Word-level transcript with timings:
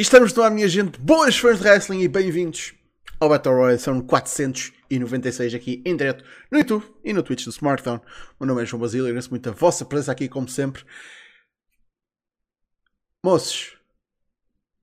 Estamos 0.00 0.32
no 0.32 0.42
ar, 0.42 0.50
minha 0.50 0.66
gente. 0.66 0.98
Boas 0.98 1.36
fãs 1.36 1.58
de 1.58 1.68
wrestling 1.68 2.00
e 2.00 2.08
bem-vindos 2.08 2.72
ao 3.20 3.28
Battle 3.28 3.54
Royale. 3.54 3.78
São 3.78 4.00
496 4.00 5.52
aqui 5.52 5.82
em 5.84 5.94
direto 5.94 6.24
no 6.50 6.56
YouTube 6.56 6.86
e 7.04 7.12
no 7.12 7.22
Twitch 7.22 7.44
do 7.44 7.50
Smartphone. 7.50 7.98
O 7.98 8.02
meu 8.40 8.48
nome 8.48 8.62
é 8.62 8.64
João 8.64 8.80
Basílio 8.80 9.04
e 9.04 9.10
agradeço 9.10 9.28
muito 9.28 9.46
a 9.50 9.52
vossa 9.52 9.84
presença 9.84 10.12
aqui, 10.12 10.26
como 10.26 10.48
sempre. 10.48 10.86
Moços, 13.22 13.76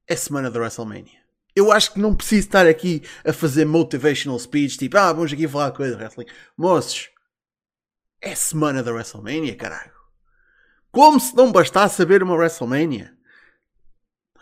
é 0.08 0.16
semana 0.16 0.52
da 0.52 0.60
WrestleMania. 0.60 1.20
Eu 1.56 1.72
acho 1.72 1.94
que 1.94 2.00
não 2.00 2.14
preciso 2.14 2.46
estar 2.46 2.68
aqui 2.68 3.02
a 3.26 3.34
fazer 3.34 3.66
motivational 3.66 4.38
speech, 4.38 4.78
tipo, 4.78 4.98
ah, 5.00 5.12
vamos 5.12 5.34
aqui 5.34 5.48
falar 5.48 5.72
coisa 5.72 5.96
de 5.96 6.00
wrestling. 6.00 6.28
Moços, 6.56 7.10
é 8.22 8.36
semana 8.36 8.84
da 8.84 8.94
WrestleMania, 8.94 9.56
caralho. 9.56 9.94
Como 10.92 11.20
se 11.20 11.36
não 11.36 11.52
bastasse 11.52 11.96
saber 11.96 12.22
uma 12.22 12.36
WrestleMania. 12.36 13.17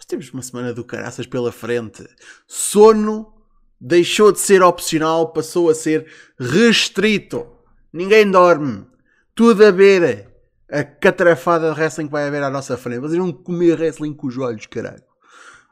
Nós 0.06 0.10
temos 0.10 0.30
uma 0.32 0.44
semana 0.44 0.72
do 0.72 0.84
caraças 0.84 1.26
pela 1.26 1.52
frente. 1.52 2.08
Sono 2.46 3.34
deixou 3.82 4.32
de 4.32 4.40
ser 4.40 4.62
opcional, 4.62 5.34
passou 5.34 5.68
a 5.68 5.74
ser 5.74 6.06
restrito. 6.40 7.48
Ninguém 7.92 8.30
dorme. 8.30 8.86
Tudo 9.34 9.66
a 9.66 9.72
ver. 9.72 10.30
A 10.70 10.84
catrafada 10.84 11.74
de 11.74 11.80
wrestling 11.80 12.06
que 12.06 12.12
vai 12.12 12.28
haver 12.28 12.44
à 12.44 12.52
nossa 12.52 12.78
frente. 12.78 13.00
Vocês 13.00 13.18
vão 13.18 13.34
comer 13.34 13.80
wrestling 13.80 14.14
com 14.14 14.28
os 14.28 14.38
olhos, 14.38 14.68
caralho. 14.68 15.04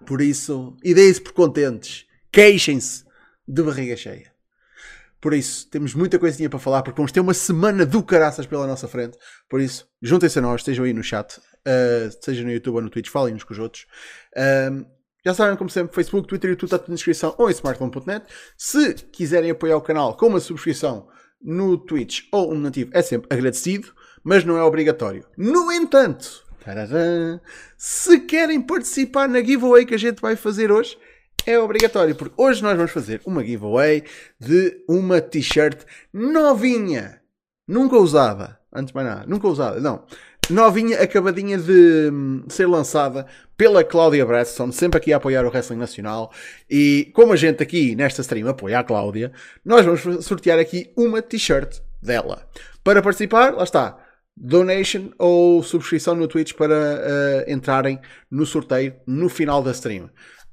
Por 0.03 0.19
isso, 0.19 0.75
e 0.83 0.95
deem-se 0.95 1.21
por 1.21 1.33
contentes. 1.33 2.07
Queixem-se 2.31 3.05
de 3.47 3.61
barriga 3.61 3.95
cheia. 3.95 4.33
Por 5.21 5.35
isso, 5.35 5.69
temos 5.69 5.93
muita 5.93 6.17
coisinha 6.17 6.49
para 6.49 6.57
falar, 6.57 6.81
porque 6.81 6.97
vamos 6.97 7.11
ter 7.11 7.19
uma 7.19 7.35
semana 7.35 7.85
do 7.85 8.01
caraças 8.01 8.47
pela 8.47 8.65
nossa 8.65 8.87
frente. 8.87 9.15
Por 9.47 9.61
isso, 9.61 9.87
juntem-se 10.01 10.39
a 10.39 10.41
nós, 10.41 10.61
estejam 10.61 10.85
aí 10.85 10.91
no 10.91 11.03
chat, 11.03 11.39
uh, 11.67 12.17
seja 12.21 12.43
no 12.43 12.51
YouTube 12.51 12.75
ou 12.75 12.81
no 12.81 12.89
Twitch, 12.89 13.09
falem-nos 13.09 13.43
com 13.43 13.53
os 13.53 13.59
outros. 13.59 13.85
Uh, 14.35 14.85
já 15.25 15.33
sabem, 15.33 15.55
como 15.55 15.69
sempre, 15.69 15.95
Facebook, 15.95 16.27
Twitter 16.27 16.51
e 16.51 16.55
tudo 16.55 16.75
está 16.75 16.85
na 16.87 16.95
descrição 16.95 17.33
ou 17.37 17.49
em 17.49 17.53
smartphone.net. 17.53 18.25
Se 18.57 18.93
quiserem 18.93 19.51
apoiar 19.51 19.77
o 19.77 19.81
canal 19.81 20.17
com 20.17 20.27
uma 20.27 20.39
subscrição 20.39 21.07
no 21.41 21.77
Twitch 21.77 22.23
ou 22.31 22.53
um 22.53 22.59
nativo, 22.59 22.91
é 22.93 23.01
sempre 23.01 23.27
agradecido, 23.29 23.93
mas 24.23 24.43
não 24.43 24.57
é 24.57 24.63
obrigatório. 24.63 25.25
No 25.37 25.71
entanto, 25.71 26.43
se 27.77 28.19
querem 28.21 28.61
participar 28.61 29.27
na 29.27 29.41
giveaway 29.41 29.85
que 29.85 29.95
a 29.95 29.99
gente 29.99 30.21
vai 30.21 30.35
fazer 30.35 30.71
hoje, 30.71 30.97
é 31.45 31.59
obrigatório, 31.59 32.15
porque 32.15 32.35
hoje 32.37 32.63
nós 32.63 32.75
vamos 32.75 32.91
fazer 32.91 33.21
uma 33.25 33.43
giveaway 33.43 34.03
de 34.39 34.83
uma 34.87 35.19
t-shirt 35.19 35.83
novinha, 36.13 37.21
nunca 37.67 37.97
usada, 37.97 38.59
antes 38.73 38.91
de 38.91 38.95
mais 38.95 39.07
nada, 39.07 39.25
nunca 39.27 39.47
usada, 39.47 39.79
não, 39.81 40.05
novinha, 40.49 41.01
acabadinha 41.01 41.57
de 41.57 42.09
hum, 42.11 42.43
ser 42.47 42.67
lançada 42.67 43.25
pela 43.55 43.83
Cláudia 43.83 44.25
Bresson, 44.25 44.71
sempre 44.71 44.97
aqui 44.97 45.13
a 45.13 45.17
apoiar 45.17 45.45
o 45.45 45.49
Wrestling 45.49 45.77
Nacional. 45.77 46.31
E 46.69 47.11
como 47.13 47.33
a 47.33 47.35
gente 47.35 47.61
aqui 47.63 47.95
nesta 47.95 48.21
stream 48.21 48.47
apoia 48.47 48.79
a 48.79 48.83
Cláudia, 48.83 49.31
nós 49.63 49.85
vamos 49.85 50.25
sortear 50.25 50.59
aqui 50.59 50.91
uma 50.97 51.21
t-shirt 51.21 51.79
dela. 52.01 52.47
Para 52.83 53.01
participar, 53.01 53.53
lá 53.53 53.63
está, 53.63 53.97
donation 54.35 55.09
ou 55.17 55.63
subscrição 55.63 56.15
no 56.15 56.27
Twitch 56.27 56.53
para 56.53 56.75
uh, 56.75 57.51
entrarem 57.51 57.99
no 58.29 58.45
sorteio 58.45 58.95
no 59.05 59.29
final 59.29 59.61
da 59.61 59.71
stream. 59.71 60.09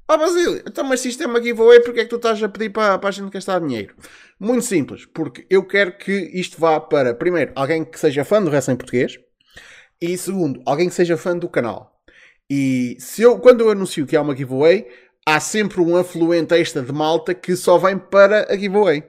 Ah, 0.06 0.16
Basílio, 0.16 0.60
então, 0.66 0.82
mas 0.82 1.00
se 1.00 1.08
isto 1.08 1.22
é 1.22 1.26
uma 1.26 1.40
giveaway, 1.40 1.80
porque 1.80 2.00
é 2.00 2.02
que 2.02 2.10
tu 2.10 2.16
estás 2.16 2.42
a 2.42 2.48
pedir 2.48 2.70
para, 2.70 2.98
para 2.98 3.08
a 3.08 3.12
gente 3.12 3.30
gastar 3.30 3.60
dinheiro? 3.60 3.94
Muito 4.40 4.64
simples, 4.64 5.06
porque 5.06 5.46
eu 5.48 5.64
quero 5.64 5.96
que 5.96 6.12
isto 6.34 6.60
vá 6.60 6.80
para, 6.80 7.14
primeiro, 7.14 7.52
alguém 7.54 7.84
que 7.84 7.98
seja 7.98 8.24
fã 8.24 8.42
do 8.42 8.50
wrestling 8.50 8.74
português, 8.74 9.20
e 10.00 10.16
segundo, 10.16 10.62
alguém 10.64 10.88
que 10.88 10.94
seja 10.94 11.16
fã 11.16 11.36
do 11.36 11.48
canal. 11.48 12.00
E 12.48 12.96
se 12.98 13.22
eu, 13.22 13.38
quando 13.38 13.60
eu 13.60 13.70
anuncio 13.70 14.06
que 14.06 14.16
há 14.16 14.22
uma 14.22 14.36
giveaway, 14.36 14.88
há 15.26 15.38
sempre 15.38 15.80
um 15.80 15.96
afluente 15.96 16.54
extra 16.54 16.82
de 16.82 16.92
malta 16.92 17.34
que 17.34 17.54
só 17.54 17.78
vem 17.78 17.98
para 17.98 18.52
a 18.52 18.56
giveaway. 18.56 19.04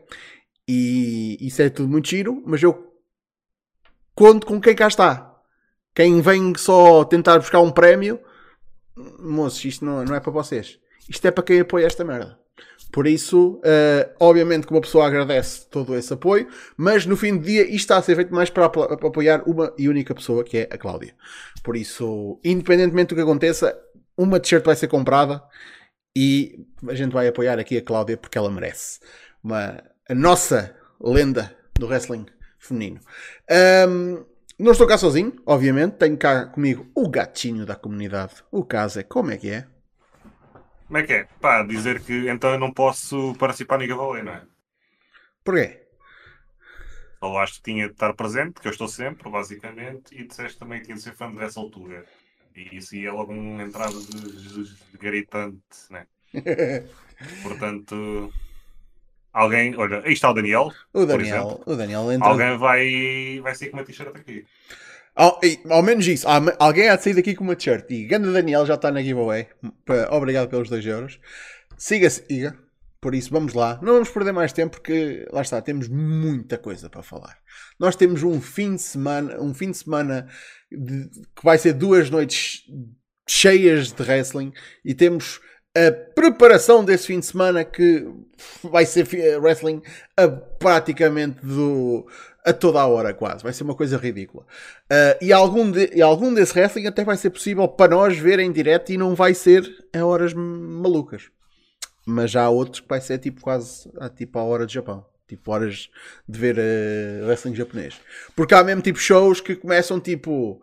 E 0.67 1.37
isso 1.41 1.61
é 1.61 1.69
tudo 1.69 1.89
muito 1.89 2.07
giro, 2.07 2.43
mas 2.45 2.61
eu 2.61 2.93
conto 4.13 4.45
com 4.45 4.59
quem 4.61 4.75
cá 4.75 4.87
está. 4.87 5.35
Quem 5.95 6.21
vem 6.21 6.53
só 6.55 7.03
tentar 7.03 7.39
buscar 7.39 7.61
um 7.61 7.71
prémio, 7.71 8.19
moços, 9.19 9.65
isto 9.65 9.83
não, 9.83 10.03
não 10.05 10.15
é 10.15 10.19
para 10.19 10.31
vocês. 10.31 10.79
Isto 11.09 11.27
é 11.27 11.31
para 11.31 11.43
quem 11.43 11.59
apoia 11.59 11.85
esta 11.85 12.05
merda. 12.05 12.40
Por 12.91 13.07
isso, 13.07 13.59
uh, 13.59 14.13
obviamente 14.19 14.67
que 14.67 14.73
uma 14.73 14.81
pessoa 14.81 15.07
agradece 15.07 15.65
todo 15.69 15.95
esse 15.95 16.13
apoio, 16.13 16.47
mas 16.75 17.05
no 17.05 17.15
fim 17.15 17.37
do 17.37 17.43
dia 17.43 17.63
isto 17.63 17.75
está 17.75 17.97
a 17.97 18.01
ser 18.01 18.15
feito 18.15 18.33
mais 18.33 18.49
para, 18.49 18.65
apoiar 18.65 19.43
uma 19.47 19.73
e 19.77 19.87
única 19.87 20.13
pessoa, 20.13 20.43
que 20.43 20.57
é 20.57 20.69
a 20.69 20.77
Cláudia. 20.77 21.15
Por 21.63 21.77
isso, 21.77 22.39
independentemente 22.43 23.09
do 23.09 23.15
que 23.15 23.21
aconteça, 23.21 23.77
uma 24.17 24.39
t-shirt 24.39 24.65
vai 24.65 24.75
ser 24.75 24.87
comprada 24.87 25.41
e 26.15 26.65
a 26.87 26.93
gente 26.93 27.13
vai 27.13 27.27
apoiar 27.27 27.57
aqui 27.59 27.77
a 27.77 27.81
Cláudia 27.81 28.17
porque 28.17 28.37
ela 28.37 28.51
merece. 28.51 28.99
Uma, 29.43 29.81
a 30.09 30.13
nossa 30.13 30.75
lenda 30.99 31.55
do 31.79 31.87
wrestling 31.87 32.25
feminino. 32.59 32.99
Um, 33.89 34.25
não 34.59 34.73
estou 34.73 34.85
cá 34.85 34.97
sozinho, 34.97 35.33
obviamente. 35.45 35.93
Tenho 35.93 36.17
cá 36.17 36.45
comigo 36.45 36.85
o 36.93 37.09
gatinho 37.09 37.65
da 37.65 37.75
comunidade. 37.75 38.35
O 38.51 38.63
caso 38.63 38.99
é 38.99 39.03
como 39.03 39.31
é 39.31 39.37
que 39.37 39.49
é? 39.49 39.65
Como 40.91 40.97
é 40.97 41.03
que 41.03 41.13
é? 41.13 41.23
Pá, 41.39 41.63
dizer 41.63 42.01
que 42.01 42.27
então 42.29 42.51
eu 42.51 42.59
não 42.59 42.69
posso 42.69 43.33
participar 43.39 43.77
no 43.77 43.85
giveaway, 43.85 44.23
não 44.23 44.33
é? 44.33 44.41
Porquê? 45.41 45.83
Falaste 47.17 47.61
que 47.61 47.71
tinha 47.71 47.87
de 47.87 47.93
estar 47.93 48.13
presente, 48.13 48.59
que 48.59 48.67
eu 48.67 48.73
estou 48.73 48.89
sempre, 48.89 49.29
basicamente, 49.29 50.13
e 50.13 50.27
disseste 50.27 50.59
também 50.59 50.79
que 50.79 50.87
tinha 50.87 50.97
de 50.97 51.01
ser 51.01 51.13
fã 51.13 51.33
dessa 51.33 51.61
altura. 51.61 52.03
E 52.53 52.75
isso 52.75 52.93
ia 52.93 53.13
logo 53.13 53.31
uma 53.31 53.63
entrada 53.63 53.97
de, 53.97 54.63
de 54.65 54.97
garitante, 54.99 55.61
né? 55.89 56.05
Portanto, 57.41 58.29
alguém, 59.31 59.73
olha, 59.77 60.01
aí 60.03 60.11
está 60.11 60.29
o 60.29 60.33
Daniel. 60.33 60.73
O 60.91 61.05
Daniel, 61.05 61.63
o 61.65 61.73
Daniel 61.73 62.11
entra... 62.11 62.27
Alguém 62.27 62.57
vai, 62.57 63.39
vai 63.41 63.55
sair 63.55 63.69
com 63.69 63.77
uma 63.77 63.85
t-shirt 63.85 64.13
aqui. 64.13 64.45
Ao, 65.15 65.39
ao, 65.69 65.83
menos 65.83 66.07
isso. 66.07 66.25
Alguém 66.57 66.89
há 66.89 66.95
de 66.95 67.03
sair 67.03 67.13
daqui 67.13 67.35
com 67.35 67.43
uma 67.43 67.55
t-shirt. 67.55 67.89
E 67.91 68.05
Ganda 68.05 68.31
Daniel 68.31 68.65
já 68.65 68.75
está 68.75 68.91
na 68.91 69.01
giveaway. 69.01 69.47
Obrigado 70.09 70.49
pelos 70.49 70.69
2 70.69 70.85
euros. 70.85 71.19
Siga-siga. 71.77 72.57
Por 73.01 73.15
isso, 73.15 73.31
vamos 73.31 73.55
lá. 73.55 73.79
Não 73.81 73.93
vamos 73.93 74.09
perder 74.09 74.31
mais 74.31 74.53
tempo 74.53 74.77
porque, 74.77 75.27
lá 75.31 75.41
está, 75.41 75.59
temos 75.59 75.87
muita 75.87 76.55
coisa 76.55 76.87
para 76.87 77.01
falar. 77.01 77.35
Nós 77.79 77.95
temos 77.95 78.21
um 78.21 78.39
fim 78.39 78.75
de 78.75 78.81
semana, 78.83 79.41
um 79.41 79.55
fim 79.55 79.71
de 79.71 79.77
semana 79.77 80.27
de, 80.71 81.09
que 81.35 81.43
vai 81.43 81.57
ser 81.57 81.73
duas 81.73 82.11
noites 82.11 82.63
cheias 83.27 83.91
de 83.91 84.03
wrestling 84.03 84.53
e 84.85 84.93
temos 84.93 85.41
a 85.75 85.91
preparação 86.13 86.83
desse 86.83 87.07
fim 87.07 87.19
de 87.19 87.25
semana 87.25 87.63
que 87.63 88.05
vai 88.61 88.85
ser 88.85 89.07
wrestling 89.39 89.81
a 90.17 90.27
praticamente 90.27 91.43
do, 91.43 92.05
a 92.45 92.53
toda 92.53 92.79
a 92.79 92.87
hora 92.87 93.13
quase. 93.13 93.43
Vai 93.43 93.53
ser 93.53 93.63
uma 93.63 93.75
coisa 93.75 93.97
ridícula. 93.97 94.43
Uh, 94.91 95.17
e, 95.21 95.31
algum 95.31 95.69
de, 95.69 95.91
e 95.93 96.01
algum 96.01 96.33
desse 96.33 96.57
wrestling 96.57 96.87
até 96.87 97.03
vai 97.03 97.17
ser 97.17 97.29
possível 97.29 97.67
para 97.67 97.95
nós 97.95 98.17
ver 98.17 98.39
em 98.39 98.51
direto 98.51 98.91
e 98.91 98.97
não 98.97 99.15
vai 99.15 99.33
ser 99.33 99.63
a 99.95 100.05
horas 100.05 100.33
malucas. 100.33 101.29
Mas 102.05 102.31
já 102.31 102.43
há 102.43 102.49
outros 102.49 102.79
que 102.79 102.87
vai 102.87 102.99
ser 102.99 103.19
tipo 103.19 103.41
quase 103.41 103.89
a, 103.99 104.09
tipo 104.09 104.39
a 104.39 104.43
hora 104.43 104.65
de 104.65 104.73
Japão. 104.73 105.05
Tipo 105.27 105.51
horas 105.51 105.89
de 106.27 106.39
ver 106.39 106.57
uh, 106.57 107.27
wrestling 107.27 107.55
japonês. 107.55 108.01
Porque 108.35 108.53
há 108.53 108.63
mesmo 108.63 108.81
tipo 108.81 108.99
shows 108.99 109.39
que 109.39 109.55
começam 109.55 109.99
tipo 109.99 110.61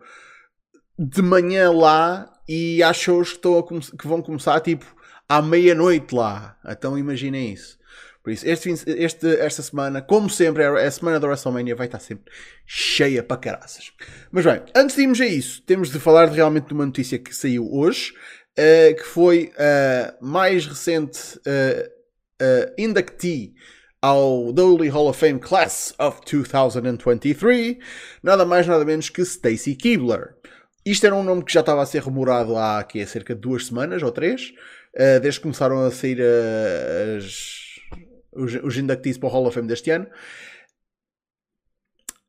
de 0.97 1.21
manhã 1.21 1.71
lá 1.71 2.31
e 2.47 2.83
há 2.83 2.91
shows 2.91 3.33
que, 3.33 3.97
que 3.97 4.07
vão 4.07 4.21
começar 4.21 4.59
tipo 4.59 4.85
à 5.27 5.41
meia-noite 5.41 6.13
lá. 6.13 6.57
Então 6.67 6.97
imaginem 6.97 7.53
isso. 7.53 7.78
Por 8.23 8.31
isso, 8.31 8.47
este, 8.47 8.69
este, 8.87 9.27
esta 9.39 9.61
semana, 9.61 10.01
como 10.01 10.29
sempre, 10.29 10.63
é 10.63 10.85
a 10.85 10.91
semana 10.91 11.19
da 11.19 11.27
WrestleMania 11.27 11.75
vai 11.75 11.87
estar 11.87 11.99
sempre 11.99 12.31
cheia 12.65 13.23
para 13.23 13.37
caraças. 13.37 13.91
Mas 14.29 14.45
bem, 14.45 14.61
antes 14.75 14.95
de 14.95 15.03
irmos 15.03 15.21
a 15.21 15.25
isso, 15.25 15.61
temos 15.61 15.89
de 15.89 15.99
falar 15.99 16.29
de, 16.29 16.35
realmente 16.35 16.67
de 16.67 16.73
uma 16.73 16.85
notícia 16.85 17.17
que 17.17 17.33
saiu 17.33 17.71
hoje, 17.71 18.13
uh, 18.59 18.95
que 18.95 19.03
foi 19.03 19.53
a 19.57 20.11
uh, 20.11 20.25
mais 20.25 20.65
recente 20.65 21.37
uh, 21.37 21.89
uh, 22.43 22.73
inductee 22.77 23.53
ao 24.01 24.47
WWE 24.47 24.89
Hall 24.89 25.09
of 25.09 25.19
Fame 25.19 25.39
Class 25.39 25.93
of 25.97 26.19
2023, 26.25 27.77
nada 28.21 28.45
mais 28.45 28.67
nada 28.67 28.83
menos 28.83 29.09
que 29.09 29.21
Stacy 29.21 29.75
Keebler. 29.75 30.35
Isto 30.85 31.05
era 31.05 31.15
um 31.15 31.23
nome 31.23 31.43
que 31.43 31.53
já 31.53 31.61
estava 31.61 31.81
a 31.81 31.85
ser 31.85 31.99
rumorado 31.99 32.57
há 32.57 32.79
aqui, 32.79 33.01
há 33.01 33.07
cerca 33.07 33.33
de 33.33 33.41
duas 33.41 33.67
semanas 33.67 34.01
ou 34.01 34.11
três, 34.11 34.53
desde 35.21 35.39
que 35.39 35.43
começaram 35.43 35.85
a 35.85 35.91
sair 35.91 36.19
as, 37.17 37.58
os, 38.39 38.77
inductees 38.77 39.17
para 39.17 39.27
o 39.27 39.31
Hall 39.31 39.45
of 39.45 39.53
Fame 39.55 39.67
deste 39.67 39.89
ano. 39.91 40.07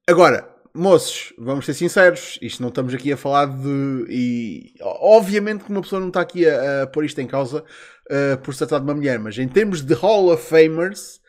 Agora, 0.06 0.48
moços, 0.74 1.32
vamos 1.38 1.64
ser 1.64 1.74
sinceros, 1.74 2.38
isto 2.42 2.62
não 2.62 2.68
estamos 2.68 2.92
aqui 2.94 3.12
a 3.12 3.16
falar 3.16 3.46
de. 3.46 4.06
E 4.08 4.74
obviamente 4.82 5.64
que 5.64 5.70
uma 5.70 5.82
pessoa 5.82 6.00
não 6.00 6.08
está 6.08 6.20
aqui 6.20 6.48
a, 6.48 6.82
a 6.82 6.86
pôr 6.86 7.04
isto 7.04 7.20
em 7.20 7.26
causa 7.26 7.62
uh, 7.62 8.38
por 8.42 8.52
se 8.52 8.58
tratar 8.58 8.78
de 8.78 8.84
uma 8.84 8.94
mulher, 8.94 9.18
mas 9.18 9.38
em 9.38 9.48
termos 9.48 9.82
de 9.82 9.94
Hall 9.94 10.32
of 10.32 10.44
Famers, 10.44 11.20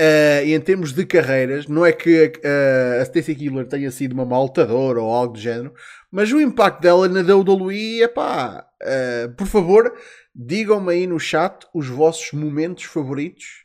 Uh, 0.00 0.44
e 0.44 0.52
em 0.52 0.60
termos 0.60 0.92
de 0.92 1.06
carreiras, 1.06 1.66
não 1.66 1.84
é 1.84 1.90
que 1.90 2.26
uh, 2.26 3.00
a 3.00 3.02
Stacy 3.04 3.34
Keibler 3.34 3.66
tenha 3.66 3.90
sido 3.90 4.12
uma 4.12 4.26
maltadora 4.26 5.00
ou 5.00 5.10
algo 5.10 5.32
do 5.32 5.40
género, 5.40 5.72
mas 6.10 6.30
o 6.30 6.38
impacto 6.38 6.82
dela 6.82 7.08
na 7.08 7.20
WWE 7.20 8.02
é 8.02 8.08
pá. 8.08 8.66
Uh, 8.82 9.34
por 9.34 9.46
favor, 9.46 9.90
digam-me 10.34 10.92
aí 10.92 11.06
no 11.06 11.18
chat 11.18 11.66
os 11.74 11.88
vossos 11.88 12.32
momentos 12.32 12.84
favoritos 12.84 13.64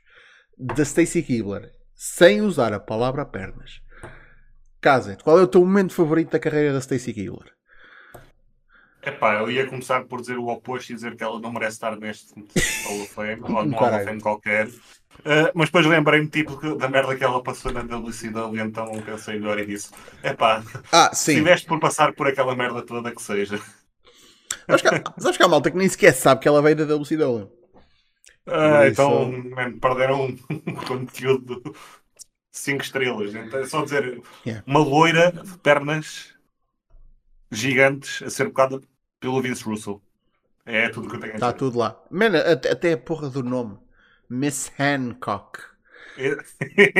da 0.61 0.83
Stacy 0.83 1.23
Keibler, 1.23 1.71
sem 1.95 2.41
usar 2.41 2.71
a 2.71 2.79
palavra 2.79 3.25
pernas. 3.25 3.81
Casem, 4.79 5.17
qual 5.23 5.39
é 5.39 5.41
o 5.41 5.47
teu 5.47 5.61
momento 5.61 5.93
favorito 5.93 6.31
da 6.31 6.39
carreira 6.39 6.73
da 6.73 6.79
Stacy 6.79 7.13
Keibler? 7.13 7.51
Epá, 9.03 9.39
eu 9.39 9.49
ia 9.49 9.65
começar 9.67 10.03
por 10.03 10.21
dizer 10.21 10.37
o 10.37 10.47
oposto 10.47 10.91
e 10.91 10.95
dizer 10.95 11.15
que 11.15 11.23
ela 11.23 11.39
não 11.39 11.51
merece 11.51 11.77
estar 11.77 11.95
neste 11.97 12.35
Hall 12.85 13.01
of 13.01 13.07
Fame, 13.07 13.41
ou 13.41 13.65
num 13.65 13.75
Hall 13.75 13.95
of 13.95 14.05
Fame 14.05 14.21
qualquer. 14.21 14.67
Uh, 14.67 15.51
mas 15.55 15.69
depois 15.69 15.85
lembrei-me 15.87 16.27
tipo 16.27 16.55
da 16.77 16.87
merda 16.87 17.15
que 17.15 17.23
ela 17.23 17.41
passou 17.41 17.71
na 17.71 17.81
WCW, 17.81 18.61
então 18.61 18.91
pensei 19.03 19.39
melhor 19.39 19.57
e 19.59 19.65
disse: 19.65 19.89
epá, 20.23 20.63
ah, 20.91 21.09
sim. 21.13 21.33
se 21.33 21.37
tiveste 21.39 21.67
por 21.67 21.79
passar 21.79 22.13
por 22.13 22.27
aquela 22.27 22.55
merda 22.55 22.83
toda 22.83 23.11
que 23.11 23.21
seja. 23.21 23.59
Sabes 24.67 24.81
que, 24.81 24.87
há, 24.87 25.03
sabes 25.17 25.37
que 25.37 25.43
há 25.43 25.47
malta 25.47 25.71
que 25.71 25.77
nem 25.77 25.89
sequer 25.89 26.13
sabe 26.13 26.41
que 26.41 26.47
ela 26.47 26.61
veio 26.61 26.75
da 26.75 26.95
WCW. 26.95 27.60
Ah, 28.47 28.87
então, 28.87 29.31
man, 29.31 29.77
perderam 29.77 30.35
um 30.67 30.73
conteúdo 30.87 31.61
5 32.51 32.83
estrelas. 32.83 33.35
Então, 33.35 33.59
é 33.59 33.65
só 33.65 33.83
dizer 33.83 34.21
yeah. 34.45 34.63
uma 34.65 34.79
loira 34.79 35.31
de 35.31 35.57
pernas 35.59 36.33
gigantes 37.51 38.21
a 38.23 38.29
ser 38.29 38.45
bocada 38.45 38.81
pelo 39.19 39.41
Vince 39.41 39.63
Russell. 39.63 40.01
É 40.65 40.89
tudo 40.89 41.09
que 41.09 41.15
eu 41.15 41.19
tenho 41.19 41.33
a 41.33 41.35
dizer. 41.35 41.45
Está 41.45 41.53
tudo 41.53 41.77
lá. 41.77 42.01
Mano, 42.09 42.37
até 42.37 42.93
a 42.93 42.97
porra 42.97 43.29
do 43.29 43.43
nome. 43.43 43.77
Miss 44.29 44.71
Hancock. 44.79 45.59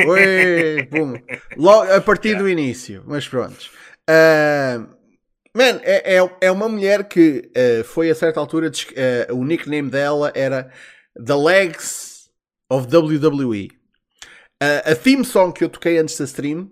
Oi, 0.06 0.86
pum. 0.90 1.14
Logo, 1.56 1.92
a 1.92 2.00
partir 2.00 2.30
yeah. 2.30 2.42
do 2.42 2.48
início. 2.48 3.02
Mas 3.06 3.26
pronto. 3.28 3.70
Uh, 4.08 4.86
man, 5.54 5.80
é, 5.82 6.16
é, 6.16 6.36
é, 6.40 6.50
uma 6.50 6.68
mulher 6.68 7.04
que 7.04 7.50
uh, 7.56 7.84
foi 7.84 8.10
a 8.10 8.14
certa 8.14 8.40
altura. 8.40 8.70
Uh, 8.70 9.34
o 9.34 9.44
nickname 9.44 9.90
dela 9.90 10.32
era 10.34 10.70
The 11.14 11.34
Legs 11.34 12.30
of 12.70 12.88
WWE. 12.88 13.68
Uh, 14.62 14.92
a 14.92 14.94
theme 14.94 15.24
song 15.24 15.52
que 15.52 15.64
eu 15.64 15.68
toquei 15.68 15.98
antes 15.98 16.16
da 16.18 16.24
stream. 16.24 16.70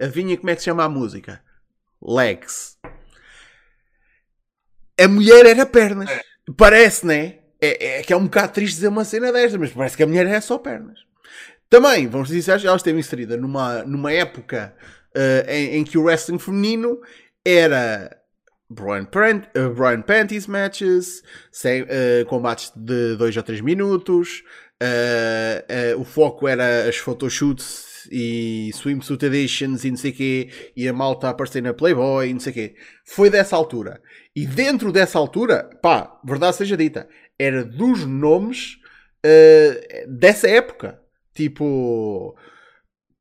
Adivinha 0.00 0.36
como 0.36 0.50
é 0.50 0.54
que 0.54 0.60
se 0.60 0.66
chama 0.66 0.84
a 0.84 0.88
música? 0.88 1.42
Legs 2.00 2.78
a 4.98 5.08
mulher 5.08 5.46
era 5.46 5.64
pernas. 5.64 6.10
É. 6.10 6.20
Parece, 6.56 7.06
né? 7.06 7.38
É, 7.60 7.98
é 7.98 8.02
que 8.02 8.12
é 8.12 8.16
um 8.16 8.24
bocado 8.24 8.52
triste 8.52 8.74
dizer 8.74 8.88
uma 8.88 9.04
cena 9.04 9.32
destas, 9.32 9.58
mas 9.58 9.72
parece 9.72 9.96
que 9.96 10.02
a 10.02 10.06
mulher 10.06 10.26
era 10.26 10.40
só 10.40 10.58
pernas. 10.58 10.98
Também, 11.68 12.08
vamos 12.08 12.28
dizer, 12.28 12.64
ela 12.64 12.76
esteve 12.76 12.98
inserida 12.98 13.36
numa, 13.36 13.84
numa 13.84 14.12
época 14.12 14.74
uh, 15.14 15.50
em, 15.50 15.76
em, 15.76 15.84
que 15.84 15.98
o 15.98 16.04
wrestling 16.04 16.38
feminino 16.38 17.00
era 17.44 18.16
Brian, 18.70 19.04
Prant, 19.04 19.44
uh, 19.56 19.70
Brian 19.74 20.02
Panties 20.02 20.46
matches, 20.46 21.22
sem, 21.50 21.82
uh, 21.82 22.26
combates 22.26 22.70
de 22.76 23.16
2 23.16 23.38
a 23.38 23.42
3 23.42 23.60
minutos, 23.60 24.42
o 25.98 26.04
foco 26.04 26.46
era 26.46 26.88
as 26.88 26.96
photoshoots 26.96 27.88
e 28.12 28.70
swimsuit 28.72 29.24
editions 29.24 29.84
e 29.84 29.90
não 29.90 29.96
sei 29.96 30.12
quê, 30.12 30.50
e 30.76 30.88
a 30.88 30.92
malta 30.92 31.28
aparecer 31.28 31.62
na 31.62 31.74
Playboy 31.74 32.28
e 32.28 32.32
não 32.32 32.40
sei 32.40 32.52
quê. 32.52 32.74
Foi 33.04 33.30
dessa 33.30 33.56
altura. 33.56 34.00
E 34.34 34.46
dentro 34.46 34.92
dessa 34.92 35.18
altura, 35.18 35.68
pá, 35.82 36.18
verdade 36.24 36.56
seja 36.56 36.76
dita, 36.76 37.08
era 37.38 37.64
dos 37.64 38.04
nomes 38.04 38.78
uh, 39.24 40.08
dessa 40.08 40.48
época. 40.48 41.00
Tipo, 41.34 42.36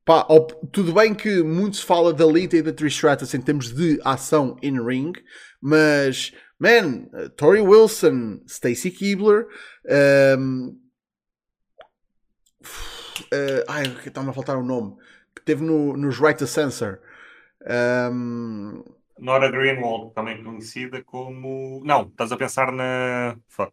pá, 0.08 0.26
tudo 0.72 0.94
bem 0.94 1.14
que 1.14 1.44
muito 1.44 1.76
se 1.76 1.86
fala 1.86 2.14
da 2.14 2.26
Lita 2.26 2.56
e 2.56 2.62
da 2.62 2.72
Trish 2.72 2.94
Stratus 2.94 3.34
em 3.34 3.42
termos 3.42 3.74
de 3.74 4.00
ação 4.06 4.58
in 4.64 4.82
ring, 4.82 5.12
mas, 5.60 6.34
man, 6.58 7.10
uh, 7.12 7.30
Tori 7.32 7.60
Wilson, 7.60 8.40
Stacy 8.48 8.90
Keebler, 8.90 9.48
um, 9.86 9.90
ehm, 9.90 10.70
uh, 13.34 13.64
ai, 13.68 13.84
está-me 14.06 14.30
a 14.30 14.34
faltar 14.34 14.56
o 14.56 14.62
um 14.62 14.66
nome, 14.66 14.96
que 15.36 15.42
teve 15.42 15.62
no, 15.62 15.98
nos 15.98 16.18
Right 16.18 16.40
to 16.40 16.48
Censor. 16.48 17.00
Um... 18.10 18.86
Nora 19.20 19.52
Greenwald, 19.52 20.14
também 20.14 20.42
conhecida 20.42 21.04
como. 21.04 21.82
Não, 21.84 22.04
estás 22.04 22.32
a 22.32 22.38
pensar 22.38 22.72
na. 22.72 23.36
Fuck. 23.48 23.72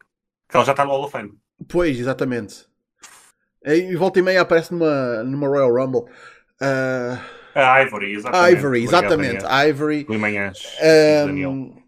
Que 0.48 0.56
ela 0.56 0.64
já 0.64 0.72
está 0.72 0.84
no 0.84 0.90
Hall 0.90 1.04
of 1.04 1.12
Fame. 1.12 1.38
Pois, 1.68 2.00
exatamente. 2.00 2.66
E 3.64 3.96
volta 3.96 4.18
e 4.18 4.22
meia 4.22 4.42
aparece 4.42 4.72
numa, 4.72 5.22
numa 5.24 5.48
Royal 5.48 5.72
Rumble. 5.72 6.02
Uh... 6.60 7.18
A 7.54 7.82
Ivory, 7.82 8.14
exatamente. 8.14 8.52
Ivory, 8.52 8.82
exatamente. 8.82 9.44
Ivory. 9.44 10.06
Rui 10.08 10.18
Manhãs. 10.18 10.58
Um... 11.46 11.84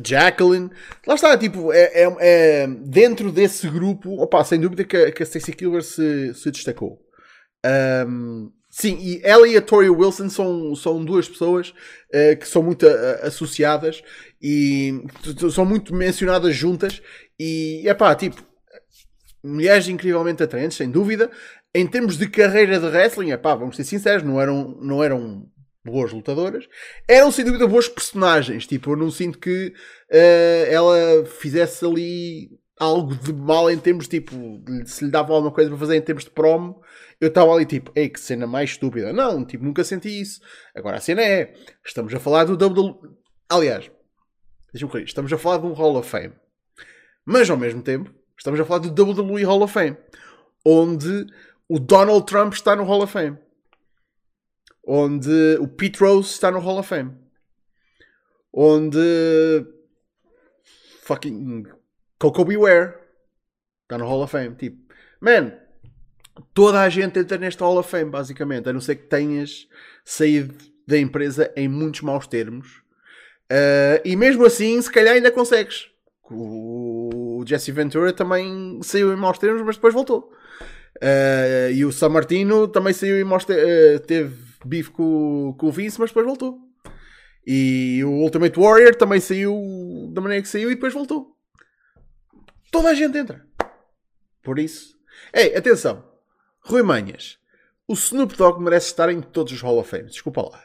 Jacqueline. 0.00 0.70
Lá 1.06 1.14
está, 1.14 1.36
tipo, 1.36 1.72
é, 1.72 1.90
é, 2.04 2.16
é, 2.20 2.66
dentro 2.66 3.30
desse 3.30 3.68
grupo, 3.68 4.22
opa, 4.22 4.42
sem 4.44 4.60
dúvida 4.60 4.84
que, 4.84 5.12
que 5.12 5.22
a 5.22 5.26
Stacey 5.26 5.54
Kilber 5.54 5.82
se, 5.82 6.32
se 6.34 6.50
destacou. 6.50 6.98
Um, 8.06 8.50
sim, 8.70 8.98
e 9.00 9.20
ela 9.22 9.46
e 9.46 9.56
a 9.56 9.62
Tori 9.62 9.90
Wilson 9.90 10.28
são, 10.28 10.74
são 10.74 11.04
duas 11.04 11.28
pessoas 11.28 11.70
uh, 11.70 12.36
que 12.38 12.48
são 12.48 12.62
muito 12.62 12.86
uh, 12.86 13.26
associadas 13.26 14.02
e 14.40 15.02
são 15.50 15.64
muito 15.64 15.94
mencionadas 15.94 16.54
juntas. 16.54 17.02
E, 17.38 17.82
é 17.86 17.94
pá, 17.94 18.14
tipo, 18.14 18.42
mulheres 19.42 19.88
incrivelmente 19.88 20.42
atraentes, 20.42 20.76
sem 20.76 20.90
dúvida. 20.90 21.30
Em 21.74 21.86
termos 21.86 22.16
de 22.16 22.28
carreira 22.28 22.78
de 22.78 22.86
wrestling, 22.86 23.30
é 23.30 23.36
pá, 23.36 23.54
vamos 23.54 23.76
ser 23.76 23.84
sinceros, 23.84 24.22
não 24.22 24.40
eram, 24.40 24.76
não 24.80 25.02
eram 25.02 25.46
boas 25.84 26.12
lutadoras, 26.12 26.68
eram 27.08 27.30
sem 27.32 27.44
dúvida 27.44 27.66
boas 27.66 27.88
personagens. 27.88 28.66
Tipo, 28.66 28.92
eu 28.92 28.96
não 28.96 29.10
sinto 29.10 29.38
que 29.38 29.68
uh, 30.10 30.70
ela 30.70 31.24
fizesse 31.24 31.84
ali 31.84 32.50
algo 32.78 33.14
de 33.14 33.32
mal 33.32 33.70
em 33.70 33.78
termos 33.78 34.08
tipo, 34.08 34.34
se 34.86 35.04
lhe 35.04 35.10
dava 35.10 35.32
alguma 35.32 35.52
coisa 35.52 35.70
para 35.70 35.78
fazer 35.78 35.96
em 35.96 36.02
termos 36.02 36.24
de 36.24 36.30
promo, 36.30 36.80
eu 37.20 37.28
estava 37.28 37.52
ali 37.52 37.64
tipo, 37.64 37.92
ei, 37.94 38.08
que 38.08 38.20
cena 38.20 38.46
mais 38.46 38.70
estúpida. 38.70 39.12
Não, 39.12 39.44
tipo, 39.44 39.64
nunca 39.64 39.84
senti 39.84 40.20
isso. 40.20 40.40
Agora 40.74 40.96
a 40.96 41.00
cena 41.00 41.22
é, 41.22 41.54
estamos 41.84 42.12
a 42.12 42.18
falar 42.18 42.44
do 42.44 42.54
WWE. 42.54 43.16
Aliás, 43.48 43.90
deixa-me 44.72 44.90
correr, 44.90 45.04
estamos 45.04 45.32
a 45.32 45.38
falar 45.38 45.58
de 45.58 45.66
um 45.66 45.72
Hall 45.72 45.96
of 45.96 46.08
Fame. 46.08 46.32
Mas 47.24 47.48
ao 47.48 47.56
mesmo 47.56 47.82
tempo, 47.82 48.12
estamos 48.36 48.58
a 48.60 48.64
falar 48.64 48.80
do 48.80 49.04
WWE 49.04 49.44
Hall 49.44 49.62
of 49.62 49.72
Fame, 49.72 49.96
onde 50.64 51.26
o 51.68 51.78
Donald 51.78 52.26
Trump 52.26 52.52
está 52.52 52.76
no 52.76 52.84
Hall 52.84 53.02
of 53.02 53.12
Fame 53.12 53.38
onde 54.84 55.56
o 55.60 55.68
Pete 55.68 56.00
Rose 56.00 56.30
está 56.30 56.50
no 56.50 56.58
Hall 56.58 56.78
of 56.78 56.88
Fame, 56.88 57.12
onde 58.52 59.64
fucking 61.02 61.64
Coco 62.18 62.44
Beware 62.44 62.94
está 63.82 63.98
no 63.98 64.06
Hall 64.06 64.22
of 64.22 64.32
Fame. 64.32 64.56
Tipo, 64.56 64.92
man, 65.20 65.52
toda 66.52 66.82
a 66.82 66.88
gente 66.88 67.18
entra 67.18 67.38
neste 67.38 67.62
Hall 67.62 67.78
of 67.78 67.88
Fame, 67.88 68.10
basicamente, 68.10 68.68
a 68.68 68.72
não 68.72 68.80
ser 68.80 68.96
que 68.96 69.06
tenhas 69.06 69.68
saído 70.04 70.54
da 70.86 70.98
empresa 70.98 71.52
em 71.56 71.68
muitos 71.68 72.00
maus 72.00 72.26
termos. 72.26 72.82
Uh, 73.50 74.00
e 74.04 74.16
mesmo 74.16 74.44
assim, 74.46 74.80
se 74.80 74.90
calhar 74.90 75.14
ainda 75.14 75.30
consegues. 75.30 75.88
Jesse 77.46 77.72
Ventura 77.72 78.12
também 78.12 78.80
saiu 78.82 79.12
em 79.12 79.16
maus 79.16 79.38
termos, 79.38 79.62
mas 79.62 79.76
depois 79.76 79.94
voltou. 79.94 80.32
Uh, 80.96 81.72
e 81.72 81.84
o 81.84 81.92
San 81.92 82.10
Martino 82.10 82.68
também 82.68 82.92
saiu 82.92 83.20
em 83.20 83.24
maus 83.24 83.44
termos. 83.44 83.64
Uh, 83.64 84.00
teve 84.00 84.36
bife 84.64 84.90
com, 84.90 85.54
com 85.58 85.66
o 85.66 85.72
Vince, 85.72 85.98
mas 86.00 86.10
depois 86.10 86.26
voltou. 86.26 86.58
E 87.46 88.02
o 88.04 88.10
Ultimate 88.10 88.58
Warrior 88.58 88.94
também 88.94 89.20
saiu 89.20 90.10
da 90.12 90.20
maneira 90.20 90.42
que 90.42 90.48
saiu 90.48 90.70
e 90.70 90.74
depois 90.74 90.94
voltou. 90.94 91.36
Toda 92.70 92.90
a 92.90 92.94
gente 92.94 93.18
entra. 93.18 93.44
Por 94.42 94.58
isso. 94.58 94.96
Ei, 95.32 95.54
atenção. 95.56 96.04
Rui 96.60 96.82
Manhas. 96.82 97.38
O 97.86 97.94
Snoop 97.94 98.36
Dogg 98.36 98.62
merece 98.62 98.86
estar 98.86 99.10
em 99.10 99.20
todos 99.20 99.52
os 99.52 99.60
Hall 99.60 99.78
of 99.78 99.90
Fame. 99.90 100.08
Desculpa 100.08 100.42
lá. 100.42 100.62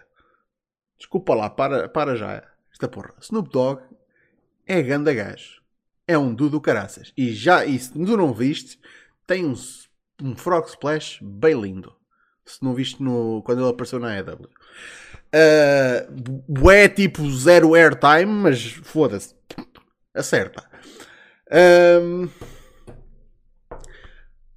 Desculpa 0.98 1.34
lá, 1.34 1.50
para, 1.50 1.90
para 1.90 2.16
já. 2.16 2.44
Esta 2.72 2.88
porra. 2.88 3.14
Snoop 3.20 3.50
Dogg 3.50 3.82
é 4.66 4.82
ganda 4.82 5.14
gajo. 5.14 5.57
É 6.08 6.18
um 6.18 6.34
dudo 6.34 6.62
caraças. 6.62 7.12
E 7.18 7.34
já, 7.34 7.66
e 7.66 7.78
se 7.78 7.92
tu 7.92 8.00
não 8.00 8.34
viste, 8.34 8.80
tem 9.26 9.46
um, 9.46 9.54
um 10.24 10.36
Frog 10.36 10.68
Splash 10.68 11.20
bem 11.22 11.60
lindo 11.60 11.98
se 12.48 12.64
não 12.64 12.74
viste 12.74 13.04
no, 13.04 13.42
quando 13.44 13.62
ele 13.62 13.70
apareceu 13.70 14.00
na 14.00 14.18
EW. 14.18 14.50
Uh, 15.36 16.70
é 16.72 16.88
tipo 16.88 17.30
zero 17.32 17.74
airtime, 17.74 18.26
mas 18.26 18.64
foda-se. 18.64 19.36
Acerta. 20.14 20.64
Um, 22.02 22.30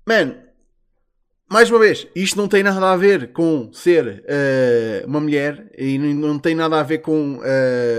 man, 0.06 0.36
mais 1.50 1.68
uma 1.68 1.80
vez, 1.80 2.06
isto 2.14 2.36
não 2.36 2.46
tem 2.46 2.62
nada 2.62 2.92
a 2.92 2.96
ver 2.96 3.32
com 3.32 3.72
ser 3.72 4.24
uh, 4.24 5.06
uma 5.08 5.18
mulher 5.18 5.68
e 5.76 5.98
não 5.98 6.38
tem 6.38 6.54
nada 6.54 6.78
a 6.78 6.82
ver 6.84 6.98
com 6.98 7.38
uh, 7.38 7.42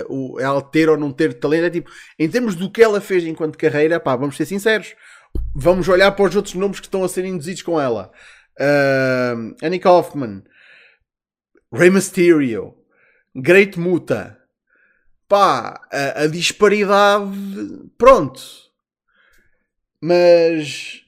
o, 0.08 0.40
ela 0.40 0.62
ter 0.62 0.88
ou 0.88 0.98
não 0.98 1.12
ter 1.12 1.34
talento. 1.34 1.66
É 1.66 1.70
tipo, 1.70 1.92
em 2.18 2.30
termos 2.30 2.56
do 2.56 2.72
que 2.72 2.82
ela 2.82 3.02
fez 3.02 3.26
enquanto 3.26 3.58
carreira, 3.58 4.00
pá, 4.00 4.16
vamos 4.16 4.38
ser 4.38 4.46
sinceros. 4.46 4.96
Vamos 5.54 5.90
olhar 5.90 6.12
para 6.14 6.30
os 6.30 6.36
outros 6.36 6.56
nomes 6.56 6.80
que 6.80 6.88
estão 6.88 7.04
a 7.04 7.10
ser 7.10 7.26
induzidos 7.26 7.62
com 7.62 7.80
ela. 7.80 8.10
uh, 8.58 9.56
Annie 9.62 9.80
Kaufman, 9.80 10.44
Rey 11.74 11.90
Mysterio, 11.90 12.74
Great 13.36 13.78
Muta. 13.78 14.38
Pá, 15.28 15.82
a, 15.92 16.24
a 16.24 16.28
disparidade. 16.28 17.32
Pronto. 17.98 18.42
Mas. 20.02 21.01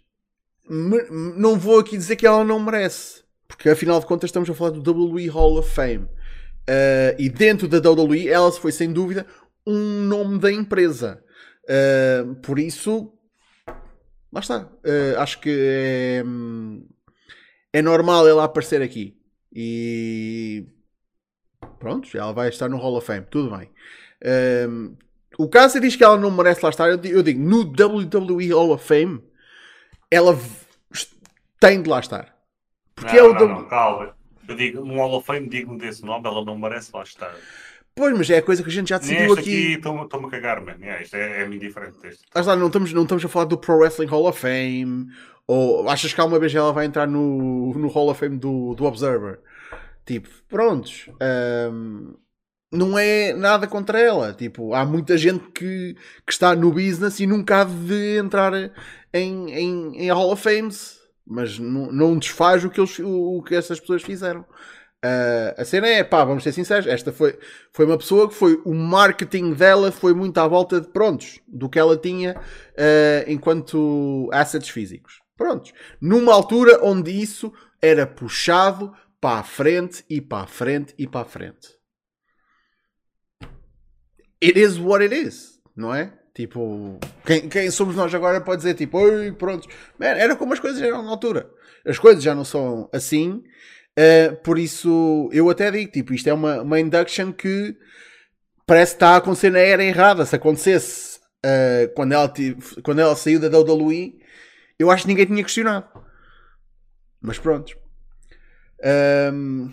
Não 0.70 1.58
vou 1.58 1.80
aqui 1.80 1.98
dizer 1.98 2.16
que 2.16 2.26
ela 2.26 2.44
não 2.44 2.60
merece. 2.60 3.24
Porque 3.48 3.70
afinal 3.70 4.00
de 4.00 4.06
contas 4.06 4.30
estamos 4.30 4.50
a 4.50 4.54
falar 4.54 4.72
do 4.72 4.92
WWE 4.92 5.28
Hall 5.28 5.58
of 5.58 5.70
Fame. 5.70 6.08
Uh, 6.64 7.14
e 7.20 7.30
dentro 7.30 7.68
da 7.68 7.78
WWE 7.78 8.30
ela 8.30 8.52
foi 8.52 8.72
sem 8.72 8.92
dúvida 8.92 9.26
um 9.68 10.02
nome 10.04 10.40
da 10.40 10.52
empresa. 10.52 11.24
Uh, 11.64 12.36
por 12.36 12.58
isso, 12.58 13.14
lá 14.32 14.40
está. 14.40 14.70
Uh, 14.84 15.20
acho 15.20 15.40
que 15.40 15.50
é, 15.50 16.24
é 17.74 17.82
normal 17.82 18.28
ela 18.28 18.46
aparecer 18.46 18.82
aqui. 18.82 19.18
E 19.54 20.66
pronto, 21.80 22.10
ela 22.18 22.32
vai 22.32 22.50
estar 22.50 22.70
no 22.70 22.78
Hall 22.78 22.96
of 22.96 23.06
Fame. 23.06 23.26
Tudo 23.30 23.56
bem. 23.56 23.70
O 25.38 25.48
caso 25.48 25.80
diz 25.80 25.96
que 25.96 26.04
ela 26.04 26.18
não 26.18 26.32
merece 26.32 26.62
lá 26.64 26.70
estar. 26.70 26.90
Eu 26.90 27.24
digo, 27.24 27.40
no 27.40 27.62
WWE 27.62 28.52
Hall 28.52 28.72
of 28.72 28.86
Fame, 28.86 29.22
ela 30.14 30.38
tem 31.60 31.82
de 31.82 31.90
lá 31.90 32.00
estar. 32.00 32.34
Porque 32.96 33.18
não, 33.18 33.26
é 33.26 33.30
o 33.30 33.34
não, 33.34 33.48
não, 33.48 33.68
calma. 33.68 34.16
Eu 34.48 34.56
digo, 34.56 34.86
no 34.86 34.96
Hall 34.96 35.16
of 35.16 35.26
Fame, 35.26 35.48
digo-me 35.48 35.80
desse 35.80 36.06
nome, 36.06 36.28
ela 36.28 36.44
não 36.44 36.58
merece 36.58 36.92
lá 36.94 37.04
estar. 37.04 37.34
Pois, 37.96 38.18
mas 38.18 38.30
é 38.30 38.38
a 38.38 38.42
coisa 38.42 38.64
que 38.64 38.70
a 38.70 38.72
gente 38.74 38.90
já 38.90 38.98
decidiu 38.98 39.34
aqui. 39.34 39.74
Estou-me 39.74 40.26
a 40.26 40.30
cagar, 40.30 40.62
mano. 40.62 40.84
É, 40.84 41.04
isto 41.04 41.16
é, 41.16 41.42
é 41.42 41.48
muito 41.48 41.62
diferente 41.62 42.00
deste. 42.00 42.24
Ah, 42.34 42.56
não, 42.56 42.68
estamos, 42.68 42.92
não 42.92 43.04
estamos 43.04 43.24
a 43.24 43.30
falar 43.30 43.46
do 43.46 43.58
Pro 43.58 43.78
Wrestling 43.78 44.08
Hall 44.08 44.28
of 44.28 44.40
Fame. 44.40 45.08
Ou 45.46 45.88
achas 45.90 46.14
que 46.14 46.20
alguma 46.20 46.40
vez 46.40 46.54
ela 46.56 46.72
vai 46.72 46.86
entrar 46.86 47.08
no, 47.08 47.74
no 47.74 47.88
Hall 47.88 48.10
of 48.10 48.20
Fame 48.20 48.38
do, 48.38 48.74
do 48.74 48.86
Observer? 48.86 49.40
Tipo, 50.06 50.28
prontos. 50.50 51.08
Um, 51.72 52.16
não 52.74 52.98
é 52.98 53.34
nada 53.34 53.68
contra 53.68 54.00
ela. 54.00 54.34
Tipo, 54.34 54.74
há 54.74 54.86
muita 54.86 55.18
gente 55.18 55.46
que, 55.52 55.96
que 56.26 56.34
está 56.34 56.56
no 56.56 56.72
business 56.72 57.20
e 57.20 57.28
nunca 57.28 57.62
há 57.62 57.64
de 57.64 58.18
entrar 58.18 58.54
em, 59.14 59.52
em, 59.52 59.98
em 59.98 60.12
Hall 60.12 60.32
of 60.32 60.42
Fames. 60.42 61.00
Mas 61.26 61.58
não, 61.58 61.92
não 61.92 62.18
desfaz 62.18 62.66
o 62.66 62.70
que, 62.70 62.80
eles, 62.80 63.00
o, 63.00 63.38
o 63.38 63.44
que 63.44 63.56
essas 63.56 63.80
pessoas 63.80 64.02
fizeram. 64.02 64.42
Uh, 65.04 65.52
a 65.58 65.66
cena 65.66 65.88
é, 65.88 66.02
pá, 66.02 66.24
vamos 66.24 66.44
ser 66.44 66.54
sinceros, 66.54 66.88
esta 66.88 67.12
foi, 67.12 67.38
foi 67.74 67.86
uma 67.86 67.98
pessoa 67.98 68.30
que 68.30 68.36
foi, 68.36 68.62
o 68.64 68.74
marketing 68.74 69.52
dela 69.52 69.92
foi 69.92 70.14
muito 70.14 70.38
à 70.38 70.48
volta 70.48 70.80
de 70.80 70.88
prontos, 70.88 71.42
do 71.46 71.68
que 71.68 71.78
ela 71.78 71.98
tinha 71.98 72.38
uh, 72.38 73.30
enquanto 73.30 74.30
assets 74.32 74.70
físicos. 74.70 75.22
Prontos. 75.38 75.74
Numa 76.00 76.34
altura 76.34 76.80
onde 76.82 77.12
isso 77.12 77.52
era 77.82 78.08
puxado 78.08 78.94
para 79.20 79.40
a 79.40 79.44
frente 79.44 80.06
e 80.10 80.22
para 80.22 80.44
a 80.44 80.48
frente 80.48 80.94
e 80.98 81.06
para 81.06 81.22
a 81.22 81.26
frente. 81.26 81.83
It 84.44 84.60
is 84.60 84.78
what 84.78 85.04
it 85.04 85.16
is, 85.16 85.60
não 85.76 85.94
é? 85.94 86.12
Tipo, 86.34 87.00
quem, 87.26 87.48
quem 87.48 87.70
somos 87.72 87.96
nós 87.96 88.14
agora 88.14 88.42
pode 88.42 88.58
dizer 88.58 88.74
tipo, 88.74 88.98
oi, 88.98 89.32
pronto. 89.32 89.68
Man, 90.00 90.08
era 90.08 90.36
como 90.36 90.54
as 90.54 90.60
coisas 90.60 90.82
eram 90.82 91.04
na 91.04 91.12
altura. 91.12 91.50
As 91.86 92.00
coisas 92.00 92.24
já 92.24 92.34
não 92.34 92.44
são 92.44 92.90
assim 92.92 93.44
Uh, 93.94 94.36
por 94.38 94.58
isso, 94.58 95.30
eu 95.32 95.50
até 95.50 95.70
digo, 95.70 95.92
tipo, 95.92 96.14
isto 96.14 96.28
é 96.28 96.34
uma, 96.34 96.62
uma 96.62 96.80
induction 96.80 97.32
que 97.32 97.78
parece 98.66 98.94
que 98.94 98.96
está 98.96 99.10
a 99.12 99.18
acontecer 99.18 99.52
na 99.52 99.60
era 99.60 99.84
errada. 99.84 100.26
Se 100.26 100.36
acontecesse 100.36 101.20
uh, 101.46 101.94
quando, 101.96 102.14
ela 102.14 102.34
quando 102.84 103.00
ela 103.00 103.16
saiu 103.16 103.40
da 103.40 103.56
WWE, 103.56 104.20
eu 104.80 104.90
acho 104.90 105.04
que 105.04 105.10
ninguém 105.10 105.28
tinha 105.28 105.44
questionado. 105.44 105.88
Mas 107.22 107.38
pronto. 107.38 107.78
Um, 109.32 109.72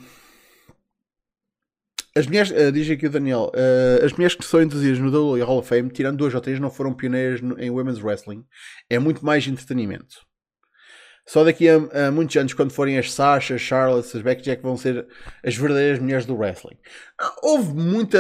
as 2.16 2.26
mulheres, 2.26 2.50
uh, 2.50 2.72
diz 2.72 2.90
aqui 2.90 3.06
o 3.06 3.10
Daniel, 3.10 3.52
uh, 3.54 4.04
as 4.04 4.12
mulheres 4.12 4.34
que 4.34 4.44
são 4.44 4.62
introduzidas 4.62 4.98
no 4.98 5.10
WWE 5.10 5.42
Hall 5.42 5.58
of 5.58 5.68
Fame, 5.68 5.90
tirando 5.90 6.18
duas 6.18 6.34
ou 6.34 6.40
três, 6.40 6.58
não 6.58 6.70
foram 6.70 6.92
pioneiras 6.92 7.40
no, 7.40 7.58
em 7.60 7.70
Women's 7.70 8.02
Wrestling. 8.02 8.44
É 8.88 8.98
muito 8.98 9.24
mais 9.24 9.46
entretenimento. 9.46 10.16
Só 11.26 11.44
daqui 11.44 11.68
a, 11.68 11.76
a, 11.76 12.10
muitos 12.10 12.34
anos, 12.36 12.52
quando 12.54 12.72
forem 12.72 12.98
as 12.98 13.12
Sasha, 13.12 13.54
as 13.54 13.60
Charlotte, 13.60 14.16
as 14.16 14.22
Becky 14.22 14.42
Jack, 14.42 14.60
vão 14.62 14.76
ser 14.76 15.06
as 15.44 15.54
verdadeiras 15.54 16.00
mulheres 16.00 16.26
do 16.26 16.34
wrestling. 16.34 16.76
Houve 17.42 17.72
muita 17.72 18.18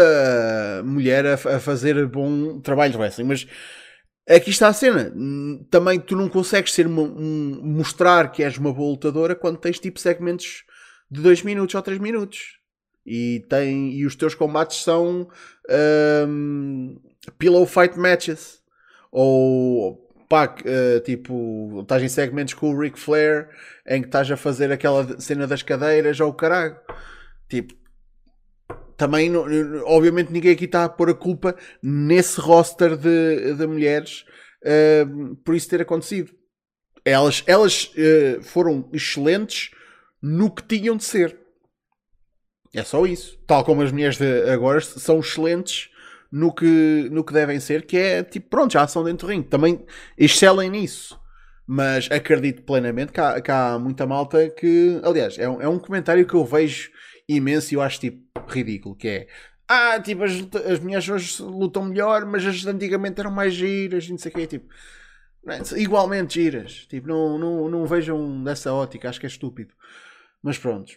mulher 0.84 1.26
a, 1.26 1.34
a 1.34 1.58
fazer 1.58 2.06
bom 2.06 2.60
trabalho 2.60 2.92
de 2.92 2.98
wrestling, 2.98 3.24
mas 3.24 3.48
aqui 4.28 4.50
está 4.50 4.68
a 4.68 4.72
cena. 4.72 5.12
Também 5.70 5.98
tu 5.98 6.14
não 6.14 6.28
consegues 6.28 6.72
ser 6.72 6.86
uma, 6.86 7.02
um, 7.02 7.60
mostrar 7.60 8.30
que 8.30 8.44
és 8.44 8.56
uma 8.58 8.72
boa 8.72 8.92
lutadora 8.92 9.34
quando 9.34 9.58
tens 9.58 9.80
tipo 9.80 9.98
segmentos 9.98 10.62
de 11.10 11.20
2 11.20 11.42
minutos 11.42 11.74
ou 11.74 11.82
3 11.82 11.98
minutos. 11.98 12.59
E, 13.12 13.44
tem, 13.48 13.90
e 13.90 14.06
os 14.06 14.14
teus 14.14 14.36
combates 14.36 14.84
são 14.84 15.26
um, 16.28 16.96
pillow 17.36 17.66
fight 17.66 17.98
matches. 17.98 18.60
Ou 19.10 20.08
pá, 20.28 20.54
uh, 20.60 21.00
tipo, 21.00 21.80
estás 21.82 22.00
em 22.04 22.08
segmentos 22.08 22.54
com 22.54 22.72
o 22.72 22.80
Ric 22.80 22.96
Flair 22.96 23.48
em 23.84 24.00
que 24.00 24.06
estás 24.06 24.30
a 24.30 24.36
fazer 24.36 24.70
aquela 24.70 25.20
cena 25.20 25.44
das 25.44 25.60
cadeiras 25.60 26.20
ou 26.20 26.30
o 26.30 26.34
caralho. 26.34 26.76
Tipo, 27.48 27.74
também, 28.96 29.32
obviamente, 29.84 30.30
ninguém 30.30 30.52
aqui 30.52 30.66
está 30.66 30.84
a 30.84 30.88
pôr 30.88 31.10
a 31.10 31.14
culpa 31.14 31.56
nesse 31.82 32.40
roster 32.40 32.96
de, 32.96 33.54
de 33.54 33.66
mulheres 33.66 34.24
uh, 34.62 35.34
por 35.44 35.56
isso 35.56 35.68
ter 35.68 35.80
acontecido. 35.80 36.30
Elas, 37.04 37.42
elas 37.44 37.92
uh, 37.96 38.40
foram 38.40 38.88
excelentes 38.92 39.72
no 40.22 40.48
que 40.48 40.62
tinham 40.62 40.96
de 40.96 41.02
ser. 41.02 41.39
É 42.72 42.84
só 42.84 43.04
isso. 43.04 43.38
Tal 43.46 43.64
como 43.64 43.82
as 43.82 43.90
mulheres 43.90 44.16
de 44.16 44.50
agora 44.50 44.80
são 44.80 45.20
excelentes 45.20 45.90
no 46.30 46.52
que, 46.54 47.08
no 47.10 47.24
que 47.24 47.32
devem 47.32 47.58
ser, 47.58 47.84
que 47.84 47.96
é 47.96 48.22
tipo, 48.22 48.48
pronto, 48.48 48.72
já 48.72 48.86
são 48.86 49.02
dentro 49.02 49.26
do 49.26 49.30
ringue. 49.30 49.48
Também 49.48 49.84
excelem 50.16 50.70
nisso. 50.70 51.18
Mas 51.66 52.10
acredito 52.10 52.62
plenamente 52.62 53.12
que 53.12 53.20
há, 53.20 53.40
que 53.40 53.50
há 53.50 53.78
muita 53.78 54.06
malta 54.06 54.48
que. 54.50 55.00
Aliás, 55.04 55.38
é 55.38 55.48
um, 55.48 55.62
é 55.62 55.68
um 55.68 55.78
comentário 55.78 56.26
que 56.26 56.34
eu 56.34 56.44
vejo 56.44 56.90
imenso 57.28 57.72
e 57.72 57.76
eu 57.76 57.80
acho 57.80 58.00
tipo 58.00 58.20
ridículo. 58.48 58.96
Que 58.96 59.08
é. 59.08 59.26
Ah, 59.68 60.00
tipo, 60.00 60.24
as, 60.24 60.32
as 60.68 60.80
mulheres 60.80 61.08
hoje 61.08 61.40
lutam 61.42 61.84
melhor, 61.84 62.26
mas 62.26 62.44
as 62.44 62.66
antigamente 62.66 63.20
eram 63.20 63.30
mais 63.30 63.54
giras 63.54 64.04
e 64.06 64.10
não 64.10 64.18
sei 64.18 64.32
o 64.32 64.34
quê. 64.34 64.46
Tipo, 64.48 64.68
é? 65.46 65.80
igualmente 65.80 66.34
giras. 66.34 66.86
Tipo, 66.88 67.06
não, 67.06 67.38
não, 67.38 67.68
não 67.68 67.86
vejam 67.86 68.42
dessa 68.42 68.72
ótica, 68.72 69.08
acho 69.08 69.20
que 69.20 69.26
é 69.26 69.28
estúpido. 69.28 69.72
Mas 70.42 70.58
pronto. 70.58 70.92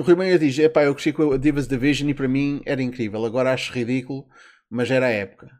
O 0.00 0.02
Rui 0.02 0.16
Meia 0.16 0.38
diz: 0.38 0.58
Epá, 0.58 0.84
eu 0.84 0.94
cresci 0.94 1.12
com 1.12 1.30
a 1.30 1.36
Divas 1.36 1.68
Division 1.68 2.08
e 2.08 2.14
para 2.14 2.26
mim 2.26 2.62
era 2.64 2.82
incrível. 2.82 3.22
Agora 3.22 3.52
acho 3.52 3.70
ridículo, 3.70 4.26
mas 4.70 4.90
era 4.90 5.04
a 5.04 5.10
época. 5.10 5.50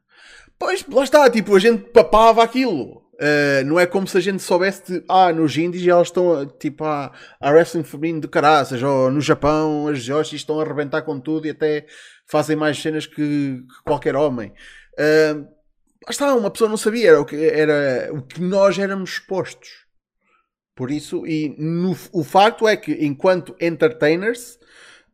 Pois, 0.59 0.83
lá 0.89 1.05
está, 1.05 1.29
tipo, 1.29 1.55
a 1.55 1.59
gente 1.59 1.91
papava 1.91 2.43
aquilo. 2.43 3.03
Uh, 3.17 3.63
não 3.67 3.79
é 3.79 3.85
como 3.85 4.07
se 4.07 4.17
a 4.17 4.21
gente 4.21 4.43
soubesse 4.43 4.93
de, 4.93 5.05
ah, 5.07 5.31
nos 5.31 5.55
indies 5.59 5.87
elas 5.87 6.09
estão 6.09 6.47
tipo 6.59 6.85
a, 6.85 7.13
a 7.39 7.51
wrestling 7.51 7.85
feminino 7.85 8.23
de 8.23 8.29
caraças, 8.29 8.83
ou 8.83 9.11
no 9.11 9.21
Japão 9.21 9.89
as 9.89 10.03
Joshis 10.03 10.41
estão 10.41 10.59
a 10.59 10.63
arrebentar 10.63 11.03
com 11.03 11.21
tudo 11.21 11.47
e 11.47 11.51
até 11.51 11.85
fazem 12.27 12.57
mais 12.57 12.81
cenas 12.81 13.07
que, 13.07 13.17
que 13.17 13.83
qualquer 13.85 14.17
homem. 14.17 14.55
Uh, 14.99 15.41
lá 16.07 16.09
está, 16.09 16.35
uma 16.35 16.51
pessoa 16.51 16.71
não 16.71 16.79
sabia, 16.79 17.11
era 17.11 17.21
o 17.21 17.27
que, 17.27 17.37
era 17.37 18.09
o 18.11 18.23
que 18.23 18.41
nós 18.41 18.79
éramos 18.79 19.11
expostos. 19.11 19.90
Por 20.81 20.91
isso, 20.91 21.27
e 21.27 21.55
no, 21.59 21.95
o 22.11 22.25
facto 22.25 22.67
é 22.67 22.75
que, 22.75 23.05
enquanto 23.05 23.55
entertainers, 23.61 24.59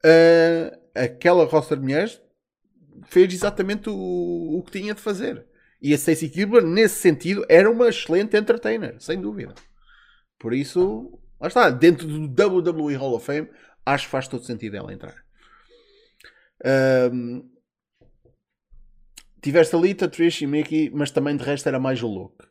uh, 0.04 0.78
aquela 0.94 1.44
roster 1.44 1.76
de 1.76 1.82
mulheres 1.82 2.22
fez 3.06 3.34
exatamente 3.34 3.90
o, 3.90 4.58
o 4.58 4.62
que 4.62 4.78
tinha 4.78 4.94
de 4.94 5.00
fazer. 5.00 5.44
E 5.82 5.92
a 5.92 5.98
Stacey 5.98 6.28
Kilburn, 6.28 6.72
nesse 6.72 7.00
sentido, 7.00 7.44
era 7.48 7.68
uma 7.68 7.88
excelente 7.88 8.36
entertainer, 8.36 8.94
sem 9.00 9.20
dúvida. 9.20 9.56
Por 10.38 10.54
isso, 10.54 11.18
lá 11.40 11.48
está, 11.48 11.68
dentro 11.68 12.06
do 12.06 12.28
WWE 12.28 12.94
Hall 12.94 13.16
of 13.16 13.26
Fame, 13.26 13.48
acho 13.84 14.04
que 14.04 14.12
faz 14.12 14.28
todo 14.28 14.44
sentido 14.44 14.76
ela 14.76 14.92
entrar. 14.92 15.16
Um, 17.12 17.42
tiveste 19.42 19.74
a 19.74 19.80
Lita, 19.80 20.06
Trish 20.06 20.42
e 20.42 20.46
Mickey, 20.46 20.90
mas 20.94 21.10
também 21.10 21.36
de 21.36 21.42
resto 21.42 21.68
era 21.68 21.80
mais 21.80 22.00
o 22.04 22.06
look. 22.06 22.45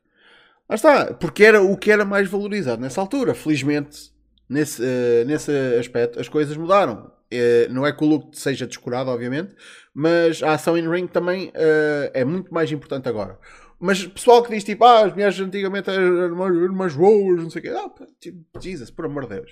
Lá 0.68 0.76
está, 0.76 1.14
porque 1.14 1.44
era 1.44 1.62
o 1.62 1.78
que 1.78 1.92
era 1.92 2.04
mais 2.04 2.28
valorizado 2.28 2.82
nessa 2.82 3.00
altura. 3.00 3.36
Felizmente, 3.36 4.12
nesse, 4.50 4.82
uh, 4.82 5.26
nesse 5.26 5.52
aspecto, 5.80 6.20
as 6.20 6.28
coisas 6.28 6.58
mudaram. 6.58 7.12
Uh, 7.32 7.72
não 7.72 7.86
é 7.86 7.92
que 7.92 8.04
o 8.04 8.08
look 8.08 8.38
seja 8.38 8.66
descurado, 8.66 9.10
obviamente, 9.10 9.56
mas 9.94 10.42
a 10.42 10.54
ação 10.54 10.78
in 10.78 10.90
ring 10.90 11.08
também 11.08 11.50
uh, 11.50 12.12
é 12.14 12.24
muito 12.24 12.54
mais 12.54 12.72
importante 12.72 13.08
agora. 13.08 13.38
Mas 13.80 14.06
pessoal 14.08 14.42
que 14.42 14.52
diz 14.52 14.64
tipo, 14.64 14.86
ah, 14.86 15.06
as 15.06 15.12
mulheres 15.12 15.40
antigamente 15.40 15.90
eram 15.90 16.36
mais 16.74 16.96
boas, 16.96 17.44
não 17.44 17.50
sei 17.50 17.60
o 17.60 17.64
quê. 17.64 17.70
Ah, 17.70 17.90
tipo, 18.20 18.40
Jesus, 18.60 18.90
por 18.90 19.06
amor 19.06 19.28
de 19.28 19.36
Deus. 19.36 19.52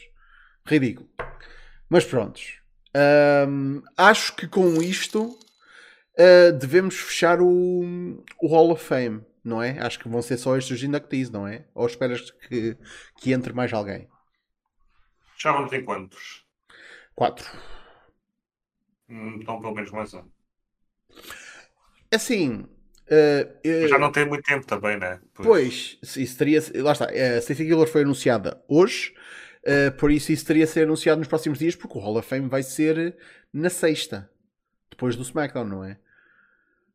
Ridículo. 0.65 1.09
Mas 1.89 2.05
prontos. 2.05 2.59
Um, 3.47 3.81
acho 3.97 4.35
que 4.35 4.47
com 4.47 4.81
isto 4.81 5.37
devemos 6.59 6.95
fechar 6.95 7.41
o, 7.41 8.23
o 8.41 8.47
Hall 8.47 8.71
of 8.71 8.83
Fame. 8.83 9.21
Não 9.43 9.61
é? 9.61 9.79
Acho 9.79 9.99
que 9.99 10.07
vão 10.07 10.21
ser 10.21 10.37
só 10.37 10.57
estes 10.57 10.77
os 10.77 10.83
inductees, 10.83 11.29
não 11.29 11.47
é? 11.47 11.65
Ou 11.73 11.85
esperas 11.85 12.31
que, 12.31 12.77
que 13.17 13.33
entre 13.33 13.53
mais 13.53 13.73
alguém? 13.73 14.07
Já 15.37 15.51
vamos 15.51 15.73
em 15.73 15.83
quantos? 15.83 16.45
Quatro. 17.13 17.45
Hum, 19.09 19.39
então, 19.41 19.59
pelo 19.59 19.73
menos 19.73 19.91
mais 19.91 20.13
um. 20.13 20.23
Assim. 22.11 22.65
Uh, 23.03 23.87
já 23.87 23.99
não 23.99 24.11
tem 24.11 24.25
muito 24.25 24.43
tempo 24.43 24.65
também, 24.65 24.97
né? 24.97 25.19
Pois, 25.33 25.97
pois 25.99 26.17
isso 26.17 26.37
teria. 26.37 26.61
Lá 26.75 26.93
está. 26.93 27.05
A 27.05 27.41
Stacey 27.41 27.67
Killer 27.67 27.87
foi 27.87 28.03
anunciada 28.03 28.63
hoje. 28.67 29.13
Uh, 29.65 29.91
por 29.97 30.11
isso, 30.11 30.31
isso 30.31 30.45
teria 30.45 30.67
ser 30.67 30.83
anunciado 30.83 31.19
nos 31.19 31.27
próximos 31.27 31.59
dias, 31.59 31.75
porque 31.75 31.97
o 31.97 32.01
Hall 32.01 32.17
of 32.17 32.27
Fame 32.27 32.49
vai 32.49 32.63
ser 32.63 33.17
na 33.51 33.69
sexta, 33.69 34.29
depois 34.89 35.15
do 35.15 35.21
SmackDown, 35.21 35.65
não 35.65 35.83
é? 35.83 35.97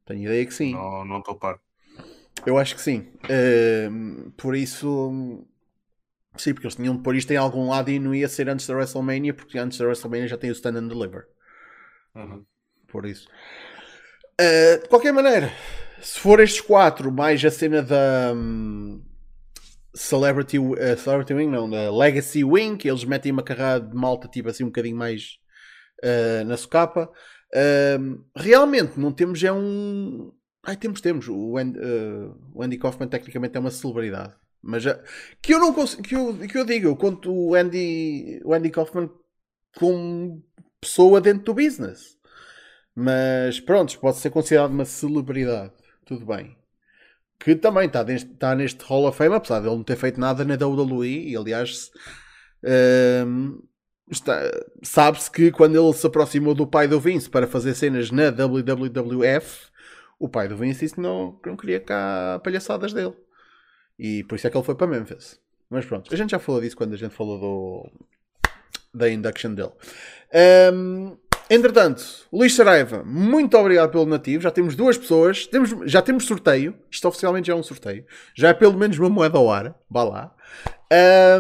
Tenho 0.05 0.25
ideia 0.25 0.45
que 0.45 0.55
sim. 0.55 0.73
Não 0.73 1.19
estou 1.19 1.35
par. 1.35 1.61
Eu 2.49 2.57
acho 2.57 2.75
que 2.75 2.81
sim. 2.81 3.13
Uh, 3.25 4.31
por 4.33 4.57
isso, 4.57 5.47
sim, 6.39 6.55
porque 6.55 6.67
eles 6.67 6.77
tinham 6.77 6.97
de 6.97 7.03
pôr 7.03 7.15
isto 7.15 7.31
em 7.31 7.37
algum 7.37 7.69
lado 7.69 7.91
e 7.91 7.99
não 7.99 8.15
ia 8.15 8.27
ser 8.27 8.49
antes 8.49 8.67
da 8.67 8.75
WrestleMania, 8.75 9.35
porque 9.35 9.59
antes 9.59 9.77
da 9.77 9.85
WrestleMania 9.85 10.29
já 10.29 10.39
tem 10.39 10.49
o 10.49 10.55
Stand 10.55 10.79
and 10.79 10.89
Deliver. 10.89 11.27
Uhum. 12.15 12.45
Por 12.89 13.05
isso, 13.05 13.29
uh, 14.41 14.83
de 14.83 14.89
qualquer 14.89 15.13
maneira, 15.13 15.53
se 16.01 16.19
for 16.19 16.41
estes 16.41 16.63
quatro, 16.63 17.13
mais 17.13 17.45
a 17.45 17.51
cena 17.51 17.83
da. 17.83 18.33
Um, 18.35 19.05
Celebrity, 19.95 20.59
uh, 20.59 20.97
Celebrity 20.97 21.35
Wing, 21.35 21.51
não, 21.51 21.69
da 21.69 21.91
Legacy 21.91 22.45
Wing, 22.45 22.77
que 22.77 22.89
eles 22.89 23.05
metem 23.05 23.33
uma 23.33 23.43
carrada 23.43 23.87
de 23.87 23.97
malta 23.97 24.29
tipo 24.29 24.49
assim 24.49 24.63
um 24.63 24.69
bocadinho 24.69 24.97
mais 24.97 25.39
uh, 26.05 26.45
na 26.47 26.57
socapa. 26.57 27.11
Uh, 27.53 28.25
realmente 28.37 28.99
não 28.99 29.13
temos 29.13 29.43
é 29.43 29.53
um. 29.53 30.33
Ai, 30.65 30.77
temos, 30.77 31.01
temos. 31.01 31.29
O 31.29 31.57
Andy, 31.57 31.79
uh, 31.79 32.37
o 32.55 32.63
Andy 32.63 32.79
Kaufman 32.79 33.09
tecnicamente 33.09 33.57
é 33.57 33.61
uma 33.61 33.71
celebridade. 33.71 34.35
Mas 34.63 34.83
já, 34.83 35.01
que 35.41 35.55
eu 35.55 35.59
não 35.59 35.73
consigo. 35.73 36.03
Que 36.03 36.15
eu, 36.15 36.37
que 36.37 36.59
eu 36.59 36.65
digo, 36.65 36.89
eu 36.89 36.97
conto 36.97 37.33
o 37.33 37.55
Andy, 37.55 38.41
o 38.45 38.53
Andy 38.53 38.71
Kaufman 38.71 39.11
como 39.77 40.45
pessoa 40.81 41.21
dentro 41.21 41.45
do 41.45 41.55
business. 41.55 42.17
Mas 42.95 43.61
pronto, 43.61 43.99
pode 44.01 44.19
ser 44.19 44.31
considerado 44.31 44.73
uma 44.73 44.85
celebridade. 44.85 45.73
Tudo 46.05 46.27
bem 46.27 46.59
que 47.39 47.55
também 47.55 47.87
está 47.87 48.03
neste, 48.03 48.31
está 48.33 48.55
neste 48.55 48.85
Hall 48.85 49.07
of 49.07 49.17
Fame, 49.17 49.35
apesar 49.35 49.61
de 49.61 49.69
ele 49.69 49.77
não 49.77 49.85
ter 49.85 49.97
feito 49.97 50.19
nada 50.19 50.45
na 50.45 50.55
WWE, 50.55 51.31
e 51.31 51.37
aliás 51.37 51.91
um, 53.27 53.63
sabe-se 54.83 55.31
que 55.31 55.51
quando 55.53 55.81
ele 55.81 55.93
se 55.93 56.07
aproximou 56.07 56.55
do 56.55 56.67
pai 56.67 56.89
do 56.89 56.99
Vince 56.99 57.29
para 57.31 57.47
fazer 57.47 57.75
cenas 57.75 58.11
na 58.11 58.31
WWF, 58.31 59.69
o 60.19 60.29
pai 60.29 60.49
do 60.49 60.57
que 60.57 61.01
não, 61.01 61.39
não 61.45 61.57
queria 61.57 61.81
cá 61.81 62.41
palhaçadas 62.43 62.93
dele. 62.93 63.15
E 63.99 64.25
por 64.25 64.37
isso 64.37 64.47
é 64.47 64.51
que 64.51 64.57
ele 64.57 64.65
foi 64.65 64.75
para 64.75 64.87
Memphis. 64.87 65.41
Mas 65.71 65.85
pronto, 65.85 66.13
a 66.13 66.17
gente 66.17 66.31
já 66.31 66.39
falou 66.39 66.61
disso 66.61 66.77
quando 66.77 66.95
a 66.95 66.97
gente 66.97 67.15
falou 67.15 67.39
do, 67.39 67.93
da 68.95 69.11
induction 69.11 69.55
dele. 69.55 69.73
Um, 70.73 71.17
Entretanto, 71.51 72.05
Luís 72.31 72.55
Saraiva, 72.55 73.03
muito 73.05 73.57
obrigado 73.57 73.91
pelo 73.91 74.05
nativo. 74.05 74.43
Já 74.43 74.51
temos 74.51 74.77
duas 74.77 74.99
pessoas. 74.99 75.47
Temos, 75.47 75.75
já 75.87 76.03
temos 76.03 76.27
sorteio. 76.27 76.75
Isto 76.91 77.09
oficialmente 77.09 77.47
já 77.47 77.55
é 77.55 77.57
um 77.57 77.63
sorteio. 77.63 78.05
Já 78.35 78.49
é 78.49 78.55
pelo 78.55 78.77
menos 78.77 78.99
uma 78.99 79.09
moeda 79.09 79.39
ao 79.39 79.51
ar. 79.51 79.75
Vá 79.89 80.05
lá. 80.05 80.35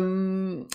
Um... 0.00 0.66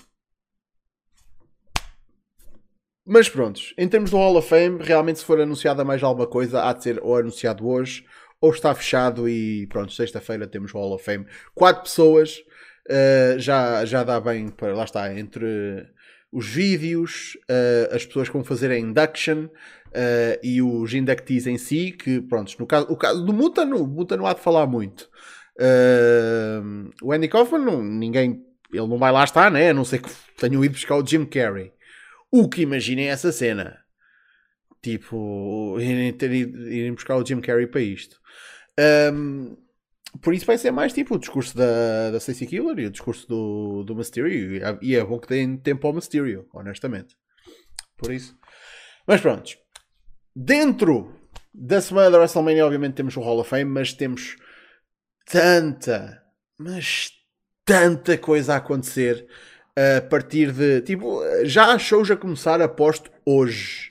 Mas 3.06 3.28
prontos, 3.28 3.74
em 3.78 3.88
termos 3.88 4.12
do 4.12 4.18
Hall 4.18 4.38
of 4.38 4.48
Fame, 4.48 4.80
realmente 4.82 5.20
se 5.20 5.26
for 5.26 5.40
anunciada 5.40 5.84
mais 5.84 6.02
alguma 6.02 6.26
coisa, 6.26 6.64
há 6.64 6.72
de 6.72 6.84
ser 6.84 7.00
ou 7.02 7.18
anunciado 7.18 7.68
hoje, 7.68 8.06
ou 8.40 8.52
está 8.52 8.74
fechado 8.74 9.28
e 9.28 9.68
pronto, 9.68 9.92
sexta-feira 9.92 10.48
temos 10.48 10.74
o 10.74 10.78
Hall 10.78 10.94
of 10.94 11.04
Fame. 11.04 11.26
Quatro 11.54 11.84
pessoas, 11.84 12.44
uh, 12.90 13.38
já, 13.38 13.84
já 13.84 14.04
dá 14.04 14.22
bem 14.22 14.48
para, 14.48 14.74
lá 14.74 14.86
está, 14.86 15.14
entre 15.18 15.86
os 16.32 16.48
vídeos, 16.48 17.38
uh, 17.50 17.94
as 17.94 18.06
pessoas 18.06 18.30
que 18.30 18.34
vão 18.34 18.44
fazer 18.44 18.72
a 18.72 18.80
induction 18.80 19.46
uh, 19.46 20.40
e 20.42 20.62
os 20.62 20.94
inductees 20.94 21.46
em 21.46 21.58
si, 21.58 21.92
que 21.92 22.22
pronto, 22.22 22.56
no 22.58 22.66
caso, 22.66 22.88
o 22.90 22.96
caso 22.96 23.24
do 23.26 23.34
Mutano, 23.34 23.84
o 23.84 23.88
Mutano 23.88 24.26
há 24.26 24.34
de 24.34 24.40
falar 24.40 24.66
muito. 24.66 25.10
O 27.02 27.12
Andy 27.12 27.28
Kaufman, 27.28 27.84
ninguém, 27.84 28.44
ele 28.74 28.88
não 28.88 28.98
vai 28.98 29.12
lá 29.12 29.24
estar, 29.24 29.52
né? 29.52 29.70
A 29.70 29.74
não 29.74 29.86
ser 29.86 30.02
que 30.02 30.10
tenham 30.38 30.66
ido 30.66 30.72
buscar 30.72 30.96
o 30.96 31.06
Jim 31.06 31.26
Carrey. 31.26 31.72
O 32.36 32.50
que 32.50 32.64
imaginem 32.64 33.10
essa 33.10 33.32
cena. 33.32 33.78
Tipo, 34.82 35.78
irem, 35.80 36.18
irem 36.20 36.94
buscar 36.94 37.16
o 37.16 37.24
Jim 37.24 37.40
Carrey 37.40 37.68
para 37.68 37.80
isto. 37.80 38.20
Um, 39.14 39.56
por 40.20 40.34
isso 40.34 40.44
vai 40.44 40.58
ser 40.58 40.72
mais 40.72 40.92
tipo 40.92 41.14
o 41.14 41.20
discurso 41.20 41.56
da, 41.56 42.10
da 42.10 42.20
Stacey 42.20 42.48
Killer 42.48 42.80
e 42.80 42.88
o 42.88 42.90
discurso 42.90 43.28
do, 43.28 43.84
do 43.84 43.96
Mysterio. 43.96 44.80
E 44.82 44.96
é 44.96 45.06
bom 45.06 45.20
que 45.20 45.28
deem 45.28 45.56
tempo 45.58 45.86
ao 45.86 45.94
Mysterio, 45.94 46.48
honestamente. 46.52 47.16
Por 47.96 48.12
isso. 48.12 48.36
Mas 49.06 49.22
pronto. 49.22 49.52
Dentro 50.36 51.14
da 51.54 51.80
semana 51.82 52.10
da 52.10 52.18
WrestleMania, 52.18 52.66
obviamente, 52.66 52.96
temos 52.96 53.16
o 53.16 53.22
Hall 53.22 53.42
of 53.42 53.50
Fame, 53.52 53.66
mas 53.66 53.94
temos 53.94 54.38
tanta, 55.28 56.20
mas 56.58 57.12
tanta 57.64 58.18
coisa 58.18 58.56
a 58.56 58.58
acontecer 58.58 59.28
a 59.78 60.02
partir 60.02 60.52
de. 60.52 60.82
Tipo, 60.82 61.22
já 61.44 61.74
há 61.74 61.80
shows 61.80 62.10
a 62.12 62.18
começar, 62.18 62.62
aposto, 62.62 63.12
hoje. 63.26 63.90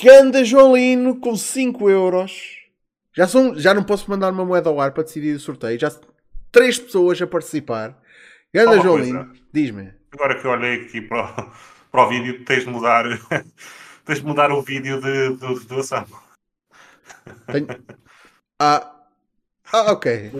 Canda 0.00 0.44
João 0.44 0.74
Lino 0.74 1.20
com 1.20 1.36
5 1.36 1.90
euros 1.90 2.60
já, 3.12 3.26
são, 3.26 3.58
já 3.58 3.74
não 3.74 3.82
posso 3.82 4.08
mandar 4.08 4.32
uma 4.32 4.44
moeda 4.44 4.68
ao 4.70 4.80
ar 4.80 4.92
para 4.92 5.02
decidir 5.02 5.34
o 5.34 5.40
sorteio. 5.40 5.78
Já 5.78 5.90
três 6.50 6.78
pessoas 6.78 7.20
a 7.20 7.26
participar. 7.26 7.98
Ganda 8.54 8.80
Jolinho, 8.80 9.32
diz-me. 9.52 9.92
Agora 10.12 10.40
que 10.40 10.46
eu 10.46 10.50
olhei 10.50 10.82
aqui 10.82 11.00
para 11.00 11.24
o, 11.26 11.52
para 11.90 12.02
o 12.02 12.08
vídeo, 12.08 12.44
tens 12.44 12.64
de 12.64 12.70
mudar, 12.70 13.04
tens 14.04 14.20
de 14.20 14.24
mudar 14.26 14.50
o 14.52 14.62
vídeo 14.62 15.00
de, 15.00 15.36
de, 15.36 15.60
de 15.60 15.66
doação. 15.66 16.06
Tenho... 17.46 17.66
Ah, 18.58 18.90
ah, 19.72 19.92
ok. 19.92 20.32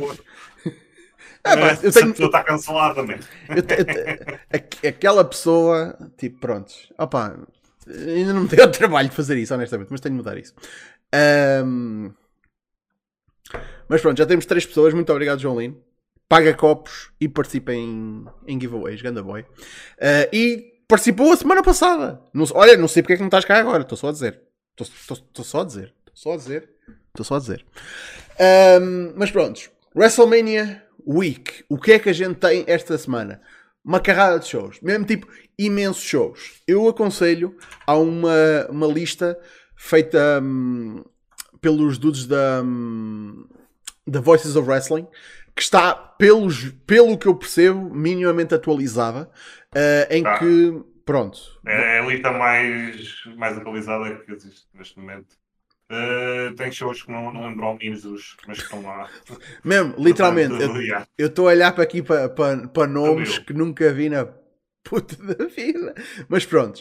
Ah, 1.42 1.56
mas 1.56 1.82
eu 1.82 1.92
tenho... 1.92 2.10
está 2.12 2.44
cancelado 2.44 2.94
também. 2.96 3.18
Eu 3.48 3.62
te, 3.62 3.74
eu 3.78 3.84
te, 3.84 4.86
aquela 4.86 5.24
pessoa, 5.24 5.96
tipo, 6.16 6.38
pronto. 6.38 6.72
Opa, 6.98 7.38
ainda 7.88 8.32
não 8.32 8.42
me 8.42 8.48
deu 8.48 8.66
o 8.66 8.70
trabalho 8.72 9.08
de 9.08 9.16
fazer 9.16 9.36
isso, 9.38 9.54
honestamente, 9.54 9.88
mas 9.90 10.00
tenho 10.00 10.14
de 10.14 10.18
mudar 10.18 10.36
isso. 10.36 10.54
Um, 11.64 12.12
mas 13.88 14.00
pronto, 14.00 14.18
já 14.18 14.26
temos 14.26 14.46
três 14.46 14.64
pessoas. 14.64 14.94
Muito 14.94 15.10
obrigado, 15.10 15.40
João 15.40 15.58
Lino. 15.58 15.82
Paga 16.28 16.54
copos 16.54 17.10
e 17.20 17.28
participa 17.28 17.72
em, 17.72 18.24
em 18.46 18.60
giveaways. 18.60 19.02
Ganda 19.02 19.22
boy. 19.22 19.40
Uh, 19.40 20.28
e 20.32 20.82
participou 20.86 21.32
a 21.32 21.36
semana 21.36 21.62
passada. 21.62 22.20
Não, 22.32 22.44
olha, 22.54 22.76
não 22.76 22.86
sei 22.86 23.02
porque 23.02 23.14
é 23.14 23.16
que 23.16 23.22
não 23.22 23.28
estás 23.28 23.44
cá 23.44 23.58
agora. 23.58 23.82
Estou 23.82 23.98
só 23.98 24.10
a 24.10 24.12
dizer. 24.12 24.40
Estou 24.80 25.44
só 25.44 25.62
a 25.62 25.64
dizer. 25.64 25.92
Estou 26.06 26.14
só 26.14 26.34
a 26.34 26.36
dizer. 26.36 26.70
Estou 27.08 27.24
só 27.24 27.34
a 27.34 27.38
dizer. 27.40 27.66
Um, 28.80 29.12
mas 29.16 29.30
pronto. 29.32 29.70
WrestleMania 29.96 30.84
Week. 31.06 31.64
O 31.68 31.78
que 31.78 31.92
é 31.92 31.98
que 31.98 32.08
a 32.08 32.12
gente 32.12 32.36
tem 32.36 32.64
esta 32.66 32.96
semana? 32.96 33.40
Uma 33.84 34.00
carrada 34.00 34.38
de 34.38 34.46
shows. 34.46 34.80
Mesmo 34.80 35.04
tipo, 35.04 35.26
imensos 35.58 36.02
shows. 36.02 36.62
Eu 36.66 36.88
aconselho 36.88 37.56
a 37.86 37.96
uma, 37.96 38.66
uma 38.68 38.86
lista 38.86 39.38
feita 39.76 40.40
hum, 40.42 41.02
pelos 41.60 41.98
dudes 41.98 42.26
da, 42.26 42.62
hum, 42.62 43.46
da 44.06 44.20
Voices 44.20 44.56
of 44.56 44.68
Wrestling, 44.68 45.06
que 45.54 45.62
está, 45.62 45.94
pelos, 45.94 46.70
pelo 46.86 47.18
que 47.18 47.26
eu 47.26 47.34
percebo, 47.34 47.94
minimamente 47.94 48.54
atualizada, 48.54 49.30
uh, 49.74 50.12
em 50.12 50.22
tá. 50.22 50.38
que, 50.38 50.82
pronto. 51.04 51.38
É, 51.66 51.96
é 51.96 52.00
a 52.00 52.06
lista 52.06 52.30
mais, 52.32 53.24
mais 53.36 53.56
atualizada 53.56 54.16
que 54.16 54.32
existe 54.32 54.66
neste 54.74 54.98
momento. 54.98 55.39
Uh, 55.90 56.54
tem 56.54 56.70
shows 56.70 57.02
que 57.02 57.10
não, 57.10 57.32
não 57.32 57.48
lembro 57.48 57.64
ao 57.64 57.76
menos, 57.76 58.36
mas 58.46 58.58
que 58.58 58.64
estão 58.64 58.80
lá. 58.80 59.10
Mesmo, 59.64 59.94
literalmente, 59.98 60.54
eu 61.18 61.26
estou 61.26 61.48
a 61.48 61.50
olhar 61.50 61.72
para 61.72 61.82
aqui 61.82 62.00
para, 62.00 62.28
para, 62.28 62.68
para 62.68 62.86
nomes 62.86 63.38
que 63.38 63.52
nunca 63.52 63.92
vi 63.92 64.08
na 64.08 64.24
puta 64.84 65.16
da 65.16 65.46
vida. 65.46 65.94
Mas 66.28 66.46
pronto. 66.46 66.80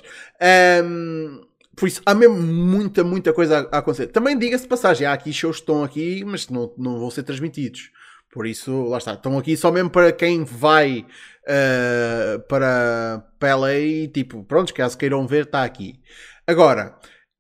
Um, 0.83 1.41
por 1.75 1.87
isso, 1.87 2.01
há 2.05 2.13
mesmo 2.13 2.35
muita, 2.35 3.03
muita 3.03 3.33
coisa 3.33 3.67
a, 3.71 3.77
a 3.77 3.79
acontecer. 3.79 4.07
Também 4.07 4.37
diga-se 4.37 4.67
passagem, 4.67 5.07
há 5.07 5.13
aqui 5.13 5.33
shows 5.33 5.55
que 5.55 5.61
estão 5.63 5.83
aqui, 5.83 6.23
mas 6.23 6.47
não, 6.49 6.71
não 6.77 6.99
vão 6.99 7.09
ser 7.09 7.23
transmitidos. 7.23 7.89
Por 8.31 8.45
isso, 8.45 8.83
lá 8.83 8.99
está. 8.99 9.13
Estão 9.13 9.39
aqui 9.39 9.57
só 9.57 9.71
mesmo 9.71 9.89
para 9.89 10.11
quem 10.11 10.43
vai 10.43 11.05
uh, 11.45 12.39
para, 12.47 13.25
para 13.39 13.55
LA 13.55 13.77
e 13.79 14.07
tipo, 14.07 14.43
pronto, 14.43 14.71
caso 14.71 14.97
queiram 14.97 15.25
ver, 15.25 15.45
está 15.45 15.63
aqui. 15.63 15.99
Agora, 16.45 16.95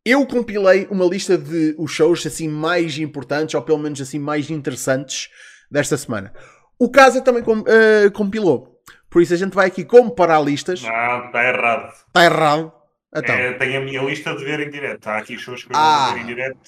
eu 0.09 0.25
compilei 0.25 0.87
uma 0.89 1.05
lista 1.05 1.37
de 1.37 1.75
os 1.77 1.91
shows 1.91 2.25
assim 2.25 2.47
mais 2.47 2.97
importantes, 2.97 3.55
ou 3.55 3.61
pelo 3.61 3.77
menos 3.77 4.01
assim 4.01 4.19
mais 4.19 4.49
interessantes 4.49 5.29
desta 5.69 5.97
semana. 5.97 6.33
O 6.77 6.89
Casa 6.89 7.21
também 7.21 7.43
uh, 7.43 8.11
compilou. 8.13 8.79
Por 9.09 9.21
isso 9.21 9.33
a 9.33 9.37
gente 9.37 9.53
vai 9.53 9.67
aqui 9.67 9.83
comparar 9.83 10.39
listas. 10.39 10.81
Não, 10.81 11.25
está 11.25 11.43
errado. 11.43 11.93
Está 12.07 12.25
errado. 12.25 12.73
Então. 13.15 13.35
É, 13.35 13.53
tenho 13.53 13.81
a 13.81 13.83
minha 13.83 14.01
lista 14.03 14.35
de 14.35 14.43
ver 14.43 14.59
em 14.59 14.69
direto. 14.69 15.07
Há 15.07 15.17
aqui 15.17 15.37
shows 15.37 15.63
que 15.63 15.71
eu 15.71 15.77
ah. 15.77 16.07
vou 16.07 16.15
ver 16.15 16.21
em 16.21 16.25
direto. 16.27 16.59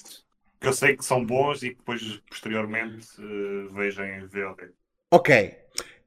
que 0.60 0.66
eu 0.66 0.72
sei 0.72 0.96
que 0.96 1.04
são 1.04 1.24
bons 1.24 1.62
e 1.62 1.70
que 1.70 1.76
depois 1.76 2.20
posteriormente 2.28 3.06
uh, 3.20 3.72
vejam 3.72 4.04
em 4.04 4.26
VOD. 4.26 4.70
Ok. 5.10 5.54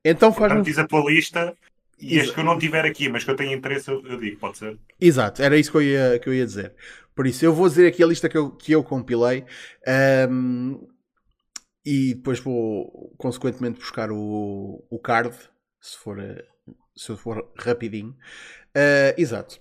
Então 0.03 0.31
faz 0.31 0.51
um... 0.51 0.61
diz 0.61 0.77
a 0.77 0.85
tua 0.85 1.09
lista 1.09 1.55
e 1.99 2.17
este 2.17 2.33
que 2.33 2.39
eu 2.39 2.43
não 2.43 2.59
tiver 2.59 2.85
aqui, 2.85 3.07
mas 3.09 3.23
que 3.23 3.31
eu 3.31 3.35
tenho 3.35 3.53
interesse, 3.53 3.89
eu, 3.89 4.05
eu, 4.05 4.19
digo, 4.19 4.39
pode 4.39 4.57
ser? 4.57 4.77
Exato, 4.99 5.41
era 5.41 5.57
isso 5.57 5.71
que 5.71 5.77
eu 5.77 5.81
ia, 5.81 6.19
que 6.19 6.29
eu 6.29 6.33
ia 6.33 6.45
dizer. 6.45 6.73
Por 7.15 7.25
isso, 7.25 7.45
eu 7.45 7.53
vou 7.53 7.67
dizer 7.67 7.87
aqui 7.87 8.03
a 8.03 8.07
lista 8.07 8.27
que 8.27 8.37
eu, 8.37 8.51
que 8.51 8.73
eu 8.73 8.83
compilei 8.83 9.45
um, 10.29 10.85
e 11.85 12.13
depois 12.15 12.39
vou, 12.39 13.15
consequentemente, 13.17 13.79
buscar 13.79 14.11
o, 14.11 14.85
o 14.89 14.99
card, 14.99 15.35
se 15.79 15.97
for, 15.97 16.17
se 16.95 17.15
for 17.15 17.49
rapidinho. 17.57 18.15
Uh, 18.75 19.15
exato. 19.17 19.59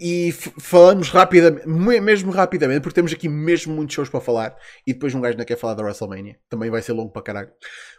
E 0.00 0.30
falamos 0.32 1.08
rapidamente, 1.08 1.66
mesmo 1.66 2.30
rapidamente, 2.30 2.80
porque 2.82 2.94
temos 2.94 3.12
aqui 3.12 3.28
mesmo 3.28 3.74
muitos 3.74 3.94
shows 3.94 4.08
para 4.08 4.20
falar. 4.20 4.56
E 4.86 4.92
depois 4.92 5.14
um 5.14 5.20
gajo 5.20 5.36
não 5.36 5.44
quer 5.44 5.56
falar 5.56 5.74
da 5.74 5.82
WrestleMania. 5.82 6.36
Também 6.48 6.70
vai 6.70 6.80
ser 6.80 6.92
longo 6.92 7.10
para 7.10 7.22
caralho. 7.22 7.50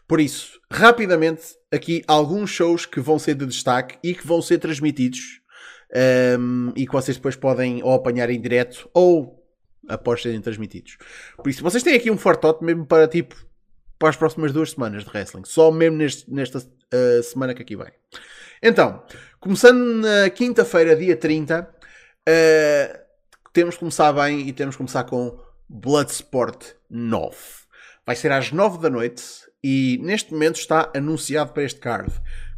Por 0.08 0.22
isso, 0.22 0.60
rapidamente, 0.72 1.44
aqui 1.72 2.02
alguns 2.08 2.50
shows 2.50 2.86
que 2.86 3.02
vão 3.02 3.20
ser 3.20 3.36
de 3.36 3.46
destaque 3.46 3.98
e 4.02 4.14
que 4.14 4.26
vão 4.26 4.42
ser 4.42 4.60
transmitidos. 4.60 5.42
Um, 6.40 6.72
e 6.76 6.86
que 6.86 6.94
vocês 6.94 7.18
depois 7.18 7.36
podem 7.36 7.84
ou 7.84 7.94
apanhar 7.94 8.30
em 8.30 8.40
direto 8.40 8.88
ou 8.94 9.44
após 9.88 10.22
serem 10.22 10.40
transmitidos. 10.40 10.98
Por 11.36 11.50
isso, 11.50 11.64
vocês 11.64 11.84
têm 11.84 11.96
aqui 11.96 12.12
um 12.12 12.18
fortote 12.18 12.64
mesmo 12.64 12.86
para 12.86 13.08
tipo 13.08 13.36
para 13.98 14.10
as 14.10 14.16
próximas 14.16 14.54
duas 14.54 14.72
semanas 14.72 15.04
de 15.04 15.10
wrestling. 15.10 15.44
Só 15.46 15.70
mesmo 15.70 15.98
neste, 15.98 16.32
nesta 16.32 16.60
uh, 16.60 17.24
semana 17.24 17.54
que 17.54 17.62
aqui 17.62 17.76
vem. 17.76 17.92
Então, 18.64 19.04
começando 19.40 20.02
na 20.02 20.30
quinta-feira, 20.30 20.96
dia 20.96 21.18
30, 21.18 21.70
Uh, 22.28 23.00
temos 23.54 23.76
que 23.76 23.80
começar 23.80 24.12
bem 24.14 24.48
e 24.48 24.54
temos 24.54 24.76
que 24.76 24.80
começar 24.80 25.04
com 25.04 25.40
Bloodsport 25.68 26.74
9. 26.90 27.36
Vai 28.06 28.16
ser 28.16 28.32
às 28.32 28.52
9 28.52 28.80
da 28.80 28.90
noite 28.90 29.24
e 29.64 30.00
neste 30.02 30.32
momento 30.32 30.60
está 30.60 30.92
anunciado 30.96 31.54
para 31.54 31.64
este 31.64 31.80
card. 31.80 32.12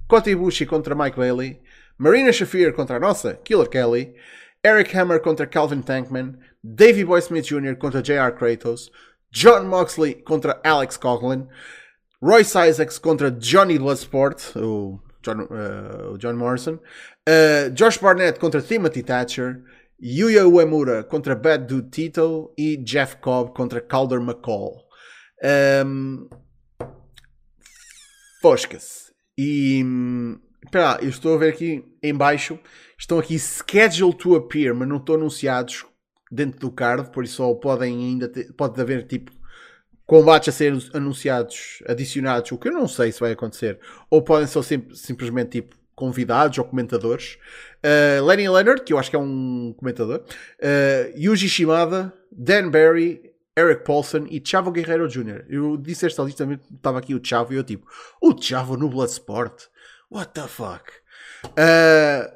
Kota 0.07 0.29
Ibushi 0.29 0.65
contra 0.65 0.95
Mike 0.95 1.17
Bailey, 1.17 1.61
Marina 1.97 2.31
Shafir 2.31 2.73
contra 2.73 2.97
a 2.97 2.99
nossa 2.99 3.35
Killer 3.35 3.69
Kelly, 3.69 4.15
Eric 4.63 4.95
Hammer 4.97 5.19
contra 5.21 5.47
Calvin 5.47 5.81
Tankman, 5.81 6.37
Davey 6.63 7.03
Boy 7.03 7.19
Smith 7.19 7.45
Jr. 7.45 7.75
contra 7.75 8.01
J.R. 8.01 8.31
Kratos, 8.33 8.91
John 9.31 9.63
Moxley 9.63 10.15
contra 10.15 10.59
Alex 10.63 10.97
Coughlin, 10.97 11.47
Royce 12.21 12.57
Isaacs 12.57 12.99
contra 12.99 13.31
Johnny 13.31 13.79
Bloodsport, 13.79 14.55
o 14.55 14.99
John, 15.21 15.41
uh, 15.43 16.17
John 16.17 16.33
Morrison, 16.33 16.79
uh, 17.27 17.69
Josh 17.73 17.97
Barnett 17.97 18.39
contra 18.39 18.61
Timothy 18.61 19.03
Thatcher, 19.03 19.63
Yuya 20.01 20.47
Uemura 20.47 21.03
contra 21.03 21.35
Bad 21.35 21.67
Dude 21.67 21.89
Tito 21.89 22.53
e 22.57 22.77
Jeff 22.77 23.17
Cobb 23.17 23.53
contra 23.53 23.79
Calder 23.79 24.19
McCall. 24.19 24.83
Um, 25.85 26.27
Fosca-se. 28.41 29.11
E 29.37 29.83
espera, 30.63 30.99
eu 31.01 31.09
estou 31.09 31.35
a 31.35 31.37
ver 31.37 31.53
aqui 31.53 31.85
em 32.01 32.13
baixo. 32.13 32.59
Estão 32.97 33.19
aqui 33.19 33.37
scheduled 33.37 34.17
to 34.17 34.35
appear, 34.35 34.73
mas 34.73 34.87
não 34.87 34.97
estão 34.97 35.15
anunciados 35.15 35.85
dentro 36.31 36.59
do 36.59 36.71
card, 36.71 37.11
por 37.11 37.23
isso 37.23 37.35
só 37.35 37.53
podem 37.53 38.05
ainda 38.05 38.27
ter, 38.27 38.53
pode 38.53 38.79
haver 38.79 39.05
tipo 39.05 39.31
combates 40.11 40.49
a 40.49 40.51
ser 40.51 40.73
anunciados, 40.93 41.81
adicionados, 41.87 42.51
o 42.51 42.57
que 42.57 42.67
eu 42.67 42.73
não 42.73 42.85
sei 42.85 43.13
se 43.13 43.19
vai 43.21 43.31
acontecer, 43.31 43.79
ou 44.09 44.21
podem 44.21 44.45
ser 44.45 44.61
sim, 44.61 44.85
simplesmente 44.93 45.51
tipo 45.51 45.77
convidados 45.95 46.57
ou 46.57 46.65
comentadores. 46.65 47.37
Uh, 47.77 48.21
Lenny 48.25 48.49
Leonard, 48.49 48.83
que 48.83 48.91
eu 48.91 48.99
acho 48.99 49.09
que 49.09 49.15
é 49.15 49.19
um 49.19 49.73
comentador, 49.77 50.19
uh, 50.19 51.17
Yuji 51.17 51.47
Shimada, 51.47 52.11
Dan 52.29 52.69
Barry, 52.69 53.31
Eric 53.57 53.85
Paulson 53.85 54.25
e 54.29 54.41
Chavo 54.43 54.69
Guerreiro 54.69 55.07
Jr. 55.07 55.45
Eu 55.47 55.77
disse 55.77 56.05
esta 56.05 56.23
lista, 56.23 56.45
estava 56.75 56.99
aqui 56.99 57.15
o 57.15 57.21
Chavo 57.23 57.53
e 57.53 57.55
eu 57.55 57.63
tipo, 57.63 57.87
o 58.21 58.35
Chavo 58.37 58.75
no 58.75 58.89
Bloodsport? 58.89 59.67
What 60.11 60.33
the 60.33 60.45
fuck? 60.49 60.91
Uh, 61.45 62.35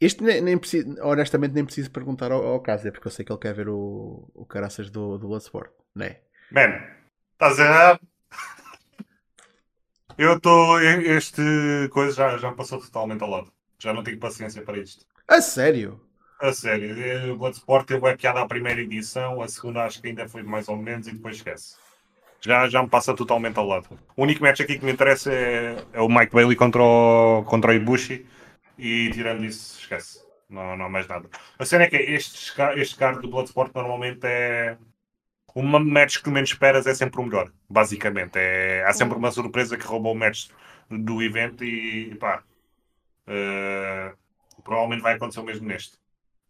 este 0.00 0.24
nem, 0.24 0.40
nem 0.40 0.56
preciso, 0.56 0.96
honestamente 1.02 1.52
nem 1.52 1.66
preciso 1.66 1.90
perguntar 1.90 2.32
ao, 2.32 2.42
ao 2.42 2.60
Casa, 2.60 2.90
porque 2.90 3.08
eu 3.08 3.12
sei 3.12 3.26
que 3.26 3.30
ele 3.30 3.40
quer 3.40 3.52
ver 3.52 3.68
o, 3.68 4.26
o 4.32 4.46
caraças 4.46 4.88
do, 4.88 5.18
do 5.18 5.28
Bloodsport, 5.28 5.70
não 5.94 6.06
é? 6.06 6.23
Man, 6.50 6.80
estás 7.32 7.58
errado. 7.58 8.00
Eu 10.16 10.36
estou. 10.36 10.80
Este 10.80 11.42
coisa 11.90 12.14
já, 12.14 12.38
já 12.38 12.50
me 12.50 12.56
passou 12.56 12.80
totalmente 12.80 13.22
ao 13.22 13.30
lado. 13.30 13.52
Já 13.78 13.92
não 13.92 14.02
tenho 14.02 14.18
paciência 14.18 14.62
para 14.62 14.78
isto. 14.78 15.04
A 15.26 15.40
sério? 15.40 16.00
A 16.40 16.52
sério. 16.52 17.32
O 17.32 17.36
Bloodsport 17.38 17.86
teve 17.86 18.08
a 18.08 18.16
piada 18.16 18.40
à 18.40 18.46
primeira 18.46 18.80
edição, 18.80 19.40
a 19.42 19.48
segunda 19.48 19.84
acho 19.84 20.00
que 20.00 20.08
ainda 20.08 20.28
foi 20.28 20.42
mais 20.42 20.68
ou 20.68 20.76
menos 20.76 21.08
e 21.08 21.12
depois 21.12 21.36
esquece. 21.36 21.76
Já, 22.40 22.68
já 22.68 22.82
me 22.82 22.88
passa 22.88 23.14
totalmente 23.14 23.58
ao 23.58 23.66
lado. 23.66 23.88
O 24.16 24.22
único 24.22 24.42
match 24.42 24.60
aqui 24.60 24.78
que 24.78 24.84
me 24.84 24.92
interessa 24.92 25.32
é, 25.32 25.76
é 25.94 26.00
o 26.00 26.08
Mike 26.08 26.34
Bailey 26.34 26.56
contra 26.56 26.82
o, 26.82 27.42
contra 27.44 27.70
o 27.70 27.74
Ibushi 27.74 28.26
e 28.78 29.10
tirando 29.12 29.44
isso, 29.44 29.80
esquece. 29.80 30.22
Não, 30.48 30.76
não 30.76 30.84
há 30.84 30.88
mais 30.90 31.08
nada. 31.08 31.28
A 31.58 31.64
cena 31.64 31.84
é 31.84 31.86
que 31.88 31.96
este, 31.96 32.52
este 32.76 32.96
card 32.96 33.22
do 33.22 33.28
Bloodsport 33.28 33.74
normalmente 33.74 34.24
é 34.24 34.76
uma 35.54 35.78
match 35.78 36.18
que 36.18 36.24
tu 36.24 36.30
menos 36.30 36.50
esperas 36.50 36.86
é 36.86 36.94
sempre 36.94 37.20
o 37.20 37.24
melhor, 37.24 37.52
basicamente. 37.68 38.36
É, 38.36 38.84
há 38.84 38.92
sempre 38.92 39.16
uma 39.16 39.30
surpresa 39.30 39.76
que 39.76 39.86
roubou 39.86 40.12
o 40.12 40.16
match 40.16 40.48
do 40.90 41.22
evento 41.22 41.64
e 41.64 42.14
pá, 42.16 42.42
uh, 43.28 44.62
provavelmente 44.62 45.02
vai 45.02 45.14
acontecer 45.14 45.40
o 45.40 45.44
mesmo 45.44 45.66
neste. 45.66 45.96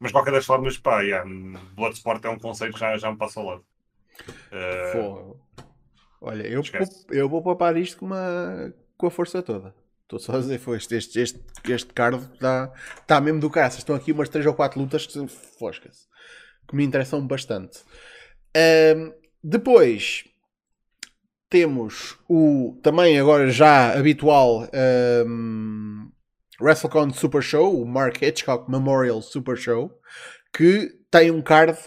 Mas 0.01 0.09
de 0.09 0.15
qualquer 0.15 0.33
das 0.33 0.47
formas, 0.47 0.79
pá, 0.79 1.03
yeah, 1.03 1.29
Bloodsport 1.75 2.25
é 2.25 2.31
um 2.31 2.39
conceito 2.39 2.75
que 2.75 2.81
já, 2.81 2.97
já 2.97 3.11
me 3.11 3.19
passa 3.19 3.41
ao 3.41 3.47
lado. 3.47 3.65
Uh, 4.53 5.37
Olha, 6.21 6.47
eu, 6.47 6.63
eu 7.11 7.29
vou 7.29 7.43
papar 7.43 7.77
isto 7.77 7.99
com, 7.99 8.07
uma, 8.07 8.73
com 8.97 9.07
a 9.07 9.11
força 9.11 9.43
toda. 9.43 9.75
Estou 10.03 10.19
só 10.19 10.37
a 10.37 10.41
dizer, 10.41 10.59
foi 10.59 10.79
este, 10.79 10.95
este, 10.97 11.21
este, 11.21 11.41
este 11.69 11.93
card 11.93 12.17
está 12.33 12.73
tá 13.07 13.21
mesmo 13.21 13.41
do 13.41 13.51
caça. 13.51 13.79
Estão 13.79 13.95
aqui 13.95 14.13
umas 14.13 14.29
3 14.31 14.47
ou 14.47 14.55
4 14.55 14.81
lutas 14.81 15.07
que 15.07 15.27
foscas 15.59 16.09
que 16.67 16.75
me 16.75 16.85
interessam 16.85 17.27
bastante. 17.27 17.81
Depois 19.43 20.25
temos 21.51 22.17
o 22.29 22.79
também 22.83 23.19
agora 23.19 23.49
já 23.51 23.97
habitual 23.97 24.69
um, 25.27 26.11
WrestleCon 26.61 27.13
Super 27.13 27.43
Show, 27.43 27.81
o 27.81 27.87
Mark 27.87 28.21
Hitchcock 28.21 28.71
Memorial 28.71 29.23
Super 29.23 29.57
Show, 29.57 29.91
que 30.53 30.91
tem 31.11 31.31
um 31.31 31.43
card 31.43 31.79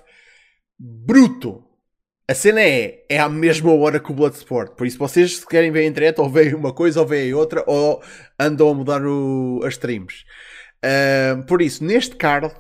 bruto. 0.80 1.64
A 2.30 2.34
cena 2.34 2.62
é, 2.62 3.06
é 3.10 3.20
à 3.20 3.28
mesma 3.28 3.74
hora 3.74 4.00
que 4.00 4.12
o 4.12 4.16
Bloodsport. 4.16 4.76
Por 4.76 4.86
isso, 4.86 4.98
vocês 4.98 5.38
se 5.38 5.48
querem 5.48 5.72
ver 5.72 5.84
em 5.84 5.92
direto, 5.92 6.20
ou 6.20 6.30
veem 6.30 6.54
uma 6.54 6.74
coisa, 6.74 7.00
ou 7.00 7.08
veem 7.08 7.34
outra, 7.34 7.64
ou 7.68 8.02
andam 8.40 8.70
a 8.70 8.74
mudar 8.74 9.06
o, 9.06 9.62
as 9.64 9.74
streams. 9.74 10.24
Um, 11.36 11.42
por 11.44 11.62
isso, 11.62 11.84
neste 11.84 12.16
card 12.16 12.54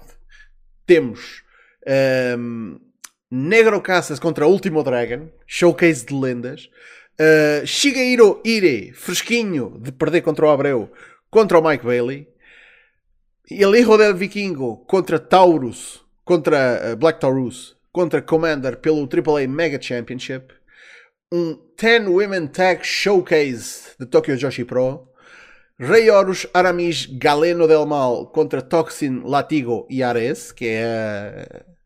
temos 0.85 1.43
um, 2.37 2.79
Negro 3.29 3.81
Caças 3.81 4.19
contra 4.19 4.47
Último 4.47 4.83
Dragon, 4.83 5.29
showcase 5.45 6.05
de 6.05 6.13
lendas. 6.13 6.69
Uh, 7.19 7.65
Shigeiro 7.65 8.41
Ire, 8.45 8.93
fresquinho 8.93 9.77
de 9.81 9.91
perder 9.91 10.21
contra 10.21 10.45
o 10.45 10.49
Abreu, 10.49 10.89
contra 11.29 11.59
o 11.59 11.61
Mike 11.61 11.85
Bailey. 11.85 12.27
El 13.49 13.75
Hijo 13.75 13.97
del 13.97 14.13
Vikingo 14.13 14.85
contra 14.85 15.19
Taurus, 15.19 16.05
contra 16.23 16.93
uh, 16.93 16.95
Black 16.95 17.19
Taurus, 17.19 17.75
contra 17.91 18.21
Commander 18.21 18.77
pelo 18.77 19.07
AAA 19.07 19.47
Mega 19.47 19.77
Championship. 19.77 20.53
Um 21.29 21.59
10 21.77 22.07
Women 22.07 22.47
Tag 22.47 22.85
Showcase 22.85 23.95
de 23.99 24.05
Tokyo 24.05 24.37
Joshi 24.37 24.63
Pro. 24.63 25.11
Rei 25.77 26.09
Horus 26.09 26.47
Aramis 26.53 27.05
Galeno 27.05 27.67
del 27.67 27.85
Mal 27.85 28.27
contra 28.27 28.61
Toxin 28.61 29.21
Latigo 29.25 29.85
e 29.89 30.01
Ares, 30.01 30.53
que 30.53 30.65
é 30.69 31.45
uh, 31.67 31.76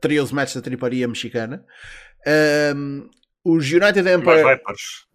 trios 0.00 0.32
match 0.32 0.54
da 0.54 0.62
triparia 0.62 1.06
mexicana. 1.08 1.64
Um, 2.74 3.08
os 3.44 3.70
United 3.70 4.08
Empire. 4.08 4.42
Los 4.42 4.50
Vipers. 4.50 5.06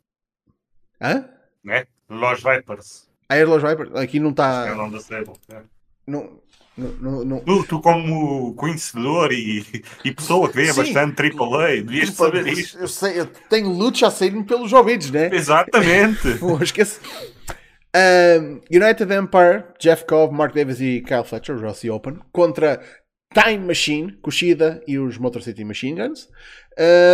Hã? 1.01 1.29
É? 1.67 1.87
Los 2.09 2.43
Vipers. 2.43 3.09
Ah, 3.29 3.35
é 3.35 3.45
Los 3.45 3.61
Vipers? 3.61 3.95
Aqui 3.95 4.19
não 4.19 4.31
está. 4.31 4.67
É 4.67 4.71
o 4.71 4.75
nome 4.75 4.93
da 4.93 4.99
série. 4.99 5.29
É. 5.49 5.61
Não, 6.05 6.41
não, 6.75 7.23
não, 7.23 7.39
tu, 7.39 7.63
tu, 7.65 7.81
como 7.81 8.55
conhecedor 8.55 9.31
e, 9.31 9.83
e 10.03 10.11
pessoa 10.11 10.49
que 10.49 10.55
vê 10.55 10.73
bastante 10.73 11.21
AAA, 11.21 11.83
devias 11.83 12.09
saber 12.09 12.47
isto. 12.47 12.79
Eu, 12.79 12.87
sei, 12.87 13.19
eu 13.19 13.27
tenho 13.27 13.69
luta 13.69 14.07
a 14.07 14.11
sair 14.11 14.43
pelos 14.43 14.73
ouvidos, 14.73 15.11
né? 15.11 15.29
Exatamente. 15.31 16.37
Pô, 16.41 16.61
esquece. 16.61 16.99
Um, 17.95 18.59
United 18.71 19.13
Empire, 19.13 19.65
Jeff 19.79 20.03
Cobb, 20.05 20.35
Mark 20.35 20.55
Davis 20.55 20.81
e 20.81 21.01
Kyle 21.01 21.23
Fletcher, 21.23 21.59
Rossi 21.59 21.91
Open, 21.91 22.17
contra 22.31 22.81
Time 23.33 23.65
Machine, 23.65 24.13
Kushida 24.21 24.81
e 24.87 24.97
os 24.97 25.17
Motor 25.17 25.41
City 25.41 25.63
Machine 25.63 25.99
Guns. 25.99 26.29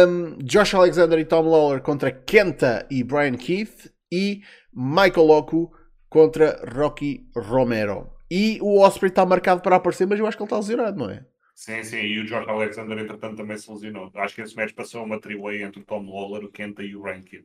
Um, 0.08 0.38
Josh 0.44 0.74
Alexander 0.74 1.18
e 1.18 1.26
Tom 1.26 1.50
Lawler 1.50 1.82
contra 1.82 2.12
Kenta 2.12 2.86
e 2.90 3.04
Brian 3.04 3.36
Keith. 3.36 3.92
E 4.12 4.42
Michael 4.74 5.26
Loco 5.26 5.72
contra 6.10 6.60
Rocky 6.76 7.28
Romero. 7.36 8.12
E 8.30 8.60
o 8.62 8.82
Osprey 8.82 9.10
está 9.10 9.26
marcado 9.26 9.62
para 9.62 9.76
aparecer, 9.76 10.08
mas 10.08 10.20
eu 10.20 10.28
acho 10.28 10.38
que 10.38 10.44
ele 10.44 10.48
está 10.48 10.58
lesionado, 10.58 10.98
não 10.98 11.10
é? 11.10 11.26
Sim, 11.56 11.84
sim, 11.84 11.98
e 11.98 12.20
o 12.20 12.26
George 12.26 12.50
Alexander, 12.50 12.98
entretanto, 12.98 13.36
também 13.36 13.58
se 13.58 13.70
lesionou. 13.70 14.10
Acho 14.16 14.36
que 14.36 14.42
esse 14.42 14.56
match 14.56 14.74
passou 14.74 15.04
uma 15.04 15.20
triway 15.20 15.64
entre 15.64 15.82
o 15.82 15.84
Tom 15.84 16.10
Lawler, 16.10 16.46
o 16.46 16.52
Kenta 16.52 16.82
e 16.84 16.96
o 16.96 17.02
Rankid. 17.02 17.44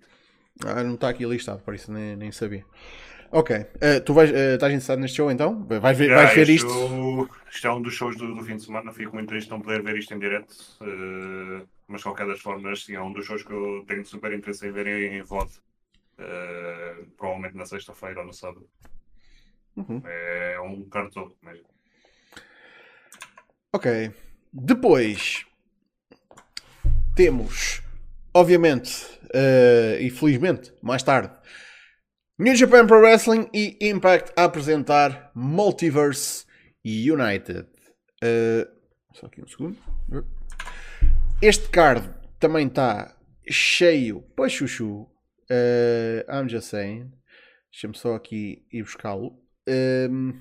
Ah, 0.64 0.84
não 0.84 0.94
está 0.94 1.08
aqui 1.08 1.26
listado, 1.26 1.62
por 1.62 1.74
isso 1.74 1.90
nem, 1.90 2.14
nem 2.14 2.30
sabia. 2.30 2.64
Ok, 3.34 3.50
uh, 3.50 4.00
tu 4.04 4.14
vais, 4.14 4.30
uh, 4.30 4.54
estás 4.54 4.72
interessado 4.72 5.00
neste 5.00 5.16
show 5.16 5.28
então? 5.28 5.66
Vais 5.66 5.98
ver, 5.98 6.14
vais 6.14 6.32
ver 6.32 6.48
isto? 6.48 6.68
Isto 7.50 7.66
é 7.66 7.72
um 7.72 7.82
dos 7.82 7.92
shows 7.92 8.16
do, 8.16 8.32
do, 8.32 8.44
fim 8.44 8.54
de 8.54 8.62
semana, 8.62 8.92
fico 8.92 9.12
muito 9.12 9.28
triste 9.28 9.50
não 9.50 9.60
poder 9.60 9.82
ver 9.82 9.98
isto 9.98 10.14
em 10.14 10.20
direto, 10.20 10.52
uh, 10.80 11.66
mas 11.88 11.98
de 12.00 12.04
qualquer 12.04 12.28
das 12.28 12.40
formas, 12.40 12.84
sim, 12.84 12.94
é 12.94 13.02
um 13.02 13.12
dos 13.12 13.26
shows 13.26 13.42
que 13.42 13.52
eu 13.52 13.84
tenho 13.88 14.06
super 14.06 14.32
interesse 14.32 14.64
em 14.68 14.70
ver 14.70 14.86
em, 14.86 15.18
em 15.18 15.22
VOD, 15.22 15.50
provavelmente 17.16 17.56
na 17.56 17.66
sexta-feira 17.66 18.20
ou 18.20 18.26
no 18.26 18.32
sábado. 18.32 18.68
Uhum. 19.74 20.00
É 20.06 20.60
um 20.60 20.88
cartão 20.88 21.32
mesmo. 21.42 21.66
Ok. 23.72 24.12
Depois 24.52 25.44
temos, 27.16 27.82
obviamente, 28.32 29.04
e 29.98 30.08
felizmente, 30.08 30.72
mais 30.80 31.02
tarde, 31.02 31.34
New 32.36 32.56
Japan 32.56 32.84
Pro 32.84 33.00
Wrestling 33.00 33.48
e 33.54 33.78
Impact 33.80 34.32
a 34.36 34.42
apresentar 34.42 35.30
Multiverse 35.36 36.44
United. 36.84 37.68
Uh, 38.24 38.66
só 39.12 39.26
aqui 39.26 39.40
um 39.40 39.46
segundo. 39.46 39.78
Este 41.40 41.68
card 41.68 42.10
também 42.40 42.66
está 42.66 43.16
cheio 43.48 44.20
para 44.34 44.48
chuchu. 44.48 45.02
Uh, 45.48 46.28
I'm 46.28 46.48
just 46.48 46.70
saying. 46.70 47.12
Deixa-me 47.70 47.96
só 47.96 48.16
aqui 48.16 48.66
ir 48.72 48.82
buscá-lo. 48.82 49.38
Um, 49.68 50.32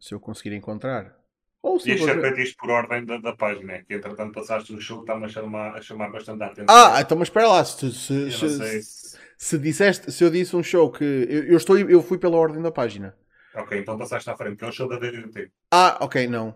se 0.00 0.12
eu 0.12 0.18
conseguir 0.18 0.56
encontrar. 0.56 1.16
Ou 1.62 1.78
se 1.78 1.90
e 1.90 1.92
achei 1.92 2.20
feito 2.20 2.40
isto 2.40 2.56
por 2.56 2.70
ordem 2.70 3.04
da, 3.04 3.18
da 3.18 3.36
página, 3.36 3.80
que 3.84 3.94
entretanto 3.94 4.32
passaste 4.32 4.72
o 4.72 4.80
show 4.80 4.98
que 4.98 5.02
está-me 5.04 5.26
a 5.26 5.28
chamar, 5.28 5.76
a 5.76 5.80
chamar 5.80 6.10
bastante 6.10 6.42
a 6.42 6.46
atenção. 6.46 6.66
Ah, 6.68 7.00
então 7.00 7.16
mas 7.16 7.28
espera 7.28 7.48
lá, 7.48 7.64
se, 7.64 7.92
se, 7.92 8.32
se, 8.32 8.82
se, 8.82 9.15
se, 9.36 9.58
disseste, 9.58 10.10
se 10.10 10.24
eu 10.24 10.30
disse 10.30 10.56
um 10.56 10.62
show 10.62 10.90
que 10.90 11.04
eu, 11.04 11.44
eu, 11.44 11.56
estou, 11.56 11.78
eu 11.78 12.02
fui 12.02 12.18
pela 12.18 12.36
ordem 12.36 12.62
da 12.62 12.70
página. 12.70 13.14
Ok, 13.54 13.78
então 13.78 13.96
passaste 13.96 14.28
à 14.28 14.36
frente, 14.36 14.56
que 14.56 14.64
é 14.64 14.68
o 14.68 14.72
show 14.72 14.88
da 14.88 14.98
DDT. 14.98 15.50
Ah, 15.70 15.98
ok, 16.00 16.26
não. 16.26 16.54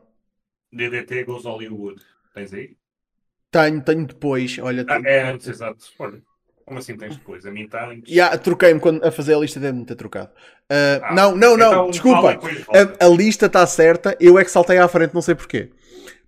DDT 0.72 1.24
Goes 1.24 1.44
Hollywood. 1.44 2.00
Tens 2.34 2.52
aí? 2.52 2.76
Tenho, 3.50 3.82
tenho 3.82 4.06
depois. 4.06 4.58
Olha, 4.58 4.84
ah, 4.88 5.00
é 5.04 5.30
antes, 5.30 5.48
exato. 5.48 5.84
Olha. 5.98 6.22
Como 6.64 6.78
assim 6.78 6.96
tens 6.96 7.16
depois? 7.16 7.44
A 7.44 7.50
mim 7.50 7.64
está 7.64 7.90
antes. 7.90 8.08
Yeah, 8.08 8.38
troquei-me 8.38 8.80
a 9.02 9.10
fazer 9.10 9.34
a 9.34 9.38
lista, 9.38 9.58
deve-me 9.58 9.84
ter 9.84 9.96
trocado. 9.96 10.30
Uh, 10.70 11.02
ah, 11.02 11.14
não, 11.14 11.34
não, 11.34 11.56
não, 11.56 11.72
então, 11.72 11.90
desculpa. 11.90 12.38
A, 12.68 13.06
a, 13.06 13.08
lista 13.08 13.46
está 13.46 13.66
certa, 13.66 14.16
eu 14.20 14.38
é 14.38 14.44
que 14.44 14.50
saltei 14.52 14.78
à 14.78 14.86
frente, 14.86 15.12
não 15.12 15.20
sei 15.20 15.34
porquê. 15.34 15.70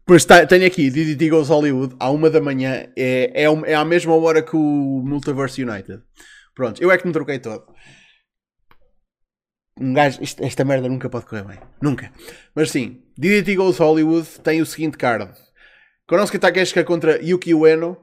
Pois 0.05 0.25
tá, 0.25 0.45
tenho 0.45 0.67
aqui 0.67 0.91
DDT 0.91 1.29
Goes 1.31 1.49
Hollywood 1.49 1.95
à 2.01 2.11
uma 2.11 2.29
da 2.29 2.41
manhã, 2.41 2.89
é, 2.97 3.45
é, 3.45 3.45
é 3.45 3.75
à 3.75 3.85
mesma 3.85 4.17
hora 4.17 4.43
que 4.43 4.57
o 4.57 5.03
Multiverse 5.05 5.63
United. 5.63 6.03
Pronto, 6.55 6.83
eu 6.83 6.91
é 6.91 6.99
que 6.99 7.07
me 7.07 7.13
troquei 7.13 7.39
todo. 7.39 7.65
Um 9.81 9.95
gajo, 9.95 10.23
isto, 10.23 10.43
esta 10.45 10.65
merda 10.65 10.89
nunca 10.89 11.09
pode 11.09 11.27
correr 11.27 11.45
bem. 11.45 11.59
Nunca. 11.81 12.13
Mas 12.55 12.71
sim, 12.71 13.03
DDT 13.17 13.57
Goes 13.57 13.79
Hollywood 13.79 14.29
tem 14.43 14.61
o 14.61 14.67
seguinte 14.67 14.99
card: 14.99 15.33
Konosuke 16.07 16.39
Takeshika 16.39 16.85
contra 16.85 17.23
Yuki 17.23 17.55
Ueno. 17.55 17.97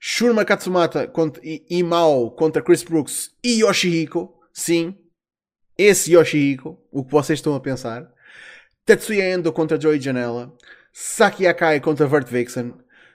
Shurma 0.00 0.44
Katsumata 0.44 1.08
contra, 1.08 1.42
Imao 1.68 2.30
contra 2.30 2.62
Chris 2.62 2.84
Brooks 2.84 3.32
e 3.42 3.62
Yoshihiko. 3.62 4.32
Sim, 4.52 4.96
esse 5.76 6.12
Yoshihiko, 6.12 6.78
o 6.92 7.04
que 7.04 7.10
vocês 7.10 7.38
estão 7.40 7.54
a 7.54 7.60
pensar. 7.60 8.08
Tetsuya 8.86 9.34
Endo 9.34 9.52
contra 9.52 9.80
Joey 9.80 10.00
Janela. 10.00 10.52
Saki 10.92 11.46
Akai 11.46 11.80
contra 11.80 12.06
Vert 12.06 12.28
Vixen. 12.28 12.74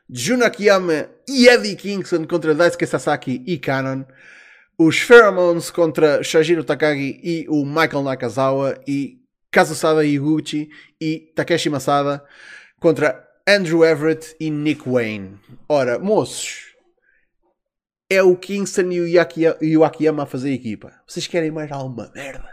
Jun 0.09 0.43
Akiyama 0.43 1.09
e 1.27 1.47
Eddie 1.47 1.75
Kingston 1.75 2.25
contra 2.27 2.53
Daisuke 2.53 2.85
Sasaki 2.85 3.43
e 3.47 3.57
Kanon. 3.57 4.05
Os 4.77 4.99
Pheromones 4.99 5.69
contra 5.69 6.23
Shajiro 6.23 6.63
Takagi 6.63 7.19
e 7.23 7.45
o 7.47 7.65
Michael 7.65 8.03
Nakazawa. 8.03 8.79
E 8.87 9.23
Kazusada 9.53 10.03
Iguchi 10.03 10.67
e 10.99 11.31
Takeshi 11.35 11.69
Masada 11.69 12.25
contra 12.79 13.23
Andrew 13.47 13.85
Everett 13.85 14.35
e 14.39 14.49
Nick 14.49 14.89
Wayne. 14.89 15.39
Ora, 15.69 15.99
moços, 15.99 16.73
é 18.09 18.23
o 18.23 18.35
Kingston 18.35 18.91
e 18.91 18.99
o, 18.99 19.07
Yaki, 19.07 19.43
e 19.61 19.77
o 19.77 19.83
Akiyama 19.83 20.23
a 20.23 20.25
fazer 20.25 20.51
equipa. 20.51 20.91
Vocês 21.07 21.27
querem 21.27 21.51
mais 21.51 21.71
alguma 21.71 22.11
merda? 22.15 22.49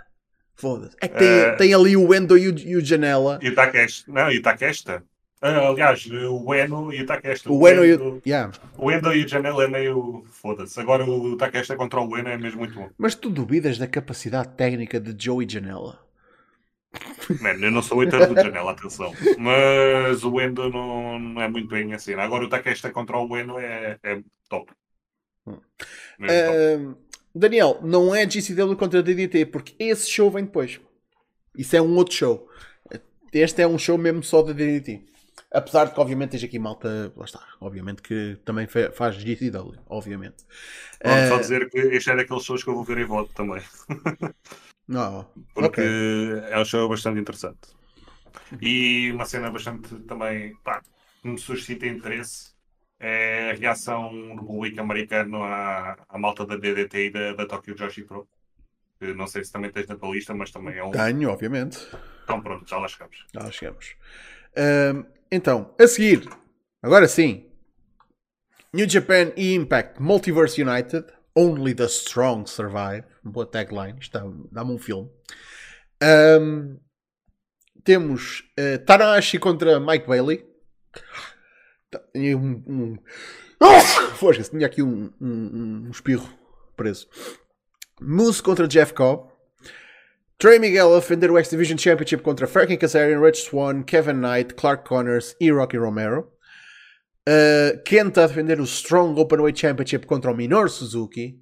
Foda-se. 0.55 0.95
É 1.01 1.09
que 1.09 1.19
tem, 1.19 1.29
uh, 1.29 1.57
tem, 1.57 1.75
ali 1.75 1.97
o 1.97 2.15
Endo 2.15 2.37
e 2.37 2.49
o, 2.49 2.59
e 2.59 2.77
o 2.77 2.85
Janela. 2.85 3.39
E 3.41 3.49
o 3.49 3.55
Takesta. 3.55 4.13
Não, 4.13 4.31
e 4.31 4.39
o. 4.39 5.03
Uh, 5.43 5.71
aliás, 5.71 6.07
o 6.07 6.55
Eno 6.55 6.93
e 6.93 7.03
o 7.03 7.07
Takesta. 7.07 7.51
O, 7.51 7.61
o 7.61 7.69
Eno, 7.69 7.85
e 7.85 7.95
o... 7.95 8.23
Yeah. 8.27 8.53
O 8.77 8.91
Endo 8.91 9.13
e 9.15 9.25
o 9.25 9.29
Janela 9.29 9.65
é 9.65 9.69
meio... 9.69 10.23
Foda-se. 10.31 10.79
Agora 10.79 11.05
o 11.05 11.37
Takesta 11.37 11.77
contra 11.77 12.01
o 12.01 12.19
Eno 12.19 12.29
é 12.29 12.37
mesmo 12.37 12.59
muito 12.59 12.75
bom. 12.75 12.91
Mas 12.99 13.15
tu 13.15 13.31
duvidas 13.31 13.79
da 13.79 13.87
capacidade 13.87 14.51
técnica 14.51 15.01
de 15.01 15.15
Joey 15.25 15.49
Janela? 15.49 15.99
Mano, 17.41 17.65
eu 17.65 17.71
não 17.71 17.83
sou 17.83 17.99
o 17.99 18.01
hater 18.01 18.29
do 18.29 18.35
Janela, 18.35 18.73
atenção. 18.73 19.15
Mas 19.39 20.25
o 20.25 20.41
Endo 20.41 20.69
não, 20.69 21.19
não 21.19 21.41
é 21.41 21.49
muito 21.49 21.69
bem 21.69 21.95
assim. 21.95 22.15
Agora 22.15 22.45
o 22.45 22.49
Takesta 22.49 22.91
contra 22.91 23.17
o 23.17 23.37
Eno 23.37 23.59
é, 23.59 23.99
é 24.03 24.21
top. 24.49 24.71
Uh, 25.47 26.97
Daniel, 27.35 27.79
não 27.83 28.15
é 28.15 28.29
GCW 28.29 28.77
contra 28.77 29.03
DDT, 29.03 29.47
porque 29.47 29.75
esse 29.79 30.11
show 30.11 30.31
vem 30.31 30.45
depois. 30.45 30.81
Isso 31.57 31.77
é 31.77 31.81
um 31.81 31.97
outro 31.97 32.15
show. 32.15 32.49
Este 33.33 33.63
é 33.63 33.67
um 33.67 33.79
show 33.79 33.97
mesmo 33.97 34.23
só 34.23 34.43
da 34.43 34.53
DDT. 34.53 35.10
Apesar 35.53 35.87
de 35.87 35.95
que, 35.95 36.01
obviamente, 36.01 36.31
tens 36.31 36.45
aqui 36.45 36.59
malta. 36.59 37.13
Lá 37.17 37.25
está. 37.25 37.45
Obviamente 37.61 38.03
que 38.03 38.39
também 38.45 38.69
faz 38.69 39.17
GCW. 39.17 39.79
Obviamente. 39.89 40.45
Pronto, 41.01 41.25
uh, 41.25 41.29
só 41.29 41.39
dizer 41.39 41.69
que 41.69 41.79
este 41.79 42.11
é 42.11 42.17
daqueles 42.17 42.45
shows 42.45 42.63
que 42.63 42.71
eu 42.71 42.75
vou 42.75 42.85
ver 42.85 42.99
em 42.99 43.05
voto 43.05 43.33
também. 43.35 43.63
Não, 44.87 45.25
porque 45.55 45.81
okay. 45.81 46.51
é 46.51 46.59
um 46.59 46.65
show 46.65 46.89
bastante 46.89 47.21
interessante. 47.21 47.59
E 48.61 49.11
uma 49.13 49.25
cena 49.25 49.51
bastante 49.51 49.95
também. 50.01 50.55
Pá, 50.65 50.83
que 51.23 51.29
me 51.29 51.39
suscita 51.39 51.87
interesse 51.87 52.53
é 52.99 53.51
a 53.51 53.55
reação 53.55 54.37
do 54.37 54.45
público 54.45 54.81
americano 54.81 55.43
à, 55.43 55.97
à 56.09 56.19
malta 56.19 56.45
da 56.45 56.57
DDT 56.57 57.07
e 57.07 57.11
da, 57.11 57.33
da 57.35 57.47
Tokyo 57.47 57.77
Joshi 57.77 58.03
Pro. 58.03 58.29
Que 58.99 59.15
não 59.15 59.27
sei 59.27 59.43
se 59.45 59.53
também 59.53 59.71
tens 59.71 59.87
na 59.87 59.97
tua 59.97 60.11
lista, 60.15 60.35
mas 60.35 60.51
também 60.51 60.77
é 60.77 60.85
um. 60.85 60.91
Tenho, 60.91 61.31
obviamente. 61.31 61.79
Então 62.25 62.41
pronto, 62.41 62.69
já 62.69 62.79
lá 62.79 62.87
chegamos. 62.87 63.25
Já 63.33 63.43
lá 63.43 63.51
chegamos. 63.51 63.97
Uh, 64.53 65.20
então, 65.31 65.75
a 65.79 65.87
seguir, 65.87 66.29
agora 66.83 67.07
sim, 67.07 67.51
New 68.73 68.89
Japan 68.89 69.33
e 69.37 69.55
Impact 69.55 70.01
Multiverse 70.01 70.63
United. 70.63 71.07
Only 71.35 71.75
the 71.75 71.87
Strong 71.87 72.49
Survive. 72.49 73.05
Boa 73.25 73.47
tagline. 73.47 73.99
Isto 74.01 74.49
dá-me 74.53 74.73
um 74.73 74.79
filme. 74.79 75.11
Um, 76.03 76.79
temos 77.83 78.45
uh, 78.59 78.79
Tanahashi 78.85 79.39
contra 79.39 79.81
Mike 79.81 80.07
Bailey. 80.07 80.45
Tinha 82.13 82.37
um. 82.37 82.63
um... 82.67 82.99
Oh! 83.61 84.33
tinha 84.33 84.67
aqui 84.67 84.83
um, 84.83 85.13
um, 85.21 85.87
um 85.87 85.91
espirro 85.91 86.29
preso. 86.77 87.09
Moose 88.01 88.43
contra 88.43 88.69
Jeff 88.69 88.95
Cobb. 88.95 89.30
Trey 90.41 90.59
Miguel 90.59 90.95
a 90.95 91.01
defender 91.01 91.31
o 91.31 91.37
X 91.37 91.51
Division 91.51 91.77
Championship 91.77 92.23
contra 92.23 92.47
Frankie 92.47 92.79
Kazarian, 92.79 93.21
Rich 93.21 93.43
Swan, 93.43 93.85
Kevin 93.85 94.23
Knight, 94.23 94.57
Clark 94.57 94.89
Connors 94.89 95.37
e 95.39 95.53
Rocky 95.53 95.77
Romero. 95.77 96.31
Uh, 97.29 97.79
Kenta 97.85 98.25
a 98.25 98.27
defender 98.27 98.59
o 98.59 98.65
Strong 98.65 99.21
Openweight 99.21 99.59
Championship 99.61 100.07
contra 100.07 100.31
o 100.31 100.35
Minoru 100.35 100.71
Suzuki. 100.71 101.39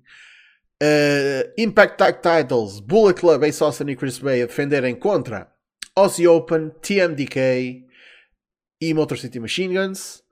Uh, 0.82 1.48
Impact 1.56 1.96
Tag 1.96 2.20
Titles, 2.20 2.80
Bullet 2.80 3.20
Club, 3.20 3.44
Ace 3.44 3.62
Austin 3.62 3.88
e 3.88 3.94
Chris 3.94 4.18
Bay 4.18 4.42
a 4.42 4.48
defenderem 4.48 4.96
contra 4.96 5.46
Aussie 5.94 6.26
Open, 6.26 6.72
TMDK 6.82 7.84
e 8.80 8.92
Motor 8.92 9.16
City 9.16 9.38
Machine 9.38 9.74
Guns. 9.74 10.24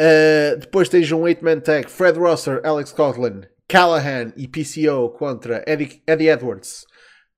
Uh, 0.00 0.56
depois 0.58 0.88
tens 0.88 1.12
um 1.12 1.24
8-man 1.24 1.60
tag 1.60 1.90
Fred 1.90 2.16
Rosser, 2.16 2.62
Alex 2.64 2.94
Coughlin, 2.94 3.46
Callahan 3.68 4.32
e 4.38 4.48
PCO 4.48 5.10
contra 5.10 5.62
Eddie, 5.66 6.02
Eddie 6.06 6.30
Edwards, 6.30 6.86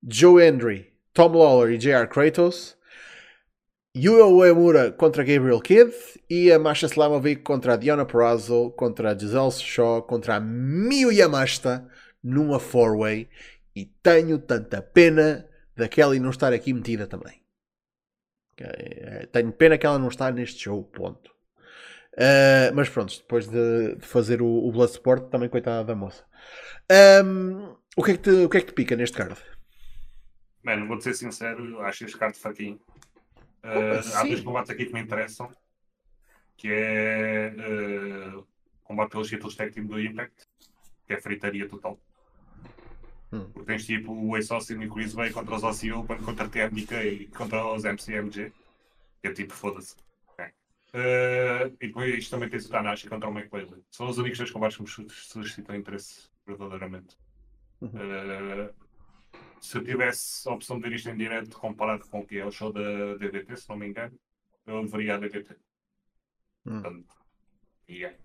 Joe 0.07 0.41
Hendry, 0.41 0.91
Tom 1.13 1.37
Lawler 1.37 1.73
e 1.73 1.77
JR 1.77 2.07
Kratos. 2.07 2.75
Yuya 3.95 4.25
Uemura 4.25 4.91
contra 4.91 5.23
Gabriel 5.23 5.61
Kidd 5.61 5.93
e 6.27 6.51
a 6.51 6.57
Masha 6.57 6.87
Slamovic 6.87 7.43
contra 7.43 7.73
a 7.73 7.77
Diana 7.77 8.05
Perazzo, 8.05 8.71
contra 8.71 9.11
a 9.11 9.17
Giselle 9.17 9.51
Shaw, 9.51 10.01
contra 10.01 10.37
a 10.37 10.39
Miyu 10.39 11.11
Yamashita 11.11 11.87
numa 12.23 12.59
four-way 12.59 13.29
e 13.75 13.85
tenho 13.85 14.39
tanta 14.39 14.81
pena 14.81 15.47
da 15.75 15.87
Kelly 15.87 16.19
não 16.19 16.31
estar 16.31 16.53
aqui 16.53 16.73
metida 16.73 17.05
também. 17.05 17.43
Eh, 18.59 19.27
tenho 19.31 19.51
pena 19.51 19.77
que 19.77 19.85
ela 19.85 19.99
não 19.99 20.07
está 20.07 20.31
neste 20.31 20.63
show, 20.63 20.83
ponto. 20.83 21.31
Uh, 22.13 22.69
mas 22.75 22.89
pronto, 22.89 23.15
depois 23.17 23.47
de, 23.47 23.95
de 23.95 24.05
fazer 24.05 24.41
o, 24.41 24.47
o 24.47 24.71
Bloodsport, 24.71 25.29
também 25.29 25.49
coitada 25.49 25.83
da 25.83 25.95
moça. 25.95 26.23
Um, 27.25 27.75
o, 27.97 28.03
que 28.03 28.11
é 28.11 28.17
que 28.17 28.21
te, 28.21 28.29
o 28.29 28.49
que 28.49 28.57
é 28.57 28.61
que 28.61 28.67
te 28.67 28.73
pica 28.73 28.95
neste 28.95 29.17
card? 29.17 29.35
Mano, 30.63 30.87
vou-te 30.87 31.03
ser 31.03 31.13
sincero, 31.13 31.81
acho 31.81 32.05
este 32.05 32.17
card 32.17 32.37
fraquinho. 32.37 32.79
Uh, 33.63 34.15
há 34.15 34.23
dois 34.23 34.41
combates 34.41 34.71
aqui 34.71 34.85
que 34.85 34.93
me 34.93 35.01
interessam. 35.01 35.51
que 36.57 36.69
é 36.71 37.53
uh, 38.37 38.47
combate 38.83 39.11
pelos 39.11 39.27
títulos 39.27 39.55
tag 39.55 39.71
team 39.71 39.85
do 39.85 39.99
Impact, 39.99 40.47
que 41.05 41.13
é 41.13 41.19
fritaria 41.19 41.67
total. 41.67 41.99
Hum. 43.31 43.49
Porque 43.51 43.65
tens 43.65 43.85
tipo 43.85 44.13
o 44.13 44.37
Ace 44.37 44.53
Austin 44.53 44.79
e 44.79 44.87
o 44.87 44.93
Chris 44.93 45.13
Bay 45.13 45.31
contra 45.31 45.55
os 45.55 45.63
Aussie 45.63 45.91
Open, 45.91 46.17
contra 46.17 46.45
a 46.45 46.49
TMDK 46.49 46.93
e 47.03 47.27
contra 47.27 47.65
os 47.65 47.83
MCMG. 47.83 48.51
Que 49.21 49.27
é 49.27 49.33
tipo, 49.33 49.53
foda-se. 49.53 49.95
Uh, 50.93 51.73
e 51.81 51.87
depois 51.87 52.29
também 52.29 52.47
tens 52.47 52.67
o 52.67 52.69
Tanashi 52.69 53.09
contra 53.09 53.27
o 53.27 53.35
McBailey. 53.35 53.83
São 53.89 54.07
os 54.07 54.19
únicos 54.19 54.37
dois 54.37 54.51
combates 54.51 54.77
que 54.77 54.83
me 54.83 55.09
suscitam 55.09 55.75
interesse, 55.75 56.29
verdadeiramente. 56.45 57.17
Uhum. 57.81 57.89
Uh, 57.89 58.73
se 59.63 59.77
eu 59.77 59.83
tivesse 59.83 60.47
a 60.47 60.51
opção 60.51 60.77
de 60.77 60.89
ver 60.89 60.95
isto 60.95 61.09
em 61.09 61.15
direto 61.15 61.57
comparado 61.57 62.05
com 62.09 62.19
o 62.19 62.25
que 62.27 62.37
é 62.37 62.45
o 62.45 62.51
show 62.51 62.71
da 62.71 63.15
DDT, 63.15 63.55
se 63.55 63.69
não 63.69 63.77
me 63.77 63.87
engano, 63.87 64.13
eu 64.67 64.85
veria 64.85 65.15
a 65.15 65.17
DDT. 65.17 65.55
Hum. 66.65 66.81
Portanto, 66.81 67.15
yeah. 67.89 68.17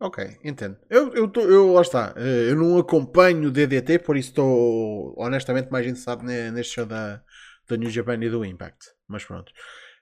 Ok, 0.00 0.38
entendo. 0.42 0.78
Eu, 0.88 1.12
eu, 1.14 1.28
tô, 1.28 1.42
eu, 1.42 1.74
lá 1.74 1.82
está, 1.82 2.14
eh, 2.16 2.50
eu 2.50 2.56
não 2.56 2.78
acompanho 2.78 3.48
o 3.48 3.52
DDT, 3.52 3.98
por 3.98 4.16
isso 4.16 4.30
estou 4.30 5.14
honestamente 5.16 5.70
mais 5.70 5.86
interessado 5.86 6.24
neste 6.24 6.74
show 6.74 6.86
da, 6.86 7.22
da 7.68 7.76
New 7.76 7.90
Japan 7.90 8.16
e 8.24 8.30
do 8.30 8.44
Impact. 8.44 8.86
Mas 9.06 9.24
pronto. 9.24 9.52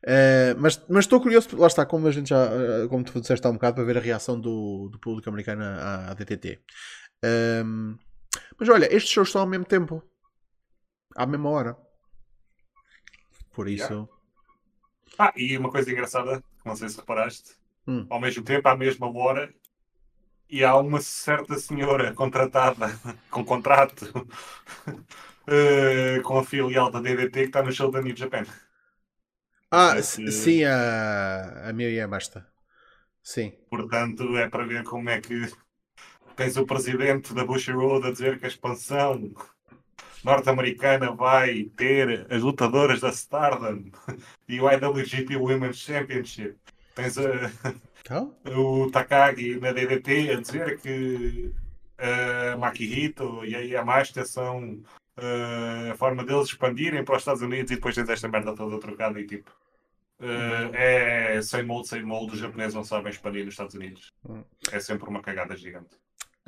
Uh, 0.04 0.56
mas, 0.58 0.82
mas 0.88 1.04
estou 1.04 1.20
curioso, 1.20 1.54
lá 1.58 1.66
está, 1.66 1.84
como 1.84 2.06
a 2.06 2.10
gente 2.10 2.30
já, 2.30 2.46
eh, 2.46 2.88
como 2.88 3.04
tu 3.04 3.20
disseste 3.20 3.46
há 3.46 3.50
um 3.50 3.54
bocado, 3.54 3.74
para 3.74 3.84
ver 3.84 3.98
a 3.98 4.00
reação 4.00 4.40
do, 4.40 4.88
do 4.88 4.98
público 4.98 5.28
americano 5.28 5.62
à, 5.62 6.12
à 6.12 6.14
DTT. 6.14 6.60
Um, 7.22 7.98
mas 8.60 8.68
olha, 8.68 8.94
estes 8.94 9.10
shows 9.10 9.28
estão 9.28 9.40
ao 9.40 9.46
mesmo 9.46 9.64
tempo, 9.64 10.02
à 11.16 11.24
mesma 11.24 11.48
hora. 11.48 11.76
Por 13.52 13.66
isso. 13.66 13.92
Yeah. 13.92 14.08
Ah, 15.18 15.32
e 15.34 15.56
uma 15.56 15.70
coisa 15.70 15.90
engraçada, 15.90 16.44
não 16.62 16.76
sei 16.76 16.90
se 16.90 16.98
reparaste, 16.98 17.52
hum. 17.88 18.06
ao 18.10 18.20
mesmo 18.20 18.44
tempo, 18.44 18.68
à 18.68 18.76
mesma 18.76 19.10
hora, 19.10 19.52
e 20.48 20.62
há 20.62 20.76
uma 20.76 21.00
certa 21.00 21.58
senhora 21.58 22.12
contratada, 22.12 22.88
com 23.30 23.42
contrato, 23.44 24.02
uh, 24.86 26.22
com 26.24 26.38
a 26.38 26.44
filial 26.44 26.90
da 26.90 27.00
DDT 27.00 27.30
que 27.30 27.46
está 27.46 27.62
no 27.62 27.72
show 27.72 27.90
da 27.90 28.02
New 28.02 28.14
Japan. 28.14 28.44
Ah, 29.70 30.02
sim, 30.02 30.64
a, 30.64 31.68
a 31.68 31.72
Miriam 31.72 32.08
Basta. 32.08 32.46
Sim. 33.22 33.52
Portanto, 33.70 34.36
é 34.36 34.48
para 34.48 34.66
ver 34.66 34.82
como 34.84 35.08
é 35.08 35.20
que 35.20 35.48
tens 36.40 36.56
o 36.56 36.64
presidente 36.64 37.34
da 37.34 37.44
Bush 37.44 37.68
Road 37.68 38.06
a 38.06 38.10
dizer 38.10 38.38
que 38.38 38.46
a 38.46 38.48
expansão 38.48 39.30
norte-americana 40.24 41.12
vai 41.12 41.64
ter 41.76 42.26
as 42.30 42.40
lutadoras 42.40 43.00
da 43.02 43.10
Stardom 43.10 43.90
e 44.48 44.58
o 44.58 44.66
IWGP 44.66 45.36
Women's 45.36 45.76
Championship. 45.76 46.56
Tens 46.94 47.18
a, 47.18 47.22
então? 48.00 48.34
o 48.56 48.90
Takagi 48.90 49.60
na 49.60 49.70
DDT 49.70 50.30
a 50.30 50.40
dizer 50.40 50.80
que 50.80 51.52
a 51.98 52.56
Makihito 52.56 53.44
e 53.44 53.54
a 53.54 53.60
Yamashita 53.60 54.24
são 54.24 54.82
uh, 55.18 55.92
a 55.92 55.96
forma 55.98 56.24
deles 56.24 56.46
expandirem 56.46 57.04
para 57.04 57.16
os 57.16 57.20
Estados 57.20 57.42
Unidos 57.42 57.70
e 57.70 57.74
depois 57.74 57.94
tens 57.94 58.08
esta 58.08 58.28
merda 58.28 58.54
toda 58.54 58.80
trocada 58.80 59.20
e 59.20 59.26
tipo. 59.26 59.50
Uh, 60.18 60.72
é 60.72 61.42
sem 61.42 61.62
molde, 61.62 61.88
sem 61.88 62.02
molde, 62.02 62.32
os 62.32 62.40
japoneses 62.40 62.74
não 62.74 62.84
sabem 62.84 63.10
expandir 63.10 63.44
nos 63.44 63.52
Estados 63.52 63.74
Unidos. 63.74 64.10
Hum. 64.26 64.42
É 64.72 64.80
sempre 64.80 65.06
uma 65.06 65.20
cagada 65.20 65.54
gigante. 65.54 65.98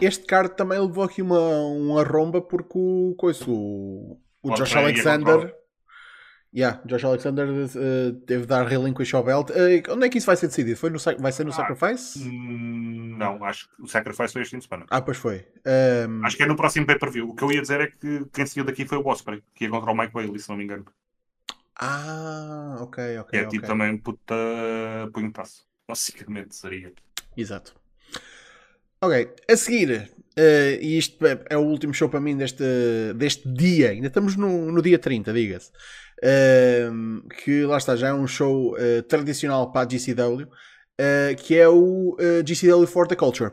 Este 0.01 0.25
card 0.25 0.57
também 0.57 0.79
levou 0.81 1.05
aqui 1.05 1.23
uma, 1.23 1.39
uma 1.39 2.03
romba 2.03 2.41
porque 2.41 2.79
o, 2.79 3.15
coisa, 3.17 3.45
o, 3.49 4.19
o 4.43 4.55
Josh 4.55 4.77
Alexander. 4.77 5.55
Yeah, 6.55 6.83
Josh 6.85 7.05
Alexander 7.05 7.49
uh, 7.49 8.13
teve 8.27 8.43
de 8.43 8.47
dar 8.47 8.67
relinquish 8.67 9.15
ao 9.15 9.25
belt. 9.25 9.49
Uh, 9.51 9.91
onde 9.91 10.07
é 10.07 10.09
que 10.11 10.19
isso 10.19 10.27
vai 10.27 10.37
ser 10.37 10.49
decidido? 10.49 10.77
Foi 10.77 10.91
no, 10.91 10.99
vai 11.19 11.33
ser 11.33 11.45
no 11.45 11.51
ah, 11.51 11.55
Sacrifice? 11.55 12.19
Hum, 12.19 13.17
não, 13.17 13.43
acho 13.43 13.71
que 13.71 13.83
o 13.83 13.87
Sacrifice 13.87 14.35
foi 14.35 14.43
este 14.43 14.51
fim 14.51 14.59
de 14.59 14.65
semana. 14.65 14.85
Ah, 14.91 15.01
pois 15.01 15.17
foi. 15.17 15.47
Um... 15.67 16.23
Acho 16.27 16.37
que 16.37 16.43
é 16.43 16.47
no 16.47 16.55
próximo 16.55 16.85
pay-per-view. 16.85 17.31
O 17.31 17.35
que 17.35 17.43
eu 17.43 17.51
ia 17.53 17.63
dizer 17.63 17.81
é 17.81 17.87
que 17.87 18.27
quem 18.35 18.45
seguiu 18.45 18.65
daqui 18.65 18.85
foi 18.85 18.99
o 18.99 19.07
Osprey, 19.07 19.43
que 19.55 19.65
ia 19.65 19.71
contra 19.71 19.91
o 19.91 19.97
Mike 19.97 20.13
Bailey, 20.13 20.39
se 20.39 20.51
não 20.51 20.57
me 20.59 20.65
engano. 20.65 20.85
Ah, 21.75 22.77
ok, 22.81 23.19
ok. 23.19 23.41
é 23.41 23.47
tipo 23.47 23.67
também 23.67 23.97
puta 23.97 24.35
punhetaço. 25.15 25.67
Basicamente 25.89 26.55
seria. 26.55 26.93
Exato. 27.35 27.82
Ok, 29.05 29.35
a 29.51 29.57
seguir, 29.57 30.13
uh, 30.39 30.81
e 30.81 30.97
isto 30.97 31.27
é, 31.27 31.37
é, 31.51 31.57
o 31.57 31.63
último 31.63 31.93
show 31.93 32.09
para 32.09 32.21
mim 32.21 32.37
deste, 32.37 32.63
deste 33.17 33.53
dia, 33.53 33.91
ainda 33.91 34.07
estamos 34.07 34.37
no, 34.37 34.71
no 34.71 34.81
dia 34.81 34.97
30, 34.97 35.33
diga-se. 35.33 35.73
Uh, 36.23 37.27
que 37.31 37.65
lá 37.65 37.79
está, 37.79 37.97
já 37.97 38.11
é 38.11 38.15
um 38.15 38.29
show 38.29 38.77
uh, 38.77 39.03
tradicional 39.09 39.73
para 39.73 39.81
a 39.81 39.91
GCW, 39.91 40.47
que 41.45 41.59
é 41.59 41.69
o 41.69 42.17
GCW 42.47 42.87
for 42.87 43.09
the 43.09 43.17
Culture, 43.17 43.51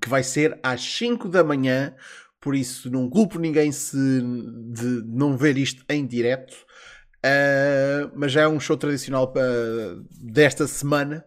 que 0.00 0.08
vai 0.08 0.22
ser 0.22 0.56
às 0.62 0.80
5 0.80 1.28
da 1.28 1.42
manhã, 1.42 1.92
por 2.40 2.54
isso 2.54 2.88
não 2.88 3.10
culpo 3.10 3.36
ninguém 3.36 3.72
se 3.72 3.96
de 3.96 5.02
não 5.06 5.36
ver 5.36 5.58
isto 5.58 5.82
em 5.88 6.06
direto. 6.06 6.54
mas 8.14 8.30
já 8.30 8.42
é 8.42 8.48
um 8.48 8.60
show 8.60 8.76
tradicional 8.76 9.32
para, 9.32 9.42
desta 10.22 10.68
semana 10.68 11.24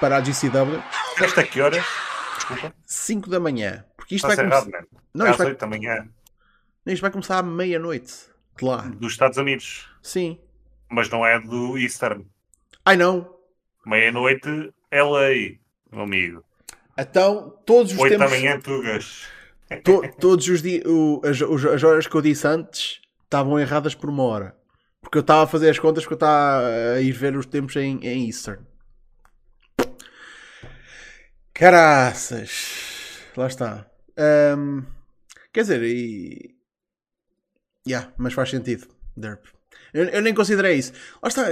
para 0.00 0.16
a 0.16 0.20
GCW. 0.20 0.82
Esta 1.20 1.42
que 1.42 1.60
horas? 1.60 1.84
Desculpa. 2.36 2.74
5 2.84 3.30
da 3.30 3.40
manhã. 3.40 3.84
Porque 3.96 4.16
isto 4.16 4.28
Está 4.28 4.42
vai 4.42 4.62
começar. 4.62 4.86
Não, 5.14 5.30
isto 5.30 5.42
vai... 5.42 5.54
da 5.54 5.66
manhã. 5.66 6.08
Isto 6.86 7.02
vai 7.02 7.10
começar 7.10 7.38
à 7.38 7.42
meia-noite. 7.42 8.14
Claro. 8.56 8.90
Dos 8.96 9.12
Estados 9.12 9.38
Unidos. 9.38 9.88
Sim. 10.02 10.38
Mas 10.88 11.10
não 11.10 11.26
é 11.26 11.40
do 11.40 11.76
Eastern. 11.76 12.26
Ai 12.84 12.96
não. 12.96 13.34
Meia-noite, 13.84 14.72
LA, 14.92 15.58
meu 15.90 16.02
amigo. 16.02 16.44
Então, 16.98 17.58
todos 17.66 17.92
os 17.92 17.98
8 17.98 18.12
tempos... 18.12 18.30
da 18.30 18.36
manhã, 18.36 18.60
Tugas. 18.60 19.28
To, 19.82 20.02
todos 20.20 20.48
os 20.48 20.62
dias, 20.62 20.84
as, 21.24 21.42
as 21.42 21.82
horas 21.82 22.06
que 22.06 22.14
eu 22.14 22.22
disse 22.22 22.46
antes 22.46 23.00
estavam 23.24 23.58
erradas 23.58 23.94
por 23.94 24.08
uma 24.08 24.22
hora. 24.22 24.56
Porque 25.00 25.18
eu 25.18 25.22
estava 25.22 25.42
a 25.42 25.46
fazer 25.46 25.70
as 25.70 25.78
contas 25.78 26.04
porque 26.04 26.14
eu 26.14 26.16
estava 26.16 26.66
a 26.94 27.00
ir 27.00 27.12
ver 27.12 27.36
os 27.36 27.46
tempos 27.46 27.76
em, 27.76 27.98
em 28.04 28.26
Eastern. 28.26 28.64
Caraças. 31.58 33.22
Lá 33.34 33.46
está. 33.46 33.90
Um, 34.58 34.84
quer 35.50 35.62
dizer, 35.62 35.82
e, 35.82 36.54
Yeah, 37.88 38.12
mas 38.18 38.34
faz 38.34 38.50
sentido. 38.50 38.86
Derp. 39.16 39.46
Eu, 39.94 40.04
eu, 40.04 40.20
nem 40.20 40.34
considerei 40.34 40.76
isso. 40.76 40.92
Lá 41.22 41.28
está. 41.28 41.44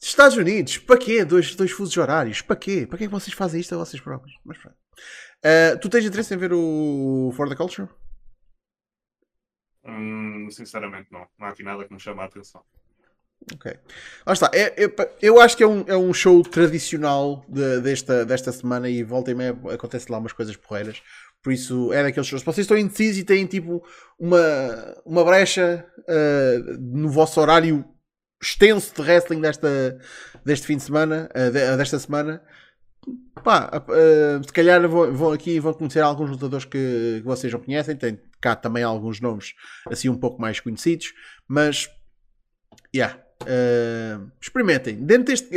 Estados 0.00 0.36
Unidos, 0.36 0.78
para 0.78 0.98
quê? 0.98 1.24
Dois, 1.24 1.54
dois 1.54 1.70
fusos 1.70 1.96
horários, 1.96 2.40
para 2.40 2.56
quê? 2.56 2.84
Para 2.84 2.98
que 2.98 3.04
é 3.04 3.06
que 3.06 3.12
vocês 3.12 3.32
fazem 3.36 3.60
isto 3.60 3.74
a 3.76 3.78
vocês 3.78 4.02
próprios? 4.02 4.36
Mas 4.44 4.58
pronto. 4.58 4.76
Uh, 5.44 5.78
tu 5.80 5.88
tens 5.88 6.04
interesse 6.04 6.34
em 6.34 6.38
ver 6.38 6.52
o 6.52 7.32
For 7.36 7.48
the 7.48 7.54
Culture? 7.54 7.88
Hum, 9.84 10.48
sinceramente, 10.50 11.12
não. 11.12 11.28
Não 11.38 11.46
há 11.46 11.50
aqui 11.50 11.62
nada 11.62 11.84
que 11.84 11.92
me 11.92 12.00
chame 12.00 12.20
a 12.20 12.24
atenção. 12.24 12.64
Ok. 13.54 13.72
Lá 14.26 14.32
está. 14.32 14.50
É, 14.52 14.84
é, 14.84 14.94
eu 15.22 15.40
acho 15.40 15.56
que 15.56 15.62
é 15.62 15.66
um, 15.66 15.84
é 15.86 15.96
um 15.96 16.12
show 16.12 16.42
tradicional 16.42 17.44
de, 17.48 17.80
desta, 17.80 18.24
desta 18.24 18.52
semana 18.52 18.88
e 18.88 19.02
volta 19.02 19.30
e 19.30 19.34
meia 19.34 19.56
acontece 19.72 20.10
lá 20.10 20.18
umas 20.18 20.32
coisas 20.32 20.56
porreiras. 20.56 21.02
Por 21.42 21.52
isso 21.52 21.92
é 21.92 22.02
daqueles 22.02 22.26
shows. 22.26 22.42
Se 22.42 22.46
vocês 22.46 22.64
estão 22.64 22.76
indecisos 22.76 23.18
e 23.18 23.24
têm 23.24 23.46
tipo 23.46 23.82
uma, 24.18 24.96
uma 25.06 25.24
brecha 25.24 25.86
uh, 26.00 26.78
no 26.80 27.08
vosso 27.08 27.40
horário 27.40 27.84
extenso 28.42 28.94
de 28.94 29.02
wrestling 29.02 29.40
desta, 29.40 29.98
deste 30.44 30.66
fim 30.66 30.76
de 30.76 30.82
semana, 30.82 31.30
uh, 31.34 31.50
de, 31.50 31.76
desta 31.76 31.98
semana, 31.98 32.42
pá, 33.42 33.70
se 34.44 34.52
calhar 34.52 34.86
vão, 34.88 35.14
vão 35.14 35.32
aqui 35.32 35.52
e 35.52 35.60
vão 35.60 35.72
conhecer 35.72 36.00
alguns 36.00 36.30
lutadores 36.30 36.64
que, 36.64 37.18
que, 37.20 37.24
vocês 37.24 37.52
não 37.52 37.60
conhecem. 37.60 37.96
Tem 37.96 38.20
cá 38.40 38.56
também 38.56 38.82
alguns 38.82 39.20
nomes 39.20 39.54
assim 39.86 40.08
um 40.08 40.18
pouco 40.18 40.40
mais 40.40 40.60
conhecidos, 40.60 41.12
mas 41.46 41.88
yeah, 42.94 43.18
experimentem. 44.40 44.96
Dentro 44.96 45.26
deste 45.26 45.48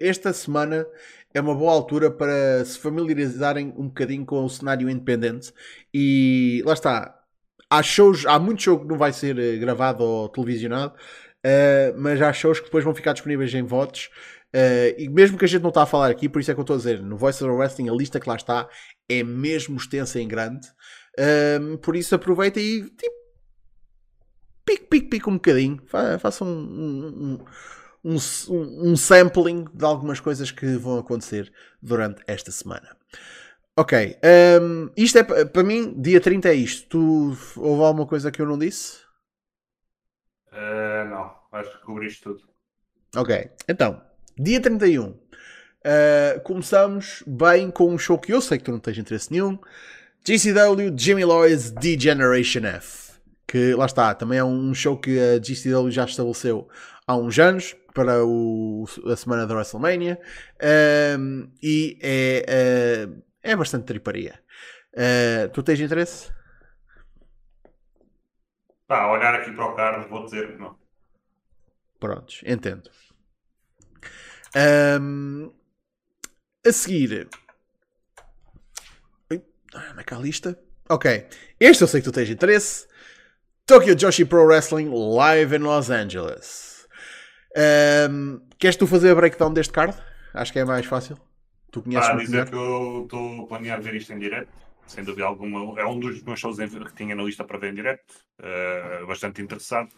esta 0.00 0.32
semana 0.32 0.86
é 1.36 1.40
uma 1.40 1.54
boa 1.54 1.72
altura 1.72 2.10
para 2.10 2.64
se 2.64 2.78
familiarizarem 2.78 3.72
um 3.76 3.88
bocadinho 3.88 4.24
com 4.24 4.42
o 4.42 4.48
cenário 4.48 4.88
independente 4.88 5.52
e 5.92 6.62
lá 6.64 6.72
está. 6.72 7.14
Há 7.68 7.82
shows, 7.82 8.24
há 8.26 8.38
muito 8.38 8.62
show 8.62 8.78
que 8.80 8.86
não 8.86 8.96
vai 8.96 9.12
ser 9.12 9.38
eh, 9.38 9.56
gravado 9.56 10.02
ou 10.02 10.28
televisionado, 10.28 10.94
uh, 10.94 11.98
mas 11.98 12.22
há 12.22 12.32
shows 12.32 12.60
que 12.60 12.66
depois 12.66 12.84
vão 12.84 12.94
ficar 12.94 13.12
disponíveis 13.12 13.52
em 13.54 13.64
votos. 13.64 14.08
Uh, 14.54 14.94
e 14.96 15.08
mesmo 15.08 15.36
que 15.36 15.44
a 15.44 15.48
gente 15.48 15.62
não 15.62 15.70
está 15.70 15.82
a 15.82 15.86
falar 15.86 16.10
aqui, 16.10 16.28
por 16.28 16.40
isso 16.40 16.50
é 16.50 16.54
que 16.54 16.60
eu 16.60 16.62
estou 16.62 16.74
a 16.74 16.78
dizer, 16.78 17.02
no 17.02 17.16
Voice 17.16 17.42
of 17.42 17.52
Wrestling, 17.52 17.90
a 17.90 17.92
lista 17.92 18.20
que 18.20 18.28
lá 18.28 18.36
está 18.36 18.68
é 19.08 19.22
mesmo 19.24 19.76
extensa 19.76 20.20
em 20.20 20.28
grande. 20.28 20.68
Uh, 21.18 21.76
por 21.78 21.96
isso 21.96 22.14
aproveita 22.14 22.60
e 22.60 22.82
tipo, 22.82 23.16
pique, 24.66 24.84
pique, 24.84 25.08
pique 25.08 25.30
um 25.30 25.34
bocadinho. 25.34 25.82
Faça 26.18 26.44
um, 26.44 26.48
um, 26.48 27.38
um 28.04 28.16
um, 28.84 28.96
sampling 28.96 29.64
de 29.72 29.84
algumas 29.84 30.20
coisas 30.20 30.50
que 30.50 30.76
vão 30.76 30.98
acontecer 30.98 31.50
durante 31.80 32.22
esta 32.26 32.50
semana. 32.50 32.96
Ok, 33.78 34.18
um, 34.60 34.90
isto 34.96 35.18
é 35.18 35.44
para 35.44 35.62
mim, 35.62 35.94
dia 36.00 36.20
30 36.20 36.48
é 36.48 36.54
isto. 36.54 36.88
Tu 36.88 37.36
houve 37.56 37.82
alguma 37.82 38.06
coisa 38.06 38.30
que 38.30 38.42
eu 38.42 38.46
não 38.46 38.58
disse? 38.58 38.98
Uh, 40.52 41.08
não, 41.08 41.34
acho 41.52 41.70
que 41.78 41.84
cobriste 41.84 42.22
tudo. 42.22 42.40
Ok, 43.14 43.50
então, 43.68 44.02
Dia 44.38 44.60
31. 44.60 45.08
Uh, 45.08 46.40
começamos 46.44 47.22
bem 47.26 47.70
com 47.70 47.90
um 47.90 47.96
show 47.96 48.18
que 48.18 48.34
eu 48.34 48.42
sei 48.42 48.58
que 48.58 48.64
tu 48.64 48.70
não 48.72 48.78
tens 48.78 48.98
interesse 48.98 49.32
nenhum. 49.32 49.58
GCW 50.22 50.92
Jimmy 50.94 51.24
Lloyd's 51.24 51.70
D-Generation 51.70 52.66
F. 52.66 53.05
Que 53.46 53.74
lá 53.74 53.86
está, 53.86 54.14
também 54.14 54.38
é 54.38 54.44
um 54.44 54.74
show 54.74 54.98
que 54.98 55.18
a 55.18 55.38
GCW 55.38 55.90
já 55.90 56.04
estabeleceu 56.04 56.68
há 57.06 57.16
uns 57.16 57.38
anos 57.38 57.76
para 57.94 58.24
o, 58.24 58.84
a 59.06 59.16
semana 59.16 59.46
da 59.46 59.54
WrestleMania 59.54 60.20
um, 61.18 61.50
e 61.62 61.98
é, 62.02 63.06
uh, 63.08 63.22
é 63.42 63.56
bastante 63.56 63.86
triparia. 63.86 64.38
Uh, 64.92 65.48
tu 65.50 65.62
tens 65.62 65.80
interesse? 65.80 66.30
Pá, 68.86 69.06
olhar 69.06 69.34
aqui 69.34 69.50
para 69.52 69.66
o 69.66 69.74
card, 69.74 70.08
vou 70.08 70.24
dizer 70.24 70.52
que 70.52 70.58
não. 70.58 70.76
Prontos, 71.98 72.42
entendo. 72.44 72.90
Um, 75.00 75.52
a 76.66 76.72
seguir. 76.72 77.28
Onde 79.30 79.42
é 80.00 80.04
que 80.04 80.14
há 80.14 80.16
a 80.16 80.20
lista? 80.20 80.58
Ok. 80.88 81.26
Este 81.58 81.82
eu 81.82 81.88
sei 81.88 82.00
que 82.00 82.04
tu 82.04 82.12
tens 82.12 82.30
interesse. 82.30 82.86
Tokyo 83.66 83.96
Joshi 83.96 84.24
Pro 84.24 84.46
Wrestling 84.46 84.92
live 84.92 85.52
in 85.52 85.64
Los 85.64 85.90
Angeles. 85.90 86.86
Um, 87.56 88.40
queres 88.60 88.76
tu 88.76 88.86
fazer 88.86 89.10
a 89.10 89.14
breakdown 89.16 89.52
deste 89.52 89.72
card? 89.72 89.92
Acho 90.32 90.52
que 90.52 90.60
é 90.60 90.64
mais 90.64 90.86
fácil. 90.86 91.18
Tu 91.72 91.82
conheces 91.82 92.08
ah, 92.08 92.14
dizer 92.14 92.30
melhor? 92.30 92.48
que 92.48 92.54
eu 92.54 93.02
estou 93.02 93.42
a 93.42 93.46
planear 93.48 93.82
ver 93.82 93.96
isto 93.96 94.12
em 94.12 94.20
direto. 94.20 94.52
Sem 94.86 95.02
dúvida 95.02 95.26
alguma. 95.26 95.80
É 95.80 95.84
um 95.84 95.98
dos 95.98 96.22
meus 96.22 96.38
shows 96.38 96.58
que 96.58 96.94
tinha 96.94 97.16
na 97.16 97.24
lista 97.24 97.42
para 97.42 97.58
ver 97.58 97.72
em 97.72 97.74
direto. 97.74 98.04
Uh, 98.38 99.04
bastante 99.04 99.42
interessado. 99.42 99.88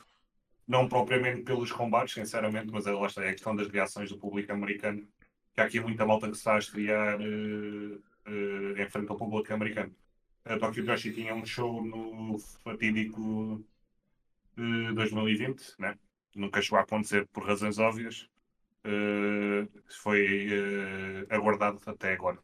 Não 0.67 0.89
propriamente 0.89 1.43
pelos 1.43 1.71
combates, 1.71 2.15
sinceramente, 2.15 2.73
mas 2.73 2.87
é, 2.87 2.93
lá 2.93 3.07
está, 3.07 3.23
é 3.23 3.29
a 3.29 3.33
questão 3.33 3.55
das 3.55 3.69
reações 3.69 4.09
do 4.09 4.17
público 4.17 4.51
americano. 4.51 5.07
Que 5.53 5.61
há 5.61 5.65
aqui 5.65 5.79
muita 5.79 6.07
malta 6.07 6.27
que 6.27 6.33
se 6.33 6.41
está 6.41 6.55
a 6.55 6.59
estrear 6.59 7.21
uh, 7.21 7.95
uh, 8.29 8.81
em 8.81 8.89
frente 8.89 9.11
ao 9.11 9.17
público 9.19 9.53
americano 9.53 9.95
a 10.49 10.59
Tokyo 10.59 10.85
Joshi 10.85 11.13
tinha 11.13 11.35
um 11.35 11.45
show 11.45 11.85
no 11.85 12.39
fatídico 12.65 13.63
uh, 14.57 14.95
2020, 14.95 15.75
né? 15.79 15.95
nunca 16.35 16.63
chegou 16.63 16.79
a 16.79 16.83
acontecer 16.83 17.27
por 17.29 17.45
razões 17.45 17.79
óbvias. 17.79 18.29
Uh, 18.85 19.69
foi 20.03 20.49
uh, 20.49 21.35
aguardado 21.35 21.81
até 21.85 22.15
agora. 22.15 22.39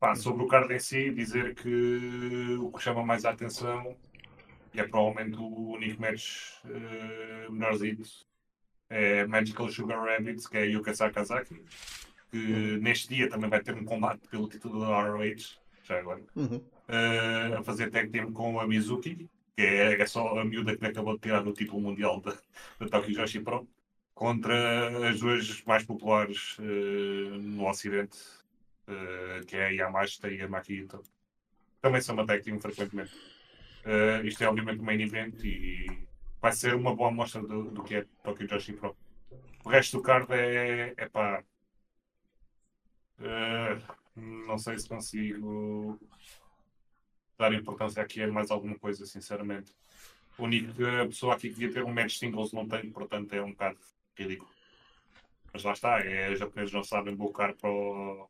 Pá, 0.00 0.14
sobre 0.14 0.44
o 0.44 0.46
card 0.46 0.72
em 0.72 0.78
si, 0.78 1.10
dizer 1.10 1.54
que 1.54 2.56
o 2.60 2.70
que 2.70 2.82
chama 2.82 3.04
mais 3.04 3.24
a 3.24 3.30
atenção 3.30 3.96
e 4.72 4.80
é 4.80 4.86
provavelmente 4.86 5.36
o 5.38 5.72
único 5.72 6.00
match 6.00 6.52
uh, 6.64 7.52
melhorzito 7.52 8.08
é 8.88 9.26
Magical 9.26 9.68
Sugar 9.68 10.02
Rabbits, 10.02 10.46
que 10.46 10.56
é 10.56 10.64
Yuka 10.66 10.94
Sakazaki, 10.94 11.62
que 12.30 12.78
neste 12.78 13.08
dia 13.14 13.28
também 13.28 13.50
vai 13.50 13.60
ter 13.60 13.74
um 13.74 13.84
combate 13.84 14.26
pelo 14.28 14.48
título 14.48 14.80
da 14.80 15.02
ROH, 15.02 15.58
já 15.82 15.98
agora. 15.98 16.22
Uhum 16.34 16.64
uh, 16.88 17.58
a 17.58 17.62
fazer 17.62 17.90
tag 17.90 18.10
team 18.10 18.32
com 18.32 18.58
a 18.58 18.66
Mizuki, 18.66 19.28
que 19.56 19.62
é, 19.62 20.00
é 20.00 20.06
só 20.06 20.38
a 20.38 20.44
miúda 20.44 20.76
que 20.76 20.86
acabou 20.86 21.14
de 21.14 21.20
tirar 21.20 21.46
o 21.46 21.52
título 21.52 21.80
mundial 21.80 22.20
da, 22.20 22.36
Tokyo 22.88 23.14
Joshi 23.14 23.40
Pro, 23.40 23.68
contra 24.14 25.08
as 25.08 25.20
duas 25.20 25.62
mais 25.64 25.84
populares 25.84 26.58
uh, 26.58 27.38
no 27.38 27.68
Ocidente, 27.68 28.18
uh, 28.88 29.44
que 29.46 29.56
é 29.56 29.66
a 29.66 29.70
Yamashita 29.70 30.30
e 30.30 30.40
a 30.42 30.48
Makito. 30.48 31.02
Também 31.80 32.00
são 32.00 32.14
uma 32.14 32.26
tag 32.26 32.42
team 32.42 32.60
frequentemente. 32.60 33.12
isto 34.24 34.42
é 34.42 34.48
obviamente 34.48 34.80
um 34.80 34.84
main 34.84 35.00
event 35.00 35.42
e 35.44 35.86
vai 36.40 36.52
ser 36.52 36.74
uma 36.74 36.94
boa 36.94 37.08
amostra 37.10 37.40
do, 37.40 37.70
do 37.70 37.84
que 37.84 37.96
é 37.96 38.06
Tokyo 38.24 38.48
Joshi 38.48 38.72
Pro. 38.72 38.96
O 39.64 39.68
resto 39.68 39.98
do 39.98 40.02
card 40.02 40.32
é, 40.32 40.94
é 40.96 41.08
pá. 41.08 41.44
não 44.16 44.58
sei 44.58 44.78
se 44.78 44.88
consigo 44.88 45.98
dar 47.38 47.52
importância 47.52 48.02
aqui 48.02 48.22
a 48.22 48.28
mais 48.28 48.50
alguma 48.50 48.76
coisa, 48.78 49.06
sinceramente. 49.06 49.72
A 50.38 50.42
única 50.42 51.06
pessoa 51.06 51.34
aqui 51.34 51.48
que 51.48 51.54
devia 51.54 51.72
ter 51.72 51.84
um 51.84 51.92
match 51.92 52.18
singles 52.18 52.52
não 52.52 52.66
tem, 52.66 52.90
portanto 52.90 53.32
é 53.32 53.42
um 53.42 53.50
bocado 53.50 53.78
ridículo. 54.16 54.50
Mas 55.52 55.64
lá 55.64 55.72
está, 55.72 56.00
é, 56.00 56.32
os 56.32 56.38
japoneses 56.38 56.72
não 56.74 56.82
sabem 56.82 57.14
bocar 57.14 57.54
para, 57.54 57.70
o, 57.70 58.28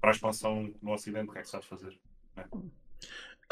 para 0.00 0.10
a 0.10 0.12
expansão 0.12 0.72
no 0.80 0.92
Ocidente, 0.92 1.28
o 1.28 1.32
que 1.32 1.38
é 1.38 1.42
que 1.42 1.48
sabe 1.48 1.64
fazer? 1.66 1.98
Né? 2.36 2.44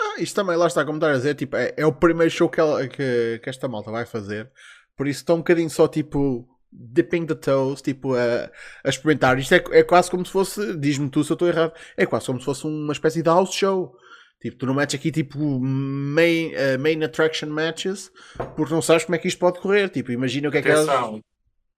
Ah, 0.00 0.20
isto 0.20 0.34
também, 0.34 0.56
lá 0.56 0.66
está, 0.66 0.84
como 0.84 0.96
estás 0.96 1.14
a 1.14 1.18
dizer, 1.18 1.34
tipo, 1.34 1.56
é, 1.56 1.74
é 1.76 1.84
o 1.84 1.92
primeiro 1.92 2.30
show 2.30 2.48
que, 2.48 2.60
ela, 2.60 2.88
que, 2.88 3.40
que 3.42 3.50
esta 3.50 3.68
malta 3.68 3.90
vai 3.90 4.06
fazer, 4.06 4.50
por 4.96 5.06
isso 5.06 5.20
está 5.20 5.34
um 5.34 5.38
bocadinho 5.38 5.68
só 5.68 5.86
tipo 5.86 6.48
dipping 6.72 7.26
the 7.26 7.34
toes, 7.34 7.82
tipo, 7.82 8.14
a, 8.14 8.50
a 8.82 8.88
experimentar. 8.88 9.38
Isto 9.38 9.54
é, 9.54 9.64
é 9.72 9.82
quase 9.82 10.10
como 10.10 10.24
se 10.24 10.32
fosse, 10.32 10.76
diz-me 10.78 11.10
tu 11.10 11.22
se 11.22 11.30
eu 11.30 11.34
estou 11.34 11.48
errado, 11.48 11.74
é 11.96 12.06
quase 12.06 12.26
como 12.26 12.38
se 12.38 12.46
fosse 12.46 12.66
uma 12.66 12.92
espécie 12.92 13.22
de 13.22 13.28
house 13.28 13.52
show. 13.52 13.94
Tipo, 14.42 14.56
tu 14.56 14.66
não 14.66 14.74
metes 14.74 14.96
aqui 14.96 15.12
tipo 15.12 15.38
main, 15.60 16.48
uh, 16.48 16.76
main 16.80 17.00
attraction 17.04 17.48
matches 17.48 18.10
porque 18.56 18.74
não 18.74 18.82
sabes 18.82 19.04
como 19.04 19.14
é 19.14 19.18
que 19.18 19.28
isto 19.28 19.38
pode 19.38 19.60
correr. 19.60 19.88
Tipo, 19.88 20.10
imagina 20.10 20.48
o 20.48 20.50
que 20.50 20.58
é 20.58 20.62
que 20.62 20.68
é. 20.68 20.74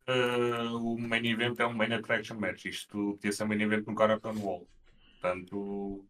Uh, 0.06 0.76
o 0.76 0.98
main 0.98 1.26
event 1.26 1.60
é 1.60 1.66
um 1.66 1.74
main 1.74 1.92
attraction 1.92 2.38
match. 2.38 2.64
Isto 2.64 3.16
podia 3.16 3.32
ser 3.32 3.44
um 3.44 3.48
main 3.48 3.60
event 3.60 3.86
no 3.86 3.94
Caracon 3.94 4.34
Wall. 4.38 4.66
Portanto, 5.20 6.06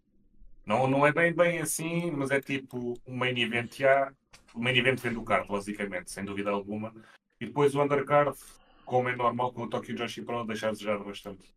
não, 0.65 0.87
não 0.87 1.05
é 1.05 1.13
bem, 1.13 1.35
bem 1.35 1.59
assim, 1.59 2.13
mas 2.13 2.31
é 2.31 2.41
tipo 2.41 2.95
um 3.05 3.17
main 3.17 3.37
event 3.37 3.77
já. 3.77 4.13
O 4.55 4.61
main 4.61 4.77
event 4.77 5.01
vem 5.01 5.13
do 5.13 5.25
card, 5.25 5.49
basicamente, 5.49 6.13
sem 6.13 6.25
dúvida 6.25 6.51
alguma. 6.51 6.95
E 7.41 7.47
depois 7.47 7.75
o 7.75 7.83
undercard, 7.83 8.39
como 8.85 9.09
é 9.09 9.17
normal 9.17 9.53
com 9.53 9.65
o 9.65 9.69
Tokyo 9.69 9.97
Joshi 9.97 10.23
Pro, 10.23 10.45
deixar 10.45 10.71
de 10.71 10.79
desejar 10.79 10.99
bastante. 11.03 11.53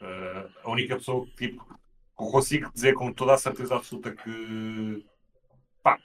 Uh, 0.00 0.48
a 0.64 0.70
única 0.70 0.96
pessoa 0.96 1.26
que 1.26 1.48
tipo, 1.48 1.78
consigo 2.14 2.70
dizer 2.72 2.94
com 2.94 3.12
toda 3.12 3.34
a 3.34 3.38
certeza 3.38 3.76
absoluta 3.76 4.14
que, 4.14 5.04
pá, 5.82 5.98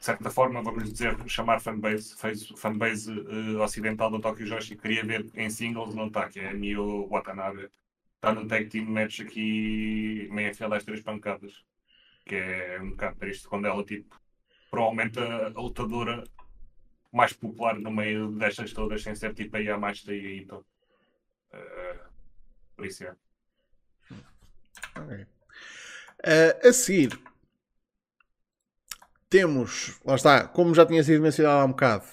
de 0.00 0.04
certa 0.04 0.30
forma, 0.30 0.62
vamos 0.62 0.90
dizer, 0.90 1.16
chamar 1.28 1.60
fanbase, 1.60 2.16
fanbase 2.56 3.12
uh, 3.12 3.60
ocidental 3.60 4.10
do 4.10 4.20
Tokyo 4.20 4.46
Joshi, 4.46 4.74
queria 4.74 5.04
ver 5.04 5.26
em 5.34 5.50
singles, 5.50 5.94
não 5.94 6.06
está, 6.06 6.28
que 6.28 6.40
é 6.40 6.54
Mio 6.54 7.06
Watanabe. 7.08 7.68
Está 8.16 8.32
no 8.34 8.46
tag 8.46 8.66
team 8.66 8.86
match 8.86 9.20
aqui, 9.20 10.28
meio 10.30 10.50
afiada 10.50 10.76
às 10.76 10.84
três 10.84 11.02
pancadas. 11.02 11.64
Que 12.24 12.36
é 12.36 12.78
um 12.80 12.90
bocado 12.90 13.16
triste 13.16 13.48
quando 13.48 13.66
ela, 13.66 13.84
tipo, 13.84 14.18
provavelmente 14.70 15.18
a, 15.18 15.48
lutadora 15.48 16.24
mais 17.12 17.32
popular 17.32 17.78
no 17.78 17.90
meio 17.90 18.30
destas 18.32 18.72
todas, 18.72 19.02
sem 19.02 19.14
ser 19.14 19.34
tipo 19.34 19.56
a 19.56 19.60
Yamashita 19.60 20.14
e 20.14 20.46
a. 20.50 20.56
Uh, 20.56 22.10
por 22.76 22.86
isso 22.86 23.04
é. 23.04 23.16
Okay. 24.96 25.26
Uh, 26.26 26.68
a 26.68 26.72
seguir, 26.72 27.18
temos, 29.30 29.98
lá 30.04 30.16
está, 30.16 30.46
como 30.46 30.74
já 30.74 30.84
tinha 30.84 31.02
sido 31.02 31.22
mencionado 31.22 31.60
há 31.60 31.64
um 31.64 31.68
bocado, 31.70 32.04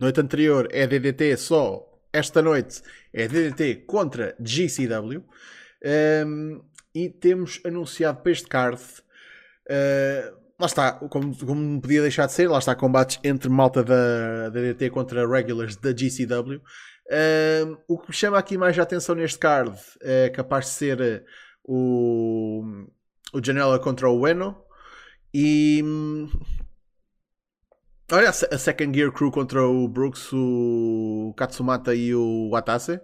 noite 0.00 0.20
anterior 0.20 0.66
é 0.72 0.86
DDT 0.86 1.36
só, 1.36 1.86
esta 2.12 2.42
noite 2.42 2.82
é 3.12 3.28
DDT 3.28 3.84
contra 3.86 4.34
GCW. 4.40 5.20
Um, 5.20 5.24
ehm, 5.84 6.60
e 6.94 7.08
temos 7.08 7.60
anunciado 7.64 8.20
para 8.20 8.32
este 8.32 8.48
card, 8.48 8.82
uh, 8.82 10.36
lá 10.58 10.66
está, 10.66 10.92
como, 10.92 11.36
como 11.36 11.60
não 11.60 11.80
podia 11.80 12.02
deixar 12.02 12.26
de 12.26 12.32
ser, 12.32 12.48
lá 12.48 12.58
está, 12.58 12.74
combates 12.74 13.20
entre 13.22 13.48
malta 13.48 13.84
da 13.84 14.48
DDT 14.48 14.90
contra 14.90 15.28
regulars 15.28 15.76
da 15.76 15.90
GCW. 15.90 16.56
Um, 16.56 16.60
ehm, 17.10 17.76
o 17.86 17.98
que 17.98 18.08
me 18.08 18.14
chama 18.14 18.38
aqui 18.38 18.58
mais 18.58 18.76
a 18.76 18.82
atenção 18.82 19.14
neste 19.14 19.38
card 19.38 19.78
é 20.00 20.30
capaz 20.30 20.64
de 20.64 20.70
ser 20.72 21.24
o, 21.68 22.64
o 23.34 23.44
Janela 23.44 23.78
contra 23.78 24.08
o 24.08 24.20
Ueno 24.20 24.56
e 25.34 25.84
olha 28.10 28.30
a 28.30 28.32
Second 28.32 28.98
Gear 28.98 29.12
Crew 29.12 29.30
contra 29.30 29.62
o 29.62 29.86
Brooks, 29.86 30.32
o 30.32 31.34
Katsumata 31.36 31.94
e 31.94 32.14
o 32.14 32.48
Watase 32.50 32.98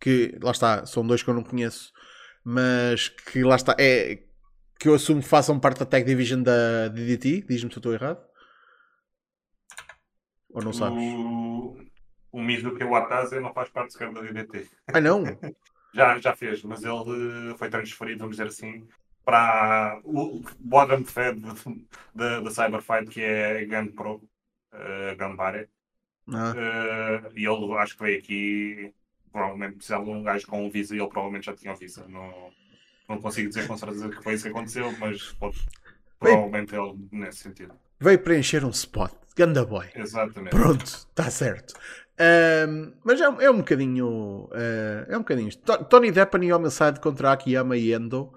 que 0.00 0.38
lá 0.40 0.52
está, 0.52 0.86
são 0.86 1.04
dois 1.04 1.24
que 1.24 1.28
eu 1.28 1.34
não 1.34 1.42
conheço 1.42 1.92
mas 2.44 3.08
que 3.08 3.42
lá 3.42 3.56
está 3.56 3.74
é 3.80 4.22
que 4.78 4.88
eu 4.88 4.94
assumo 4.94 5.20
que 5.20 5.28
façam 5.28 5.58
parte 5.58 5.80
da 5.80 5.86
Tag 5.86 6.04
Division 6.04 6.42
da 6.42 6.88
DDT, 6.88 7.46
diz-me 7.48 7.70
se 7.70 7.76
eu 7.76 7.80
estou 7.80 7.92
errado 7.92 8.22
ou 10.50 10.62
não 10.62 10.72
sabes? 10.72 11.02
O, 11.02 11.76
o 12.30 12.40
Mizuki 12.40 12.84
Watase 12.84 13.40
não 13.40 13.52
faz 13.52 13.70
parte 13.70 13.92
sequer 13.92 14.12
da 14.12 14.22
DDT 14.22 14.68
ah 14.86 15.00
não? 15.00 15.24
Já, 15.94 16.18
já 16.18 16.34
fez, 16.34 16.62
mas 16.64 16.82
ele 16.82 17.54
foi 17.56 17.70
transferido, 17.70 18.18
vamos 18.18 18.36
dizer 18.36 18.48
assim, 18.48 18.86
para 19.24 20.00
o 20.04 20.42
bottom 20.58 21.04
fed 21.04 21.40
da 22.14 22.50
Cyberfight, 22.50 23.10
que 23.10 23.22
é 23.22 23.64
Gun 23.64 23.92
Pro, 23.92 24.14
uh, 24.72 25.16
Gambare. 25.16 25.68
Ah. 26.28 26.52
Uh, 26.52 27.38
e 27.38 27.46
ele 27.46 27.74
acho 27.78 27.96
que 27.96 28.02
veio 28.02 28.18
aqui, 28.18 28.92
provavelmente 29.30 29.76
precisava 29.76 30.04
de 30.04 30.10
um 30.10 30.22
gajo 30.22 30.46
com 30.46 30.66
um 30.66 30.70
visa 30.70 30.94
e 30.94 30.98
ele 30.98 31.08
provavelmente 31.08 31.46
já 31.46 31.54
tinha 31.54 31.72
um 31.72 31.76
visa. 31.76 32.06
Não, 32.08 32.50
não 33.08 33.20
consigo 33.20 33.48
dizer 33.48 33.66
com 33.66 33.76
certeza 33.76 34.08
que 34.08 34.22
foi 34.22 34.34
isso 34.34 34.44
que 34.44 34.50
aconteceu, 34.50 34.92
mas 34.98 35.32
pode, 35.32 35.58
provavelmente 36.18 36.74
ele 36.74 37.08
nesse 37.12 37.38
sentido. 37.38 37.74
Veio 38.00 38.18
preencher 38.18 38.64
um 38.64 38.70
spot. 38.70 39.12
Ganda 39.36 39.64
boy. 39.64 39.88
Exatamente. 39.94 40.50
Pronto, 40.50 40.84
está 40.84 41.28
certo. 41.30 41.74
Um, 42.20 42.92
mas 43.02 43.20
é, 43.20 43.24
é, 43.24 43.50
um 43.50 43.58
bocadinho. 43.58 44.48
Uh, 44.52 45.06
é 45.08 45.16
um 45.16 45.20
bocadinho. 45.20 45.50
Tony 45.88 46.10
Deppen 46.12 46.44
e 46.44 46.52
Homicide 46.52 47.00
contra 47.00 47.32
Akiyama 47.32 47.76
e 47.76 47.92
Endo. 47.92 48.32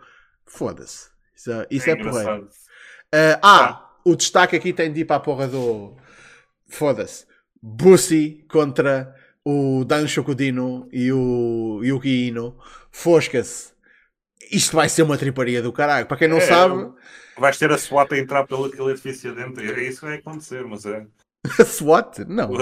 Foda-se. 0.46 1.10
Isso, 1.36 1.52
isso 1.70 1.90
é, 1.90 1.94
é 1.94 1.96
porreiro. 1.96 2.44
Uh, 2.46 3.40
ah, 3.42 3.90
o 4.04 4.16
destaque 4.16 4.56
aqui 4.56 4.74
tem 4.74 4.92
de 4.92 5.02
ir 5.02 5.06
para 5.06 5.18
a 5.18 5.20
porra 5.20 5.48
do. 5.48 5.96
Foda-se. 6.68 7.26
Bussy 7.62 8.46
contra 8.50 9.16
o 9.46 9.84
Dan 9.86 10.08
Shokudino 10.08 10.88
e 10.92 11.12
o 11.12 11.82
Yuki 11.84 12.28
Ino. 12.28 12.58
Fosca-se. 12.92 13.74
Isto 14.52 14.76
vai 14.76 14.90
ser 14.90 15.04
uma 15.04 15.18
triparia 15.18 15.62
do 15.62 15.74
caralho. 15.74 16.06
Para 16.06 16.18
quem 16.18 16.28
não 16.28 16.38
é, 16.38 16.42
sabe. 16.42 16.92
Vais 17.38 17.58
ter 17.58 17.72
a 17.72 17.78
SWAT 17.78 18.12
a 18.14 18.18
entrar 18.18 18.48
pelo 18.48 18.66
aquele 18.66 18.92
edifício 18.92 19.36
dentro. 19.36 19.62
É 19.62 19.84
isso 19.84 20.00
que 20.00 20.06
vai 20.08 20.16
acontecer, 20.18 20.66
mas 20.66 20.86
é. 20.86 21.06
A 21.60 21.66
SWAT? 21.66 22.26
Não. 22.28 22.50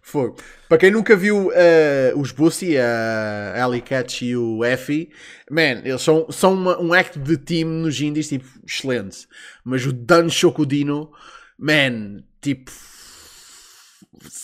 Fogo. 0.00 0.36
Para 0.68 0.78
quem 0.78 0.90
nunca 0.90 1.16
viu 1.16 1.48
uh, 1.48 2.18
os 2.18 2.32
Bussy, 2.32 2.76
a 2.76 3.54
Ellie 3.56 3.80
Catch 3.80 4.22
e 4.22 4.36
o 4.36 4.64
Effie, 4.64 5.10
man, 5.50 5.80
eles 5.84 6.02
são, 6.02 6.30
são 6.30 6.54
uma, 6.54 6.78
um 6.80 6.92
act 6.92 7.18
de 7.18 7.36
team 7.38 7.68
nos 7.68 8.00
indies, 8.00 8.28
tipo, 8.28 8.46
excelente. 8.66 9.26
Mas 9.64 9.86
o 9.86 9.92
Dan 9.92 10.28
Shokudino, 10.28 11.10
man, 11.58 12.22
tipo. 12.40 12.70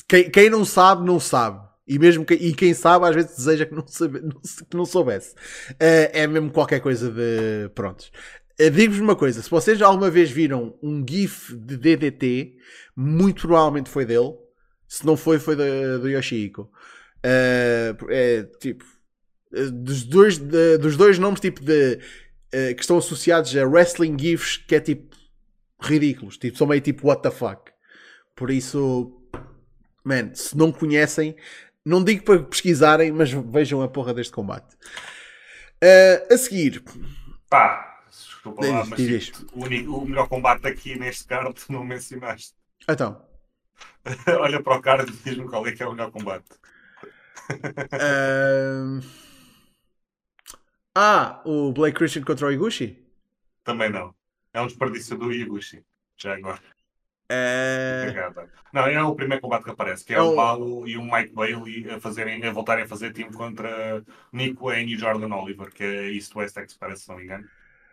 Quem, 0.09 0.31
quem 0.31 0.49
não 0.49 0.65
sabe, 0.65 1.05
não 1.05 1.21
sabe. 1.21 1.69
E 1.89 1.99
mesmo 1.99 2.23
que, 2.23 2.35
e 2.35 2.55
quem 2.55 2.75
sabe, 2.75 3.07
às 3.07 3.15
vezes 3.15 3.37
deseja 3.37 3.65
que 3.65 3.75
não, 3.75 3.87
sabe, 3.87 4.21
que 4.71 4.77
não 4.77 4.85
soubesse. 4.85 5.35
Uh, 5.73 6.13
é 6.13 6.27
mesmo 6.27 6.51
qualquer 6.51 6.81
coisa 6.81 7.11
de. 7.11 7.71
Prontos. 7.75 8.13
Uh, 8.61 8.71
Digo-vos 8.71 9.01
uma 9.01 9.17
coisa: 9.17 9.43
se 9.43 9.51
vocês 9.51 9.81
alguma 9.83 10.11
vez 10.11 10.31
viram 10.31 10.79
um 10.83 11.05
GIF 11.09 11.55
de 11.57 11.77
DDT, 11.77 12.57
muito 12.97 13.47
provavelmente 13.47 13.89
foi 13.89 14.05
dele 14.05 14.35
se 14.89 15.05
não 15.05 15.17
foi, 15.17 15.39
foi 15.39 15.55
do, 15.55 16.01
do 16.01 16.09
Yoshihiko. 16.09 16.63
Uh, 17.19 18.11
é 18.11 18.43
tipo. 18.59 18.85
Eh, 19.55 19.71
dos 19.71 20.05
dois, 20.05 20.39
de, 20.39 20.79
dos 20.79 20.97
dois 20.97 21.19
nomes 21.19 21.41
tipo 21.41 21.63
de, 21.63 21.95
uh, 21.95 22.75
que 22.75 22.81
estão 22.81 22.99
associados 22.99 23.55
a 23.57 23.67
wrestling 23.67 24.19
gifs 24.19 24.59
que 24.59 24.75
é 24.75 24.81
tipo 24.81 25.17
ridículos, 25.81 26.37
tipo, 26.37 26.59
são 26.59 26.67
meio 26.67 26.81
tipo 26.81 27.07
what 27.07 27.23
the 27.23 27.31
fuck. 27.31 27.71
Por 28.35 28.51
isso, 28.51 29.13
man, 30.05 30.35
se 30.35 30.57
não 30.57 30.73
conhecem, 30.73 31.37
não 31.85 32.03
digo 32.03 32.25
para 32.25 32.43
pesquisarem, 32.43 33.13
mas 33.13 33.31
vejam 33.31 33.81
a 33.83 33.89
porra 33.89 34.13
deste 34.13 34.33
combate. 34.33 34.75
Uh, 35.83 36.35
a 36.35 36.37
seguir, 36.37 36.83
pá, 37.49 37.88
desculpa 38.49 38.67
lá, 38.67 38.85
mas 38.85 38.99
tipo, 38.99 39.59
o, 39.59 39.65
único, 39.65 39.97
o 39.97 40.07
melhor 40.07 40.29
combate 40.29 40.67
aqui 40.67 40.99
neste 40.99 41.25
card 41.27 41.55
não 41.69 41.85
mencionaste. 41.85 42.55
Então, 42.89 43.29
Olha 44.41 44.63
para 44.63 44.77
o 44.77 44.83
card 44.83 45.11
e 45.11 45.17
diz-me 45.17 45.49
qual 45.49 45.67
é 45.67 45.73
que 45.73 45.83
é 45.83 45.87
o 45.87 45.93
melhor 45.93 46.11
combate. 46.11 46.49
uh... 47.51 49.01
Ah, 50.95 51.43
o 51.45 51.73
Blake 51.73 51.97
Christian 51.97 52.25
contra 52.25 52.47
o 52.47 52.53
Iguchi? 52.53 52.99
Também 53.63 53.91
não. 53.91 54.15
É 54.53 54.61
um 54.61 54.67
desperdício 54.67 55.17
do 55.17 55.33
Iguchi. 55.33 55.85
Já 56.17 56.35
agora. 56.35 56.61
É... 57.31 58.33
Não, 58.73 58.87
é 58.87 59.03
o 59.03 59.15
primeiro 59.15 59.43
combate 59.43 59.65
que 59.65 59.71
aparece, 59.71 60.05
que 60.05 60.15
é, 60.15 60.17
é 60.17 60.23
o 60.23 60.35
Paulo 60.35 60.89
e 60.89 60.97
o 60.97 61.03
Mike 61.03 61.35
Bailey 61.35 61.91
a, 61.91 62.01
fazerem, 62.01 62.43
a 62.43 62.51
voltarem 62.51 62.85
a 62.85 62.89
fazer 62.89 63.13
time 63.13 63.31
contra 63.33 64.03
Nico 64.33 64.65
Wayne 64.65 64.95
e 64.95 64.97
Jordan 64.97 65.35
Oliver, 65.35 65.71
que 65.71 65.85
é 65.85 66.11
East 66.11 66.35
West 66.35 66.57
Express, 66.57 67.03
se 67.03 67.09
não 67.11 67.19
me 67.19 67.25
engano. 67.25 67.47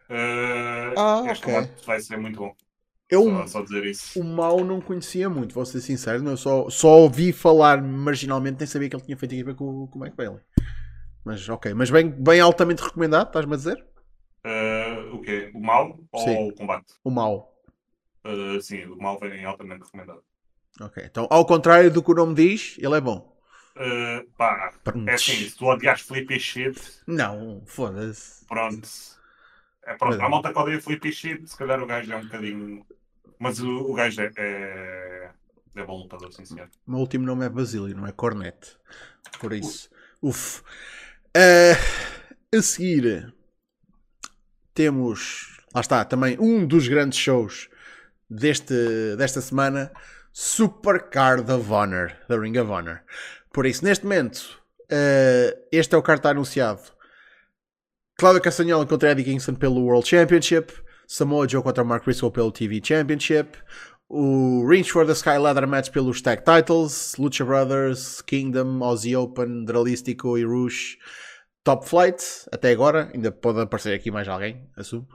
Uh, 0.10 0.98
ah, 0.98 1.24
este 1.32 1.46
okay. 1.46 1.70
vai 1.86 2.00
ser 2.00 2.18
muito 2.18 2.40
bom. 2.40 2.56
Eu 3.10 3.24
só, 3.24 3.48
só 3.48 3.62
dizer 3.62 3.86
isso. 3.86 4.20
o 4.20 4.24
mal 4.24 4.64
não 4.64 4.82
conhecia 4.82 5.30
muito, 5.30 5.54
vou 5.54 5.66
ser 5.66 5.82
sincero. 5.82 6.28
Eu 6.28 6.38
só, 6.38 6.70
só 6.70 7.00
ouvi 7.00 7.32
falar 7.32 7.82
marginalmente, 7.82 8.58
nem 8.60 8.68
sabia 8.68 8.90
que 8.90 8.96
ele 8.96 9.04
tinha 9.04 9.18
feito 9.18 9.34
equipa 9.34 9.54
com, 9.54 9.88
com 9.88 10.00
o 10.00 10.02
Mike 10.02 10.16
Bailey. 10.16 10.40
Mas 11.24 11.48
ok, 11.48 11.74
mas 11.74 11.90
bem, 11.90 12.10
bem 12.10 12.40
altamente 12.40 12.84
recomendado, 12.84 13.28
estás-me 13.28 13.54
a 13.54 13.58
dizer? 13.58 13.86
Uh, 14.46 15.16
o 15.16 15.22
quê? 15.22 15.52
O 15.54 15.60
mal 15.60 16.00
ou 16.12 16.50
o 16.50 16.54
combate? 16.54 16.94
O 17.04 17.10
mal. 17.10 17.52
Uh, 18.24 18.62
sim, 18.62 18.86
o 18.86 18.98
mal 18.98 19.20
vem 19.20 19.44
altamente 19.46 19.84
recomendado. 19.84 20.24
Ok, 20.82 21.04
então 21.04 21.28
ao 21.30 21.46
contrário 21.46 21.92
do 21.92 22.04
que 22.04 22.12
o 22.12 22.16
nome 22.16 22.36
diz, 22.36 22.76
ele 22.80 22.96
é 22.96 23.02
bom. 23.02 23.36
Uh, 23.76 24.30
pá, 24.38 24.72
é 25.08 25.14
assim, 25.14 25.34
se 25.34 25.58
tu 25.58 25.66
odias 25.66 26.02
Flippy 26.02 26.40
Shit. 26.40 26.80
Não, 27.06 27.62
foda-se. 27.66 28.46
Pronto. 28.46 28.88
É 29.86 29.96
pronto, 29.96 30.22
a 30.22 30.30
malta 30.30 30.52
que 30.52 30.60
odeia 30.60 30.82
Shit, 31.12 31.48
se 31.48 31.58
calhar 31.58 31.82
o 31.82 31.86
gajo 31.86 32.12
é 32.12 32.16
um 32.16 32.24
bocadinho 32.24 32.86
mas 33.40 33.60
o, 33.60 33.92
o 33.92 33.94
gajo 33.94 34.22
é, 34.22 34.32
é, 34.38 35.30
é 35.76 35.86
bom 35.86 35.98
lutador, 35.98 36.32
sim 36.32 36.46
senhor. 36.46 36.70
O 36.88 36.92
meu 36.92 37.00
último 37.02 37.26
nome 37.26 37.46
é 37.46 37.50
Basílio, 37.50 37.96
não 37.96 38.08
é 38.08 38.12
Cornet. 38.12 38.78
Por 39.40 39.54
isso. 39.54 39.90
Uf. 40.22 40.62
Uh, 41.36 42.58
a 42.58 42.62
seguir 42.62 43.34
temos. 44.74 45.60
Lá 45.74 45.82
está, 45.82 46.06
também 46.06 46.38
um 46.40 46.66
dos 46.66 46.88
grandes 46.88 47.20
shows 47.20 47.70
deste, 48.30 49.16
desta 49.18 49.42
semana. 49.42 49.92
Super 50.32 51.10
Card 51.10 51.50
of 51.50 51.72
Honor, 51.72 52.14
da 52.28 52.38
Ring 52.38 52.58
of 52.58 52.70
Honor. 52.70 53.02
Por 53.54 53.66
isso, 53.66 53.86
neste 53.86 54.04
momento, 54.04 54.62
uh, 54.92 55.66
este 55.72 55.96
é 55.96 55.98
o 55.98 56.02
card 56.02 56.20
que 56.20 56.28
está 56.28 56.32
anunciado. 56.32 56.82
Cláudio 58.18 58.42
Castanhola 58.42 58.86
contra 58.86 59.12
Eddie 59.12 59.26
Kingston 59.26 59.56
pelo 59.56 59.82
World 59.82 60.08
Championship. 60.08 60.72
Samoa 61.08 61.48
Joe 61.48 61.62
contra 61.62 61.84
Mark 61.84 62.04
Briscoe 62.04 62.32
pelo 62.32 62.52
TV 62.52 62.82
Championship, 62.82 63.58
o 64.10 64.66
Reach 64.68 64.92
for 64.92 65.06
the 65.06 65.14
Sky 65.14 65.38
Ladder 65.38 65.68
Match 65.68 65.92
pelos 65.92 66.22
Tag 66.22 66.44
Titles, 66.44 67.16
Lucha 67.18 67.46
Brothers, 67.46 68.22
Kingdom, 68.22 68.84
Aussie 68.84 69.16
Open, 69.16 69.66
Dralístico 69.66 70.38
e 70.38 70.44
Rush, 70.44 70.98
Top 71.64 71.88
Flight, 71.88 72.24
até 72.52 72.72
agora, 72.72 73.12
ainda 73.14 73.32
pode 73.32 73.60
aparecer 73.62 73.94
aqui 73.94 74.12
mais 74.12 74.28
alguém, 74.28 74.68
assumo. 74.76 75.08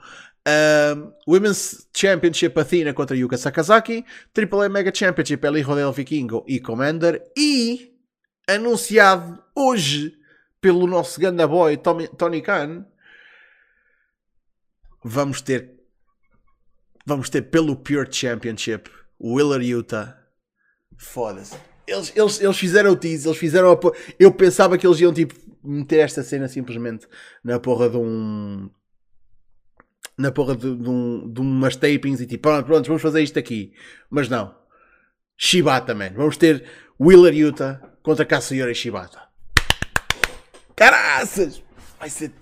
Um, 0.47 1.13
Women's 1.27 1.89
Championship 1.95 2.59
Athena 2.59 2.93
contra 2.95 3.17
Yuka 3.17 3.37
Sakazaki, 3.37 4.05
AAA 4.35 4.69
Mega 4.69 4.93
Championship 4.95 5.45
El 5.45 5.59
Hijo 5.59 5.75
del 5.75 5.93
Vikingo 5.93 6.45
e 6.47 6.61
Commander. 6.61 7.23
E 7.37 7.93
anunciado 8.49 9.43
hoje 9.55 10.20
pelo 10.61 10.87
nosso 10.87 11.21
ganda 11.21 11.47
boy 11.47 11.77
Tony 11.77 12.43
Khan 12.43 12.85
vamos 15.05 15.41
ter 15.41 15.81
vamos 17.07 17.29
ter 17.31 17.43
pelo 17.43 17.77
Pure 17.77 18.09
Championship 18.11 18.91
Willer 19.21 19.61
Utah. 19.61 20.17
Foda-se. 20.97 21.57
Eles, 21.87 22.13
eles, 22.17 22.41
eles 22.41 22.57
fizeram 22.57 22.93
o 22.93 22.97
tease, 22.97 23.27
eles 23.27 23.39
fizeram 23.39 23.73
a 23.73 23.79
Eu 24.19 24.33
pensava 24.33 24.79
que 24.79 24.87
eles 24.87 25.01
iam 25.01 25.13
tipo 25.13 25.35
meter 25.63 26.01
esta 26.01 26.23
cena 26.23 26.49
simplesmente 26.49 27.07
na 27.45 27.59
porra 27.59 27.91
de 27.91 27.97
um. 27.97 28.71
Na 30.17 30.31
porra 30.31 30.55
de, 30.55 30.77
de, 30.77 30.89
um, 30.89 31.33
de 31.33 31.41
umas 31.41 31.77
tapings 31.77 32.21
e 32.21 32.27
tipo, 32.27 32.43
pronto, 32.43 32.67
pronto, 32.67 32.87
vamos 32.87 33.03
fazer 33.03 33.23
isto 33.23 33.39
aqui. 33.39 33.73
Mas 34.11 34.29
não. 34.29 34.55
Shibata, 35.37 35.95
man. 35.95 36.13
Vamos 36.15 36.37
ter 36.37 36.65
Willer 37.01 37.35
Utah 37.35 37.81
contra 38.03 38.27
Katsuyori 38.27 38.75
Shibata. 38.75 39.30
Caraças! 40.81 41.63
Vai 41.99 42.09
ser 42.09 42.33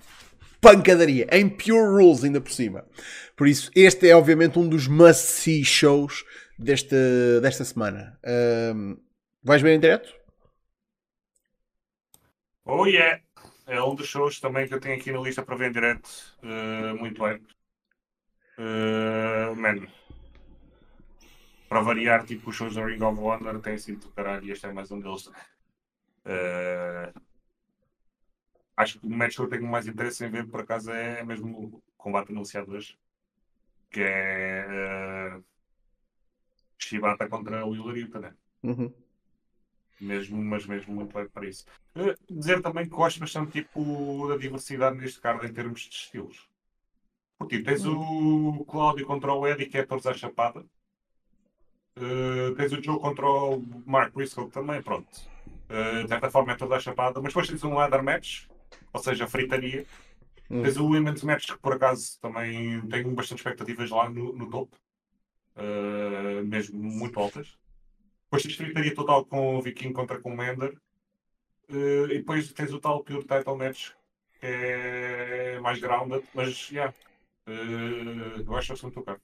pancadaria, 0.60 1.26
em 1.32 1.48
pure 1.48 1.72
rules 1.72 2.22
ainda 2.22 2.40
por 2.40 2.52
cima. 2.52 2.86
Por 3.36 3.48
isso, 3.48 3.68
este 3.74 4.08
é 4.08 4.14
obviamente 4.14 4.60
um 4.60 4.68
dos 4.68 4.86
must-see 4.86 5.64
shows 5.64 6.24
deste, 6.56 6.94
desta 7.42 7.64
semana. 7.64 8.16
Um, 8.24 8.96
vais 9.42 9.60
ver 9.60 9.74
em 9.74 9.80
direto? 9.80 10.14
Oh 12.64 12.86
yeah! 12.86 13.20
É 13.66 13.82
um 13.82 13.96
dos 13.96 14.06
shows 14.06 14.38
também 14.38 14.68
que 14.68 14.74
eu 14.74 14.80
tenho 14.80 14.94
aqui 14.94 15.10
na 15.10 15.18
lista 15.18 15.42
para 15.42 15.56
ver 15.56 15.70
em 15.70 15.72
direto. 15.72 16.08
Uh, 16.40 16.96
muito 16.96 17.20
bem. 17.20 17.42
Uh, 18.56 19.56
man. 19.56 19.84
Para 21.68 21.80
variar, 21.80 22.24
tipo, 22.24 22.50
os 22.50 22.56
shows 22.56 22.76
da 22.76 22.86
Ring 22.86 23.02
of 23.02 23.20
Honor 23.20 23.60
têm 23.60 23.78
sido 23.78 23.98
do 23.98 24.10
caralho 24.10 24.44
e 24.44 24.52
este 24.52 24.64
é 24.64 24.72
mais 24.72 24.92
um 24.92 25.00
deles. 25.00 25.26
Uh, 25.26 27.27
acho 28.78 29.00
que 29.00 29.06
o 29.06 29.10
match 29.10 29.34
que 29.34 29.42
eu 29.42 29.48
tenho 29.48 29.66
mais 29.66 29.88
interesse 29.88 30.24
em 30.24 30.30
ver, 30.30 30.46
por 30.46 30.60
acaso, 30.60 30.92
é 30.92 31.24
mesmo 31.24 31.64
o 31.64 31.82
combate 31.96 32.30
anunciado 32.30 32.72
hoje. 32.72 32.96
Que 33.90 34.02
é 34.02 35.36
uh, 35.36 35.44
Shibata 36.78 37.28
contra 37.28 37.66
o 37.66 37.74
Ilariuta, 37.74 38.20
né? 38.20 38.34
Uhum. 38.62 38.92
Mesmo, 40.00 40.40
mas 40.40 40.64
mesmo 40.64 40.94
muito 40.94 41.12
bem 41.12 41.26
para 41.28 41.46
isso. 41.46 41.66
Uh, 41.96 42.14
dizer 42.30 42.62
também 42.62 42.84
que 42.84 42.94
gosto 42.94 43.18
bastante 43.18 43.50
tipo, 43.50 44.28
da 44.28 44.36
diversidade 44.36 44.96
neste 44.96 45.20
card 45.20 45.44
em 45.44 45.52
termos 45.52 45.80
de 45.80 45.94
estilos. 45.96 46.48
Porque 47.36 47.56
tipo, 47.56 47.68
tens 47.68 47.84
uhum. 47.84 48.60
o 48.60 48.64
Claudio 48.64 49.06
contra 49.06 49.32
o 49.32 49.44
Eddie, 49.44 49.66
que 49.66 49.78
é 49.78 49.84
todos 49.84 50.06
à 50.06 50.14
chapada. 50.14 50.64
Uh, 51.96 52.54
tens 52.54 52.72
o 52.72 52.80
Joe 52.80 53.00
contra 53.00 53.26
o 53.26 53.60
Mark 53.84 54.14
Briscoe 54.14 54.48
também, 54.50 54.80
pronto. 54.80 55.08
Uh, 55.68 56.02
de 56.02 56.08
certa 56.08 56.30
forma 56.30 56.52
é 56.52 56.56
toda 56.56 56.76
a 56.76 56.80
chapada. 56.80 57.20
Mas 57.20 57.32
depois 57.32 57.48
tens 57.48 57.64
um 57.64 57.74
ladder 57.74 58.04
match 58.04 58.46
ou 58.92 59.02
seja, 59.02 59.26
fritaria. 59.26 59.84
Hum. 60.50 60.62
Tens 60.62 60.76
o 60.76 60.86
Women's 60.86 61.22
Match 61.22 61.46
que 61.46 61.58
por 61.58 61.74
acaso 61.74 62.18
também 62.20 62.80
tenho 62.88 63.10
bastante 63.14 63.38
expectativas 63.38 63.90
lá 63.90 64.08
no, 64.08 64.32
no 64.32 64.48
topo, 64.48 64.76
uh, 65.56 66.44
mesmo 66.44 66.78
muito 66.78 67.20
altas. 67.20 67.56
Depois 68.24 68.42
tens 68.42 68.56
fritaria 68.56 68.94
total 68.94 69.24
com 69.24 69.56
o 69.56 69.62
Viking 69.62 69.92
contra 69.92 70.20
Commander. 70.20 70.76
Uh, 71.70 72.06
e 72.06 72.18
depois 72.18 72.50
tens 72.52 72.72
o 72.72 72.80
tal 72.80 73.04
Pure 73.04 73.26
Title 73.26 73.56
Match, 73.56 73.90
que 74.40 74.46
é 74.46 75.60
mais 75.60 75.78
grounded, 75.78 76.24
mas, 76.34 76.70
yeah, 76.70 76.94
uh, 77.46 78.42
eu 78.46 78.56
acho 78.56 78.72
bastante 78.72 78.98
o 78.98 79.02
caro. 79.02 79.20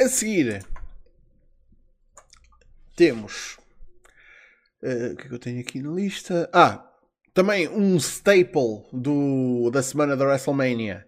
A 0.00 0.08
seguir, 0.08 0.64
temos. 2.94 3.58
Uh, 4.82 5.12
o 5.12 5.16
que 5.16 5.24
é 5.24 5.28
que 5.28 5.34
eu 5.34 5.38
tenho 5.38 5.60
aqui 5.60 5.82
na 5.82 5.90
lista? 5.90 6.48
Ah, 6.52 6.88
também 7.34 7.68
um 7.68 7.96
staple 7.96 8.84
do, 8.92 9.70
da 9.70 9.82
semana 9.82 10.16
da 10.16 10.24
WrestleMania. 10.24 11.06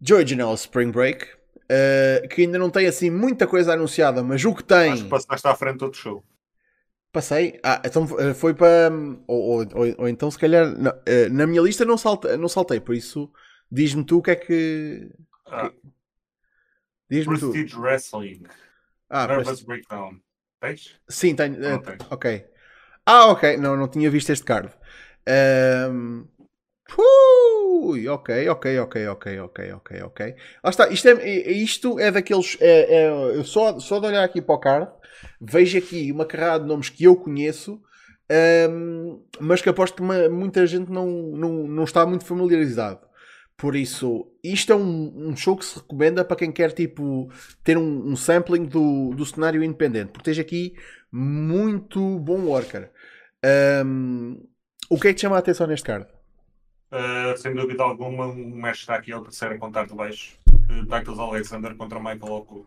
Joey 0.00 0.26
Janela 0.26 0.54
Spring 0.54 0.90
Break. 0.90 1.26
Uh, 1.64 2.28
que 2.28 2.42
ainda 2.42 2.58
não 2.58 2.68
tem 2.68 2.86
assim 2.86 3.08
muita 3.08 3.46
coisa 3.46 3.72
anunciada, 3.72 4.22
mas 4.22 4.44
o 4.44 4.54
que 4.54 4.62
tem. 4.62 4.92
Acho 4.92 5.04
que 5.04 5.08
passaste 5.08 5.48
à 5.48 5.54
frente 5.54 5.78
do 5.78 5.86
outro 5.86 5.98
show. 5.98 6.24
Passei. 7.10 7.58
Ah, 7.62 7.80
então 7.82 8.06
eh, 8.18 8.34
foi 8.34 8.52
para. 8.52 8.90
Ou, 9.26 9.40
ou, 9.40 9.58
ou, 9.72 9.94
ou 9.98 10.08
então, 10.08 10.30
se 10.30 10.38
calhar. 10.38 10.66
Não, 10.66 10.90
uh, 10.90 11.32
na 11.32 11.46
minha 11.46 11.62
lista 11.62 11.84
não, 11.84 11.96
não 12.38 12.48
saltei, 12.48 12.80
por 12.80 12.94
isso 12.94 13.32
diz-me 13.70 14.04
tu 14.04 14.18
o 14.18 14.22
que 14.22 14.32
é 14.32 14.36
que. 14.36 15.10
Ah. 15.46 15.72
Diz-me 17.10 17.38
tu. 17.38 17.50
Prestige 17.50 17.78
Wrestling. 17.78 18.42
Ah, 19.08 19.26
Nervous 19.26 19.62
Breakdown. 19.62 20.20
Tens? 20.60 21.00
Sim, 21.08 21.34
tenho. 21.34 21.54
Uh, 21.54 21.82
ok. 22.10 22.44
Ah, 23.06 23.26
ok. 23.26 23.56
Não, 23.56 23.76
não 23.76 23.88
tinha 23.88 24.10
visto 24.10 24.30
este 24.30 24.44
card. 24.44 24.70
Um, 25.90 26.26
Ui, 26.96 28.08
ok, 28.08 28.48
ok, 28.48 28.78
ok, 28.78 29.08
ok, 29.08 29.40
ok, 29.40 29.72
ok, 29.72 30.02
ok. 30.02 30.34
Está, 30.64 30.88
isto 30.88 31.08
é, 31.08 31.50
isto 31.50 31.98
é 31.98 32.10
daqueles. 32.10 32.56
É, 32.60 33.06
é, 33.06 33.44
só, 33.44 33.78
só 33.80 33.98
de 33.98 34.06
olhar 34.06 34.22
aqui 34.22 34.40
para 34.40 34.54
o 34.54 34.58
card, 34.58 34.92
vejo 35.40 35.78
aqui 35.78 36.12
uma 36.12 36.24
carrada 36.24 36.62
de 36.64 36.68
nomes 36.68 36.88
que 36.88 37.04
eu 37.04 37.16
conheço, 37.16 37.80
um, 38.70 39.22
mas 39.40 39.60
que 39.60 39.68
aposto 39.68 39.96
que 39.96 40.02
uma, 40.02 40.28
muita 40.28 40.66
gente 40.66 40.90
não, 40.90 41.06
não, 41.06 41.52
não 41.66 41.84
está 41.84 42.06
muito 42.06 42.24
familiarizado. 42.24 43.00
Por 43.56 43.76
isso, 43.76 44.26
isto 44.42 44.72
é 44.72 44.76
um, 44.76 45.28
um, 45.28 45.36
show 45.36 45.56
que 45.56 45.64
se 45.64 45.76
recomenda 45.78 46.24
para 46.24 46.36
quem 46.36 46.50
quer 46.50 46.72
tipo, 46.72 47.30
ter 47.62 47.78
um, 47.78 48.08
um 48.08 48.16
sampling 48.16 48.64
do, 48.64 49.10
do 49.14 49.24
cenário 49.24 49.62
independente, 49.62 50.10
porque 50.10 50.24
tens 50.24 50.38
aqui 50.40 50.74
muito 51.14 52.18
bom 52.18 52.40
worker. 52.40 52.90
Um, 53.86 54.42
o 54.90 54.98
que 54.98 55.08
é 55.08 55.10
que 55.12 55.14
te 55.14 55.20
chama 55.20 55.36
a 55.36 55.38
atenção 55.38 55.68
neste 55.68 55.86
card? 55.86 56.08
Uh, 56.90 57.36
sem 57.36 57.54
dúvida 57.54 57.84
alguma, 57.84 58.26
um 58.26 58.50
mestre 58.56 58.80
está 58.80 58.96
aqui, 58.96 59.12
é 59.12 59.16
o 59.16 59.22
terceiro 59.22 59.54
a 59.54 59.58
contar 59.58 59.86
de 59.86 59.94
baixo. 59.94 60.36
Uh, 60.48 60.84
Titus 60.86 61.18
Alexander 61.18 61.76
contra 61.76 62.00
Michael 62.00 62.32
Oku. 62.32 62.66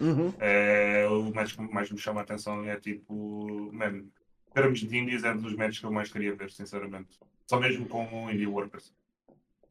Uhum. 0.00 0.34
É, 0.40 1.06
o 1.08 1.32
match 1.32 1.54
que 1.54 1.62
mais 1.72 1.88
me 1.88 1.98
chama 1.98 2.20
a 2.20 2.22
atenção 2.24 2.68
é 2.68 2.76
tipo, 2.76 3.70
em 3.72 4.10
termos 4.52 4.80
de 4.80 4.98
indies, 4.98 5.22
é 5.22 5.32
um 5.32 5.36
dos 5.36 5.54
matches 5.54 5.78
que 5.78 5.86
eu 5.86 5.92
mais 5.92 6.10
queria 6.10 6.34
ver, 6.34 6.50
sinceramente. 6.50 7.20
Só 7.46 7.60
mesmo 7.60 7.86
com 7.86 8.24
o 8.24 8.30
Indie 8.30 8.46
Workers. 8.46 8.92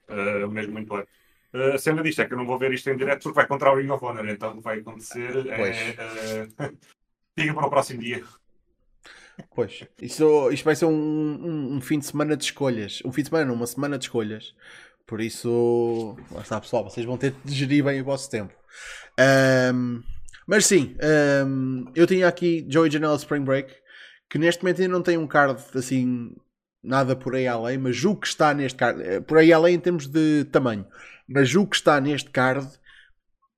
Uh, 0.07 0.49
mesmo 0.49 0.73
muito 0.73 0.93
leve. 0.93 1.07
Uh, 1.53 1.73
a 1.73 1.77
cena 1.77 2.01
disto 2.01 2.21
é 2.21 2.25
que 2.25 2.33
eu 2.33 2.37
não 2.37 2.45
vou 2.45 2.57
ver 2.57 2.71
isto 2.73 2.89
em 2.89 2.95
direto 2.95 3.23
porque 3.23 3.35
vai 3.35 3.47
contra 3.47 3.71
o 3.71 3.75
Ring 3.75 3.89
of 3.89 4.05
Honor, 4.05 4.29
então 4.29 4.51
o 4.51 4.57
que 4.57 4.61
vai 4.61 4.79
acontecer 4.79 5.45
é. 5.47 6.47
Uh, 6.67 6.77
fica 7.37 7.53
para 7.53 7.67
o 7.67 7.69
próximo 7.69 8.01
dia. 8.01 8.23
Pois, 9.55 9.83
isto, 10.01 10.51
isto 10.51 10.63
vai 10.63 10.75
ser 10.75 10.85
um, 10.85 10.91
um, 10.91 11.75
um, 11.75 11.81
fim 11.81 11.99
de 11.99 12.05
semana 12.05 12.37
de 12.37 12.43
escolhas. 12.43 13.01
Um 13.05 13.11
fim 13.11 13.21
de 13.21 13.29
semana, 13.29 13.45
não, 13.45 13.55
uma 13.55 13.67
semana 13.67 13.97
de 13.97 14.05
escolhas. 14.05 14.53
Por 15.07 15.19
isso, 15.19 16.15
lá 16.31 16.41
está 16.41 16.61
pessoal, 16.61 16.83
vocês 16.83 17.05
vão 17.05 17.17
ter 17.17 17.35
de 17.43 17.53
gerir 17.53 17.83
bem 17.83 18.01
o 18.01 18.05
vosso 18.05 18.29
tempo. 18.29 18.53
Um, 19.73 20.01
mas 20.47 20.65
sim, 20.65 20.95
eu 21.95 22.07
tinha 22.07 22.27
aqui 22.27 22.65
Joey 22.69 22.91
Janela 22.91 23.15
Spring 23.15 23.43
Break, 23.43 23.73
que 24.29 24.37
neste 24.37 24.63
momento 24.63 24.81
ainda 24.81 24.93
não 24.93 25.03
tem 25.03 25.17
um 25.17 25.27
card 25.27 25.61
assim, 25.75 26.33
nada 26.83 27.15
por 27.15 27.35
aí 27.35 27.47
além, 27.47 27.77
mas 27.77 28.03
o 28.03 28.15
que 28.15 28.27
está 28.27 28.53
neste 28.53 28.77
card, 28.77 29.01
eh, 29.01 29.19
por 29.19 29.37
aí 29.37 29.51
além 29.53 29.75
em 29.75 29.79
termos 29.79 30.07
de 30.07 30.45
tamanho, 30.45 30.85
mas 31.27 31.53
o 31.55 31.65
que 31.65 31.75
está 31.75 31.99
neste 31.99 32.29
card, 32.29 32.67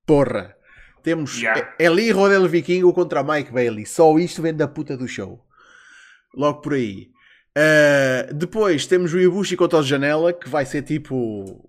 porra. 0.06 0.56
Temos 1.04 1.38
yeah. 1.38 1.74
Eli 1.78 2.10
Rodel 2.10 2.48
Vikingo 2.48 2.90
contra 2.94 3.22
Mike 3.22 3.52
Bailey. 3.52 3.84
Só 3.84 4.18
isto 4.18 4.40
vem 4.40 4.54
da 4.54 4.66
puta 4.66 4.96
do 4.96 5.06
show. 5.06 5.46
Logo 6.34 6.62
por 6.62 6.72
aí. 6.72 7.10
Uh, 7.56 8.32
depois 8.34 8.86
temos 8.86 9.12
o 9.12 9.20
Ibushi 9.20 9.54
contra 9.54 9.78
o 9.78 9.82
Janela, 9.82 10.32
que 10.32 10.48
vai 10.48 10.64
ser 10.64 10.80
tipo. 10.80 11.14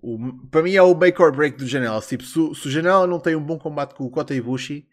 O, 0.02 0.48
para 0.50 0.62
mim 0.62 0.74
é 0.74 0.82
o 0.82 0.94
make 0.96 1.20
or 1.20 1.30
break 1.30 1.58
do 1.58 1.66
Janela. 1.66 2.00
Tipo, 2.00 2.24
se, 2.24 2.32
se 2.32 2.66
o 2.66 2.70
Janela 2.70 3.06
não 3.06 3.20
tem 3.20 3.36
um 3.36 3.42
bom 3.42 3.58
combate 3.58 3.94
com 3.94 4.04
o 4.04 4.10
Kota 4.10 4.34
Ibushi, 4.34 4.88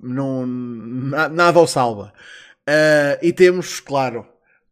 não, 0.00 0.44
na, 0.44 1.28
nada 1.28 1.60
o 1.60 1.68
salva. 1.68 2.12
Uh, 2.68 3.16
e 3.22 3.32
temos, 3.32 3.78
claro, 3.78 4.26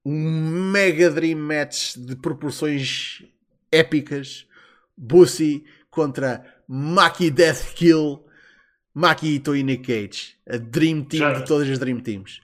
um 0.05 0.71
mega 0.73 1.11
dream 1.11 1.39
match 1.39 1.97
de 1.97 2.17
proporções 2.17 3.23
épicas. 3.71 4.49
Bushi 4.97 5.65
contra 5.91 6.56
Maki 6.69 7.31
Death 7.31 7.75
Kill, 7.75 8.25
Maki 8.95 9.37
Ito 9.37 9.57
e 9.57 9.63
Nick 9.63 9.87
Cage. 9.87 10.37
A 10.49 10.57
Dream 10.57 11.05
Team 11.05 11.21
Já. 11.21 11.33
de 11.33 11.45
todas 11.47 11.69
as 11.69 11.79
Dream 11.79 12.01
Teams. 12.01 12.41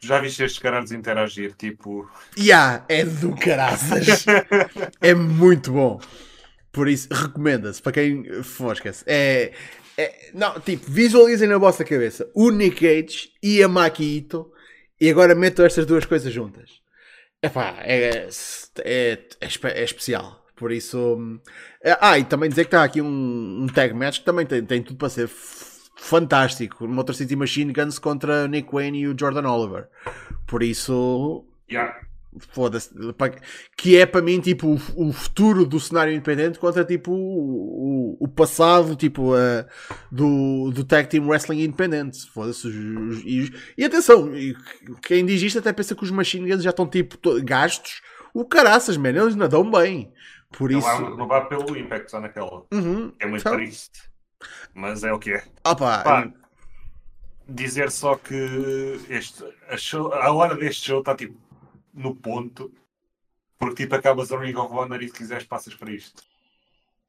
Já 0.00 0.20
viste 0.20 0.42
estes 0.42 0.60
caras 0.60 0.92
interagir, 0.92 1.54
tipo. 1.56 2.08
Yeah, 2.38 2.84
é 2.88 3.04
do 3.04 3.34
caraças. 3.34 4.26
é 5.00 5.14
muito 5.14 5.72
bom. 5.72 6.00
Por 6.70 6.88
isso, 6.88 7.08
recomenda-se 7.10 7.80
para 7.80 7.92
quem 7.92 8.42
fosca-se. 8.42 9.02
É, 9.06 9.52
é, 9.96 10.30
não, 10.34 10.60
tipo, 10.60 10.90
visualizem 10.90 11.48
na 11.48 11.58
vossa 11.58 11.84
cabeça 11.84 12.30
o 12.34 12.50
Nick 12.50 12.80
Cage 12.80 13.30
e 13.42 13.62
a 13.62 13.68
Maki 13.68 14.18
Ito 14.18 14.52
e 15.00 15.10
agora 15.10 15.34
metam 15.34 15.64
estas 15.64 15.86
duas 15.86 16.04
coisas 16.04 16.32
juntas. 16.32 16.80
Epá, 17.42 17.76
é, 17.80 18.28
é, 18.84 19.18
é, 19.40 19.48
é 19.64 19.84
especial. 19.84 20.45
Por 20.56 20.72
isso. 20.72 21.38
É, 21.82 21.96
ah, 22.00 22.18
e 22.18 22.24
também 22.24 22.48
dizer 22.48 22.64
que 22.64 22.68
está 22.68 22.82
aqui 22.82 23.02
um, 23.02 23.62
um 23.62 23.66
tag 23.66 23.92
match 23.94 24.20
que 24.20 24.24
também 24.24 24.46
tem, 24.46 24.64
tem 24.64 24.82
tudo 24.82 24.96
para 24.96 25.10
ser 25.10 25.28
fantástico. 25.96 26.88
Motor 26.88 27.14
City 27.14 27.36
Machine 27.36 27.72
Guns 27.72 27.98
contra 27.98 28.48
Nick 28.48 28.72
Wayne 28.72 29.00
e 29.00 29.08
o 29.08 29.16
Jordan 29.18 29.48
Oliver. 29.48 29.88
Por 30.46 30.62
isso. 30.62 31.44
Yeah. 31.70 31.94
Foda-se. 32.38 32.90
Que 33.76 33.96
é 33.96 34.06
para 34.06 34.20
mim 34.20 34.40
tipo 34.40 34.78
o, 34.94 35.12
futuro 35.12 35.64
do 35.64 35.80
cenário 35.80 36.12
independente 36.12 36.58
contra 36.58 36.84
tipo 36.84 37.12
o, 37.12 38.16
o, 38.20 38.24
o 38.24 38.28
passado 38.28 38.94
tipo 38.94 39.34
uh, 39.34 39.64
do, 40.10 40.70
do 40.70 40.84
Tag 40.84 41.08
Team 41.08 41.26
Wrestling 41.26 41.64
Independente. 41.64 42.28
Foda-se. 42.30 42.68
E, 42.68 43.50
e, 43.76 43.84
atenção, 43.84 44.30
quem 45.02 45.24
diz 45.24 45.42
isto 45.42 45.58
até 45.58 45.72
pensa 45.72 45.94
que 45.94 46.04
os 46.04 46.10
Machine 46.10 46.50
Guns 46.50 46.62
já 46.62 46.70
estão 46.70 46.86
tipo 46.86 47.18
gastos. 47.42 48.02
O 48.34 48.44
caraças, 48.44 48.98
man, 48.98 49.10
eles 49.10 49.34
nadam 49.34 49.70
bem. 49.70 50.12
Por 50.56 50.70
não 50.70 50.78
isso. 50.78 50.88
Vai, 50.88 51.16
não 51.16 51.26
vai 51.26 51.46
pelo 51.46 51.76
Impact 51.76 52.10
só 52.10 52.20
naquela. 52.20 52.64
Uhum. 52.72 53.12
É 53.18 53.26
muito 53.26 53.42
então... 53.42 53.56
triste. 53.56 54.10
Mas 54.74 55.04
é 55.04 55.12
o 55.12 55.18
que 55.18 55.32
é. 55.32 55.44
Opa, 55.64 56.02
Pá, 56.02 56.32
dizer 57.48 57.90
só 57.90 58.16
que 58.16 59.00
este, 59.08 59.44
a, 59.68 59.76
show, 59.76 60.12
a 60.12 60.32
hora 60.32 60.56
deste 60.56 60.86
show 60.86 61.00
está 61.00 61.14
tipo 61.14 61.38
no 61.92 62.14
ponto. 62.14 62.72
Porque 63.58 63.84
tipo 63.84 63.94
acabas 63.94 64.32
a 64.32 64.38
Ring 64.38 64.56
of 64.56 64.74
Honor 64.74 65.02
e 65.02 65.08
se 65.08 65.14
quiseres 65.14 65.44
passas 65.44 65.74
para 65.74 65.90
isto. 65.90 66.22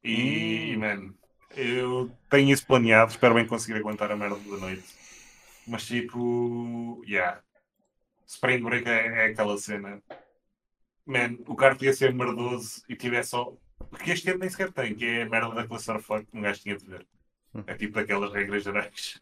E, 0.03 0.75
hum. 0.75 0.79
man, 0.79 1.13
eu 1.55 2.11
tenho 2.29 2.51
isso 2.51 2.65
planeado. 2.65 3.11
Espero 3.11 3.35
bem 3.35 3.47
conseguir 3.47 3.79
aguentar 3.79 4.11
a 4.11 4.15
merda 4.15 4.37
da 4.37 4.57
noite. 4.57 4.85
Mas 5.65 5.85
tipo, 5.85 7.01
yeah. 7.05 7.41
Spring 8.25 8.61
Break 8.61 8.87
é, 8.87 9.07
é 9.07 9.25
aquela 9.27 9.57
cena. 9.57 10.01
Man, 11.07 11.37
o 11.47 11.55
cara 11.55 11.75
podia 11.75 11.93
ser 11.93 12.13
merdoso 12.13 12.83
e 12.87 12.95
tivesse 12.95 13.29
só. 13.29 13.53
Porque 13.89 14.11
este 14.11 14.29
ano 14.29 14.39
nem 14.39 14.49
sequer 14.49 14.71
tem, 14.71 14.93
que 14.93 15.05
é 15.05 15.23
a 15.23 15.29
merda 15.29 15.55
da 15.55 15.67
Clusterfuck 15.67 16.25
que 16.25 16.37
um 16.37 16.41
gajo 16.41 16.59
tinha 16.59 16.77
de 16.77 16.85
ver. 16.85 17.05
É 17.65 17.73
tipo 17.73 17.95
daquelas 17.95 18.31
regras 18.33 18.63
gerais. 18.63 19.19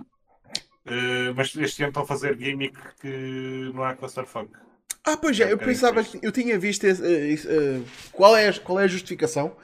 Uh, 0.86 1.34
mas 1.36 1.56
este 1.56 1.82
ano 1.82 1.90
estão 1.90 2.04
a 2.04 2.06
fazer 2.06 2.38
gimmick 2.38 2.78
que 3.02 3.72
não 3.74 3.84
há 3.84 3.96
clusterfuck. 3.96 4.52
Ah, 5.04 5.18
pois 5.18 5.40
é, 5.40 5.52
eu 5.52 5.58
pensava 5.58 6.04
que 6.04 6.20
eu 6.22 6.32
tinha 6.32 6.58
visto 6.60 6.84
esse, 6.84 7.48
uh, 7.48 7.86
qual, 8.12 8.36
é, 8.36 8.52
qual 8.54 8.80
é 8.80 8.84
a 8.84 8.88
justificação. 8.88 9.56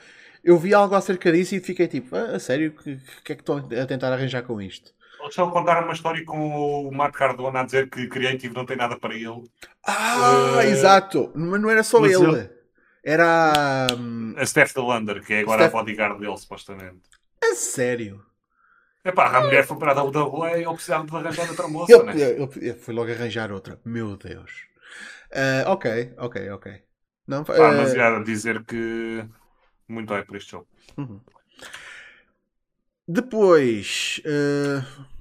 Eu 0.43 0.57
vi 0.57 0.74
algo 0.74 0.95
acerca 0.95 1.32
disso 1.32 1.55
e 1.55 1.59
fiquei 1.59 1.88
tipo, 1.88 2.15
ah, 2.15 2.36
a 2.36 2.39
sério, 2.39 2.69
o 2.69 2.84
que, 2.84 2.97
que, 3.24 3.32
é 3.34 3.36
que 3.36 3.41
estão 3.41 3.57
a 3.57 3.86
tentar 3.86 4.11
arranjar 4.11 4.41
com 4.43 4.59
isto? 4.59 4.93
Eu 5.38 5.49
contar 5.49 5.84
uma 5.84 5.93
história 5.93 6.24
com 6.26 6.88
o 6.88 6.91
Mark 6.91 7.15
Cardona 7.15 7.61
a 7.61 7.63
dizer 7.63 7.89
que 7.89 8.07
Creative 8.07 8.53
não 8.53 8.65
tem 8.65 8.76
nada 8.76 8.97
para 8.97 9.13
ele. 9.13 9.43
Ah, 9.86 10.65
exato! 10.65 11.32
Mas 11.36 11.61
não 11.61 11.69
era 11.69 11.84
só 11.84 12.03
ele. 12.05 12.15
ele. 12.15 12.49
Era 13.03 13.88
a 14.38 14.45
Steph 14.45 14.74
Delander, 14.74 15.24
que 15.24 15.34
é 15.34 15.39
agora 15.41 15.63
Steph... 15.63 15.76
a 15.76 15.78
bodyguard 15.78 16.19
dele, 16.19 16.38
supostamente. 16.38 17.01
A 17.43 17.55
sério? 17.55 18.24
Epá, 19.03 19.36
a 19.36 19.41
mulher 19.41 19.65
foi 19.65 19.78
para 19.78 19.93
a 19.93 20.03
WWE 20.03 20.59
e 20.59 20.63
eu 20.63 20.74
precisava 20.74 21.05
de 21.05 21.15
arranjar 21.15 21.49
outra 21.49 21.67
moça, 21.69 21.91
eu, 21.91 22.05
né? 22.05 22.74
fui 22.80 22.93
logo 22.93 23.11
arranjar 23.11 23.51
outra. 23.51 23.80
Meu 23.84 24.15
Deus. 24.15 24.51
Uh, 25.32 25.69
ok, 25.69 26.13
ok, 26.17 26.49
ok. 26.51 26.84
Não, 27.28 27.43
Pá, 27.43 27.53
uh... 27.53 27.78
mas 27.78 27.93
já 27.93 28.19
dizer 28.19 28.63
que 28.63 29.26
muito 29.88 30.09
vai 30.09 30.24
por 30.24 30.36
este 30.36 30.51
show. 30.51 30.67
Uhum. 30.97 31.19
Depois, 33.12 34.22
uh, 34.26 35.12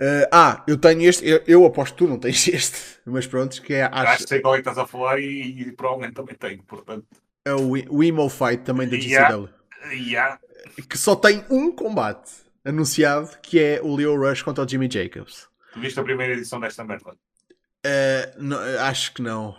Uh, 0.00 0.24
ah, 0.32 0.64
eu 0.66 0.78
tenho 0.78 1.02
este, 1.02 1.28
eu, 1.28 1.42
eu, 1.46 1.66
aposto 1.66 1.92
que 1.92 1.98
tu 1.98 2.08
não 2.08 2.18
tens 2.18 2.48
este, 2.48 2.78
mas 3.04 3.26
pronto, 3.26 3.60
que 3.60 3.74
é. 3.74 3.82
Acho, 3.82 4.12
acho 4.12 4.22
que 4.22 4.28
sei 4.30 4.40
qual 4.40 4.54
é 4.54 4.56
que 4.56 4.60
estás 4.62 4.78
a 4.78 4.86
falar 4.86 5.20
e, 5.20 5.60
e 5.60 5.72
provavelmente 5.72 6.14
também 6.14 6.34
tenho, 6.34 6.62
portanto. 6.62 7.06
É 7.44 7.52
o, 7.52 7.72
o 7.90 8.02
Emo 8.02 8.26
Fight 8.30 8.64
também 8.64 8.88
da 8.88 8.96
GCW. 8.96 9.50
Yeah, 9.90 9.92
yeah. 9.92 10.40
Que 10.88 10.96
só 10.96 11.14
tem 11.14 11.44
um 11.50 11.70
combate 11.70 12.32
anunciado 12.64 13.36
que 13.42 13.60
é 13.60 13.80
o 13.82 13.94
Leo 13.94 14.16
Rush 14.16 14.40
contra 14.40 14.64
o 14.64 14.68
Jimmy 14.68 14.88
Jacobs. 14.90 15.48
Tu 15.74 15.80
viste 15.80 16.00
a 16.00 16.02
primeira 16.02 16.32
edição 16.32 16.58
desta 16.58 16.82
merda? 16.82 17.10
Uh, 17.10 18.42
não, 18.42 18.58
acho 18.80 19.12
que 19.12 19.20
não. 19.20 19.54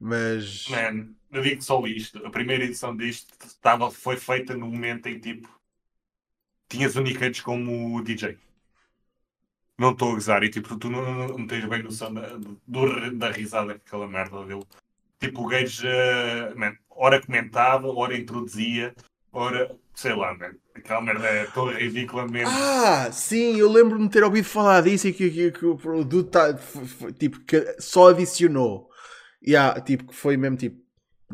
Mas. 0.00 0.68
Man, 0.68 1.08
eu 1.30 1.42
digo 1.42 1.60
só 1.60 1.86
isto. 1.86 2.26
A 2.26 2.30
primeira 2.30 2.64
edição 2.64 2.96
disto 2.96 3.34
estava, 3.44 3.90
foi 3.90 4.16
feita 4.16 4.54
no 4.54 4.68
momento 4.68 5.06
em 5.06 5.18
tipo. 5.18 5.59
Tinhas 6.70 6.96
o 6.96 7.02
Nick 7.02 7.18
Cage 7.18 7.42
como 7.42 8.02
DJ. 8.02 8.38
Não 9.78 9.90
estou 9.92 10.12
a 10.12 10.14
gozar. 10.14 10.42
E 10.42 10.48
tipo, 10.48 10.76
tu 10.78 10.88
não, 10.88 11.28
não 11.28 11.46
tens 11.46 11.66
bem 11.66 11.82
noção 11.82 12.14
da, 12.14 12.38
do, 12.66 13.16
da 13.18 13.30
risada 13.30 13.74
que 13.74 13.82
aquela 13.86 14.08
merda 14.08 14.42
dele. 14.46 14.64
Tipo, 15.18 15.42
o 15.42 15.46
Gage, 15.46 15.86
uh, 15.86 16.58
man, 16.58 16.74
ora 16.88 17.20
comentava, 17.20 17.88
ora 17.88 18.16
introduzia, 18.16 18.94
ora 19.30 19.76
sei 20.00 20.14
lá, 20.14 20.34
man. 20.34 20.52
Aquela 20.74 21.02
merda 21.02 21.26
é 21.26 21.44
tão 21.46 21.66
ridiculamente. 21.66 22.48
Ah, 22.48 23.10
sim, 23.12 23.56
eu 23.56 23.70
lembro-me 23.70 24.06
de 24.06 24.12
ter 24.12 24.24
ouvido 24.24 24.46
falar 24.46 24.82
disso 24.82 25.08
e 25.08 25.12
que, 25.12 25.30
que, 25.30 25.52
que 25.52 25.66
o 25.66 25.76
produto 25.76 26.30
tá, 26.30 26.54
tipo, 27.18 27.40
que 27.40 27.76
só 27.78 28.08
adicionou. 28.08 28.88
Yeah, 29.46 29.78
tipo, 29.80 30.06
que 30.06 30.14
foi 30.14 30.36
mesmo 30.36 30.56
tipo. 30.56 30.80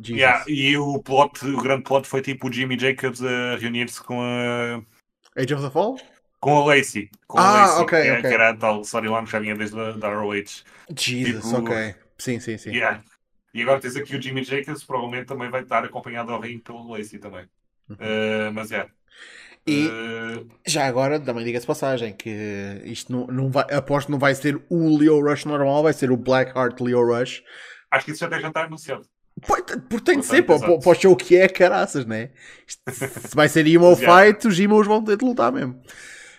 Yeah, 0.05 0.45
e 0.49 0.77
o 0.77 1.01
plot, 1.01 1.47
o 1.47 1.63
grande 1.63 1.85
plot 1.85 2.07
foi 2.07 2.21
tipo 2.23 2.49
o 2.49 2.53
Jimmy 2.53 2.79
Jacobs 2.79 3.23
a 3.23 3.57
reunir-se 3.57 4.03
com 4.03 4.21
a. 4.21 4.83
Age 5.37 5.55
of 5.55 5.63
the 5.63 5.71
Fall? 5.71 5.99
Com 6.41 6.59
a 6.59 6.65
Lacey. 6.65 7.11
Com 7.27 7.39
ah, 7.39 7.43
a 7.43 7.67
Lacey, 7.67 7.83
ok, 7.83 8.03
que, 8.03 8.11
ok. 8.11 8.23
que 8.23 8.35
era 8.35 8.51
a 8.51 8.57
tal 8.57 8.81
storyline 8.83 9.25
que 9.25 9.33
já 9.33 9.39
vinha 9.39 9.57
desde 9.57 9.79
a 9.79 9.93
da 9.93 10.09
ROH. 10.09 10.65
Jesus, 10.97 11.45
tipo, 11.45 11.57
ok. 11.59 11.95
Sim, 12.19 12.41
sim, 12.41 12.57
sim. 12.57 12.71
Yeah. 12.71 13.03
E 13.53 13.63
agora 13.63 13.81
tens 13.81 13.97
aqui 13.97 14.15
o 14.15 14.23
Jimmy 14.23 14.45
Jacobs, 14.45 14.85
provavelmente 14.85 15.27
também 15.27 15.51
vai 15.51 15.63
estar 15.63 15.85
acompanhado 15.85 16.31
ao 16.31 16.41
ringue 16.41 16.63
pelo 16.63 16.91
Lacey 16.91 17.19
também. 17.19 17.45
Uh, 17.91 18.53
mas 18.53 18.71
é. 18.71 18.87
E 19.67 19.89
uh... 19.89 20.49
já 20.67 20.87
agora 20.87 21.19
também 21.19 21.45
diga-se 21.45 21.67
passagem 21.67 22.13
que 22.13 22.83
isto 22.85 23.11
não, 23.11 23.27
não 23.27 23.51
vai, 23.51 23.65
aposto 23.73 24.07
que 24.07 24.13
não 24.13 24.19
vai 24.19 24.35
ser 24.35 24.63
o 24.69 24.97
Leo 24.97 25.21
Rush 25.21 25.45
normal, 25.45 25.83
vai 25.83 25.93
ser 25.93 26.11
o 26.11 26.17
Blackheart 26.17 26.81
Leo 26.81 27.03
Rush. 27.03 27.43
Acho 27.91 28.05
que 28.05 28.13
isso 28.13 28.21
já, 28.29 28.39
já 28.39 28.49
está 28.49 28.65
anunciado. 28.65 29.07
Porque 29.41 29.77
tem 30.01 30.21
de 30.21 30.27
ser, 30.27 30.43
para 30.43 30.57
o 30.57 30.95
show 30.95 31.15
que 31.15 31.37
é 31.37 31.49
caraças, 31.49 32.07
né? 32.07 32.31
Se 32.67 33.35
vai 33.35 33.49
ser 33.49 33.67
Emo 33.67 33.95
Fight, 33.97 34.47
os 34.47 34.59
Emos 34.59 34.87
vão 34.87 35.05
ter 35.05 35.17
de 35.17 35.25
lutar 35.25 35.53
mesmo. 35.53 35.81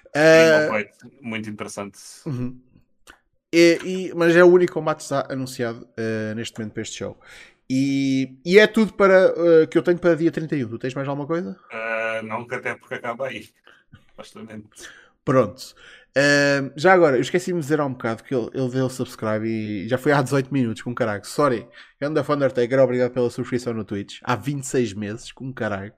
Uh... 0.08 0.76
Fight, 0.76 0.92
muito 1.22 1.50
interessante. 1.50 2.00
Uhum. 2.26 2.60
E, 3.54 3.80
e, 3.84 4.14
mas 4.16 4.36
é 4.36 4.44
o 4.44 4.48
único 4.48 4.74
combate 4.74 5.06
anunciado 5.30 5.88
uh, 5.98 6.36
neste 6.36 6.58
momento 6.58 6.74
para 6.74 6.82
este 6.82 6.98
show. 6.98 7.18
E, 7.70 8.38
e 8.46 8.58
é 8.58 8.66
tudo 8.66 8.94
para 8.94 9.32
uh, 9.32 9.68
que 9.68 9.78
eu 9.78 9.84
tenho 9.84 10.00
para 10.00 10.16
dia 10.16 10.32
31. 10.32 10.68
Tu 10.70 10.80
tens 10.80 10.94
mais 10.94 11.08
alguma 11.08 11.28
coisa? 11.28 11.58
Uh, 11.72 12.26
não, 12.26 12.46
que 12.46 12.56
até 12.56 12.76
porque 12.76 12.96
acaba 12.96 13.28
aí. 13.28 13.50
Bastante. 14.18 14.64
Pronto. 15.24 15.76
Já 16.76 16.94
agora, 16.94 17.18
eu 17.18 17.22
esqueci-me 17.22 17.60
de 17.60 17.66
dizer 17.66 17.80
há 17.80 17.86
um 17.86 17.92
bocado 17.92 18.24
que 18.24 18.34
ele, 18.34 18.50
ele 18.54 18.70
deu 18.70 18.90
subscribe 18.90 19.48
e 19.48 19.88
já 19.88 19.98
foi 19.98 20.12
há 20.12 20.22
18 20.22 20.54
minutos 20.54 20.82
com 20.82 20.94
caralho. 20.94 21.26
Sorry. 21.26 21.68
Ganda 22.00 22.26
Undertaker, 22.28 22.80
obrigado 22.80 23.12
pela 23.12 23.30
subscrição 23.30 23.74
no 23.74 23.84
Twitch. 23.84 24.20
Há 24.24 24.36
26 24.36 24.94
meses 24.94 25.32
com 25.32 25.54
caralho. 25.54 25.94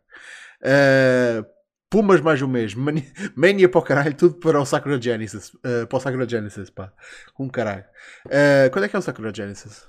Uh, 0.62 1.46
Pumas 1.90 2.22
mais 2.22 2.40
um 2.40 2.48
mês. 2.48 2.76
Mania, 2.76 3.04
Mania 3.36 3.68
para 3.68 3.80
o 3.80 3.84
caralho. 3.84 4.16
Tudo 4.16 4.36
para 4.36 4.62
o 4.62 4.66
Sakura 4.66 5.02
Genesis. 5.02 5.52
Uh, 5.56 5.88
para 5.90 5.98
o 5.98 6.00
Sakura 6.00 6.30
Genesis, 6.30 6.70
pá. 6.70 6.94
Com 7.34 7.50
caralho. 7.50 7.86
Uh, 8.28 8.70
quando 8.72 8.86
é 8.86 8.90
que 8.90 8.96
é 8.96 9.00
o 9.00 9.02
Sakura 9.02 9.34
Genesis? 9.34 9.88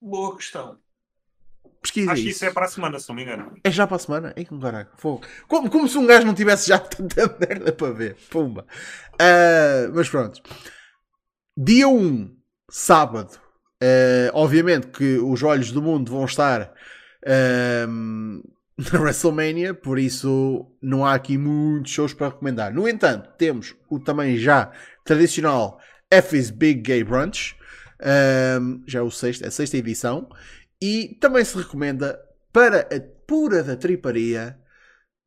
Boa 0.00 0.36
questão. 0.36 0.78
Pesquisa 1.82 2.12
Acho 2.12 2.22
que 2.22 2.28
isso. 2.28 2.44
é 2.44 2.50
para 2.52 2.66
a 2.66 2.68
semana, 2.68 2.98
se 3.00 3.08
não 3.08 3.16
me 3.16 3.24
engano. 3.24 3.56
É 3.64 3.70
já 3.70 3.88
para 3.88 3.96
a 3.96 3.98
semana? 3.98 4.32
Ei, 4.36 4.44
com 4.44 4.58
caralho. 4.60 4.86
Fogo. 4.96 5.26
Como, 5.48 5.68
como 5.68 5.88
se 5.88 5.98
um 5.98 6.06
gajo 6.06 6.24
não 6.24 6.32
tivesse 6.32 6.68
já 6.68 6.78
tanta 6.80 7.36
merda 7.40 7.72
para 7.72 7.92
ver. 7.92 8.16
Pumba. 8.30 8.64
Uh, 9.14 9.92
mas 9.92 10.08
pronto. 10.08 10.40
Dia 11.56 11.88
1, 11.88 12.30
sábado. 12.70 13.32
Uh, 13.82 14.30
obviamente 14.32 14.86
que 14.86 15.18
os 15.18 15.42
olhos 15.42 15.72
do 15.72 15.82
mundo 15.82 16.12
vão 16.12 16.24
estar 16.24 16.72
uh, 17.26 17.92
na 18.92 19.00
WrestleMania, 19.00 19.74
por 19.74 19.98
isso 19.98 20.72
não 20.80 21.04
há 21.04 21.14
aqui 21.14 21.36
muitos 21.36 21.90
shows 21.90 22.14
para 22.14 22.28
recomendar. 22.28 22.72
No 22.72 22.88
entanto, 22.88 23.28
temos 23.36 23.74
o 23.90 23.98
também 23.98 24.36
já 24.36 24.70
tradicional 25.04 25.80
F 26.08 26.36
is 26.38 26.48
Big 26.50 26.80
Gay 26.80 27.02
Brunch. 27.02 27.56
Já 28.86 28.98
é 28.98 29.02
o 29.02 29.10
sexto, 29.10 29.46
a 29.46 29.50
sexta 29.50 29.76
edição. 29.76 30.28
E 30.82 31.16
também 31.20 31.44
se 31.44 31.56
recomenda 31.56 32.20
para 32.52 32.80
a 32.80 33.00
pura 33.24 33.62
da 33.62 33.76
triparia 33.76 34.58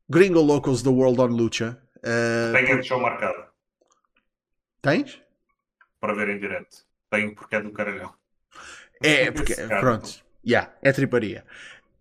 Gringo 0.06 0.42
Locals 0.42 0.82
The 0.82 0.90
World 0.90 1.18
on 1.18 1.28
Lucha. 1.28 1.78
Uh, 1.96 2.52
Tenho 2.52 2.78
esse 2.78 2.88
show 2.88 3.00
marcado. 3.00 3.42
Tens? 4.82 5.18
Para 5.98 6.14
ver 6.14 6.28
em 6.28 6.38
direto. 6.38 6.84
Tenho 7.10 7.34
porque 7.34 7.56
é 7.56 7.62
do 7.62 7.72
caralhão. 7.72 8.12
É, 9.02 9.30
porque, 9.30 9.54
pronto. 9.80 10.22
Yeah, 10.46 10.70
é 10.82 10.92
triparia. 10.92 11.42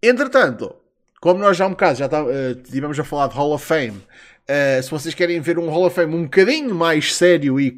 Entretanto, 0.04 0.76
como 1.22 1.40
nós 1.40 1.56
já 1.56 1.66
um 1.66 1.72
bocado 1.72 1.98
já 1.98 2.10
tá, 2.10 2.26
uh, 2.26 2.56
tivemos 2.56 3.00
a 3.00 3.06
falar 3.06 3.28
de 3.28 3.36
Hall 3.36 3.54
of 3.54 3.66
Fame, 3.66 3.98
uh, 3.98 4.84
se 4.84 4.92
vocês 4.92 5.16
querem 5.16 5.40
ver 5.40 5.58
um 5.58 5.70
Hall 5.70 5.86
of 5.86 5.96
Fame 5.96 6.14
um 6.14 6.24
bocadinho 6.24 6.76
mais 6.76 7.16
sério 7.16 7.58
e 7.58 7.76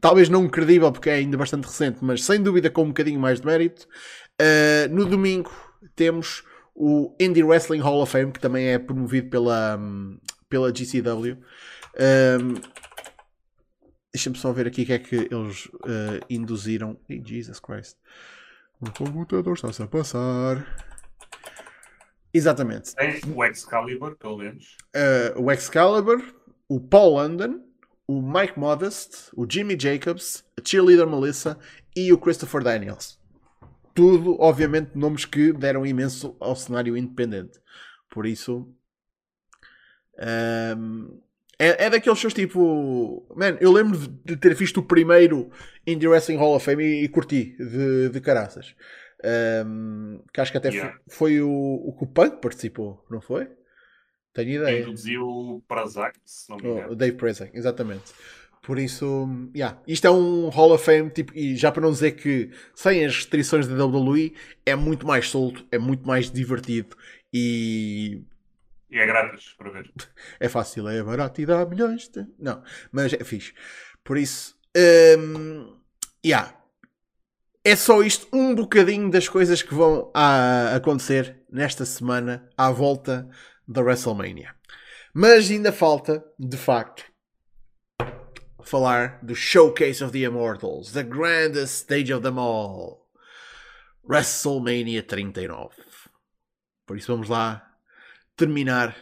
talvez 0.00 0.28
não 0.28 0.46
credível 0.48 0.92
porque 0.92 1.08
é 1.08 1.14
ainda 1.14 1.36
bastante 1.36 1.64
recente, 1.64 1.98
mas 2.02 2.24
sem 2.24 2.42
dúvida 2.42 2.68
com 2.68 2.82
um 2.82 2.88
bocadinho 2.88 3.18
mais 3.18 3.40
de 3.40 3.46
mérito, 3.46 3.88
uh, 4.40 4.92
no 4.92 5.04
domingo 5.06 5.50
temos 5.94 6.42
o 6.74 7.14
Indie 7.20 7.44
Wrestling 7.44 7.80
Hall 7.80 8.02
of 8.02 8.10
Fame, 8.10 8.32
que 8.32 8.40
também 8.40 8.66
é 8.66 8.78
promovido 8.78 9.30
pela, 9.30 9.76
um, 9.76 10.18
pela 10.48 10.72
GCW. 10.72 11.38
Um, 11.98 12.54
Deixa-me 14.12 14.38
só 14.38 14.52
ver 14.52 14.68
aqui 14.68 14.82
o 14.82 14.86
que 14.86 14.92
é 14.92 14.98
que 15.00 15.16
eles 15.16 15.66
uh, 15.66 16.24
induziram. 16.30 16.96
Hey, 17.08 17.20
Jesus 17.24 17.58
Christ. 17.58 17.96
O 18.80 18.88
computador 18.92 19.54
está-se 19.54 19.82
a 19.82 19.88
passar. 19.88 20.64
Exatamente. 22.32 22.94
Tem 22.94 23.20
o 23.34 23.44
Excalibur, 23.44 24.16
pelo 24.16 24.38
menos. 24.38 24.76
Uh, 24.94 25.42
o 25.42 25.50
Excalibur, 25.50 26.22
o 26.68 26.80
Paul 26.80 27.14
London, 27.14 27.60
o 28.06 28.22
Mike 28.22 28.56
Modest, 28.56 29.30
o 29.36 29.46
Jimmy 29.50 29.76
Jacobs, 29.76 30.44
a 30.56 30.62
cheerleader 30.64 31.08
Melissa 31.08 31.58
e 31.96 32.12
o 32.12 32.18
Christopher 32.18 32.62
Daniels. 32.62 33.18
Tudo, 33.94 34.36
obviamente, 34.40 34.90
nomes 34.94 35.24
que 35.24 35.52
deram 35.52 35.86
imenso 35.86 36.36
ao 36.40 36.56
cenário 36.56 36.96
independente. 36.96 37.60
Por 38.10 38.26
isso. 38.26 38.68
Um, 40.76 41.20
é, 41.58 41.86
é 41.86 41.90
daqueles 41.90 42.18
shows 42.18 42.34
tipo. 42.34 43.26
Man, 43.36 43.56
eu 43.60 43.70
lembro 43.72 43.96
de 43.98 44.36
ter 44.36 44.54
visto 44.54 44.78
o 44.78 44.82
primeiro 44.82 45.50
Indie 45.86 46.08
Wrestling 46.08 46.36
Hall 46.36 46.54
of 46.56 46.64
Fame 46.64 46.84
e, 46.84 47.04
e 47.04 47.08
curti 47.08 47.56
de, 47.56 48.08
de 48.10 48.20
caraças. 48.20 48.74
Um, 49.66 50.22
que 50.32 50.40
acho 50.40 50.50
que 50.52 50.58
até 50.58 50.68
Yeah. 50.68 50.98
foi, 51.06 51.38
foi 51.38 51.42
o, 51.42 51.48
o 51.50 51.96
que 51.96 52.04
o 52.04 52.06
Punk 52.06 52.40
participou, 52.42 53.04
não 53.10 53.20
foi? 53.20 53.48
Tenho 54.34 54.50
ideia. 54.50 54.80
introduziu 54.80 55.22
o 55.26 55.62
Prazak, 55.66 56.18
se 56.24 56.50
não 56.50 56.56
me 56.56 56.66
O 56.66 56.72
engano. 56.72 56.96
Dave 56.96 57.16
Presen, 57.16 57.50
exatamente. 57.54 58.12
Por 58.64 58.78
isso, 58.78 59.28
yeah, 59.54 59.78
isto 59.86 60.06
é 60.06 60.10
um 60.10 60.48
Hall 60.48 60.72
of 60.72 60.82
Fame, 60.82 61.10
tipo, 61.10 61.36
e 61.36 61.54
já 61.54 61.70
para 61.70 61.82
não 61.82 61.92
dizer 61.92 62.12
que 62.12 62.50
sem 62.74 63.04
as 63.04 63.14
restrições 63.14 63.66
da 63.68 63.84
WWE 63.84 64.34
é 64.64 64.74
muito 64.74 65.06
mais 65.06 65.28
solto, 65.28 65.66
é 65.70 65.78
muito 65.78 66.06
mais 66.06 66.30
divertido 66.30 66.96
e 67.30 68.22
E 68.90 68.98
é 68.98 69.06
grátis 69.06 69.52
para 69.58 69.70
ver. 69.70 69.92
é 70.40 70.48
fácil, 70.48 70.88
é 70.88 71.02
barato 71.02 71.42
e 71.42 71.46
dá 71.46 71.66
milhões. 71.66 72.08
De... 72.08 72.26
Não, 72.38 72.62
mas 72.90 73.12
é 73.12 73.22
fixe. 73.22 73.52
Por 74.02 74.16
isso, 74.16 74.56
hum, 75.18 75.76
yeah. 76.24 76.54
é 77.64 77.76
só 77.76 78.02
isto, 78.02 78.26
um 78.32 78.54
bocadinho 78.54 79.10
das 79.10 79.28
coisas 79.28 79.62
que 79.62 79.74
vão 79.74 80.10
a- 80.14 80.74
acontecer 80.74 81.42
nesta 81.52 81.84
semana 81.84 82.48
à 82.56 82.70
volta 82.70 83.28
da 83.68 83.82
WrestleMania. 83.82 84.54
Mas 85.12 85.50
ainda 85.50 85.70
falta, 85.72 86.24
de 86.38 86.56
facto, 86.56 87.04
falar 88.64 89.18
do 89.22 89.34
Showcase 89.34 90.02
of 90.02 90.12
the 90.12 90.24
Immortals, 90.24 90.92
the 90.92 91.02
grandest 91.02 91.74
stage 91.82 92.12
of 92.12 92.22
them 92.22 92.38
all. 92.38 93.04
WrestleMania 94.08 95.02
39. 95.02 95.70
Por 96.86 96.98
isso 96.98 97.10
vamos 97.12 97.28
lá 97.28 97.62
terminar 98.36 98.94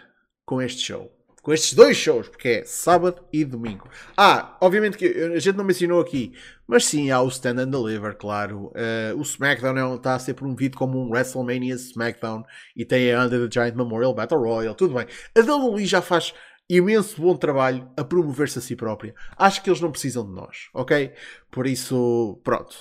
com 0.44 0.62
este 0.62 0.82
show. 0.82 1.10
Com 1.42 1.52
estes 1.52 1.74
dois 1.74 1.96
shows, 1.96 2.28
porque 2.28 2.48
é 2.48 2.64
sábado 2.64 3.26
e 3.32 3.44
domingo. 3.44 3.90
Ah, 4.16 4.56
obviamente 4.60 4.96
que 4.96 5.06
a 5.06 5.40
gente 5.40 5.56
não 5.56 5.64
mencionou 5.64 6.00
aqui, 6.00 6.32
mas 6.68 6.84
sim 6.84 7.10
há 7.10 7.20
o 7.20 7.26
Stand 7.26 7.62
and 7.62 7.70
Deliver, 7.70 8.14
claro. 8.16 8.66
Uh, 8.66 9.18
o 9.18 9.22
SmackDown 9.22 9.76
é- 9.76 9.96
está 9.96 10.14
a 10.14 10.18
ser 10.20 10.34
promovido 10.34 10.78
como 10.78 11.02
um 11.02 11.10
WrestleMania 11.10 11.74
SmackDown 11.74 12.44
e 12.76 12.84
tem 12.84 13.12
a 13.12 13.24
Under 13.24 13.40
the 13.40 13.52
Giant 13.52 13.74
Memorial 13.74 14.14
Battle 14.14 14.38
Royale, 14.38 14.76
tudo 14.76 14.94
bem. 14.94 15.06
A 15.36 15.40
WWE 15.40 15.84
já 15.84 16.00
faz 16.00 16.32
imenso 16.76 17.20
bom 17.20 17.36
trabalho 17.36 17.90
a 17.96 18.04
promover-se 18.04 18.58
a 18.58 18.62
si 18.62 18.74
própria. 18.74 19.14
Acho 19.36 19.62
que 19.62 19.68
eles 19.68 19.80
não 19.80 19.90
precisam 19.90 20.24
de 20.24 20.32
nós, 20.32 20.68
ok? 20.72 21.12
Por 21.50 21.66
isso, 21.66 22.40
pronto. 22.42 22.74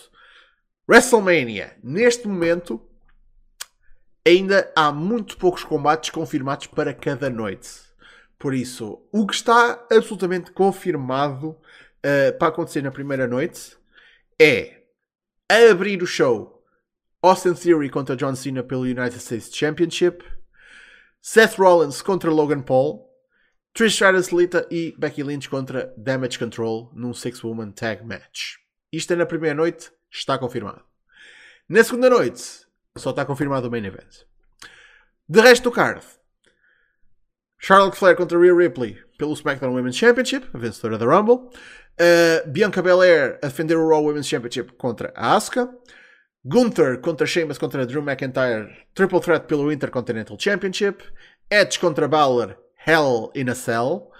WrestleMania, 0.89 1.77
neste 1.83 2.27
momento, 2.27 2.81
ainda 4.25 4.71
há 4.75 4.91
muito 4.91 5.37
poucos 5.37 5.63
combates 5.63 6.09
confirmados 6.09 6.67
para 6.67 6.93
cada 6.93 7.29
noite. 7.29 7.69
Por 8.37 8.53
isso, 8.53 9.01
o 9.11 9.27
que 9.27 9.35
está 9.35 9.85
absolutamente 9.91 10.51
confirmado 10.51 11.49
uh, 11.49 12.37
para 12.39 12.47
acontecer 12.47 12.81
na 12.81 12.91
primeira 12.91 13.27
noite 13.27 13.77
é 14.41 14.81
abrir 15.69 16.01
o 16.01 16.07
show 16.07 16.63
Austin 17.21 17.53
Theory 17.53 17.89
contra 17.89 18.15
John 18.15 18.35
Cena 18.35 18.63
pelo 18.63 18.81
United 18.81 19.19
States 19.19 19.51
Championship, 19.53 20.23
Seth 21.21 21.55
Rollins 21.59 22.01
contra 22.01 22.31
Logan 22.31 22.61
Paul, 22.61 23.10
Trish 23.73 23.93
Stratus 23.93 24.31
Lita 24.31 24.67
e 24.69 24.93
Becky 24.97 25.23
Lynch 25.23 25.49
contra 25.49 25.93
Damage 25.97 26.37
Control 26.37 26.91
num 26.93 27.13
Six 27.13 27.43
Woman 27.43 27.71
Tag 27.71 28.03
Match. 28.03 28.57
Isto 28.91 29.13
é 29.13 29.15
na 29.15 29.25
primeira 29.25 29.55
noite, 29.55 29.91
está 30.11 30.37
confirmado. 30.37 30.83
Na 31.69 31.83
segunda 31.83 32.09
noite, 32.09 32.67
só 32.97 33.11
está 33.11 33.25
confirmado 33.25 33.69
o 33.69 33.71
main 33.71 33.85
event. 33.85 34.25
De 35.27 35.39
resto 35.39 35.69
do 35.69 35.71
card, 35.71 36.05
Charlotte 37.57 37.95
Flair 37.95 38.17
contra 38.17 38.37
Rhea 38.37 38.53
Ripley 38.53 38.97
pelo 39.17 39.35
SmackDown 39.35 39.73
Women's 39.73 39.95
Championship, 39.95 40.49
a 40.53 40.57
vencedora 40.57 40.97
da 40.97 41.05
Rumble. 41.05 41.51
Uh, 41.99 42.49
Bianca 42.49 42.81
Belair 42.81 43.37
a 43.41 43.47
defender 43.47 43.77
o 43.77 43.87
Raw 43.87 44.01
Women's 44.03 44.27
Championship 44.27 44.71
contra 44.77 45.13
a 45.15 45.37
Asuka. 45.37 45.69
Gunther 46.43 46.99
contra 46.99 47.27
Sheamus 47.27 47.59
contra 47.59 47.85
Drew 47.85 48.01
McIntyre, 48.01 48.67
Triple 48.95 49.21
Threat 49.21 49.45
pelo 49.45 49.71
Intercontinental 49.71 50.37
Championship. 50.37 51.03
Edge 51.49 51.79
contra 51.79 52.07
Balor, 52.07 52.57
Hell 52.85 53.31
in 53.35 53.49
a 53.49 53.55
Cell. 53.55 54.11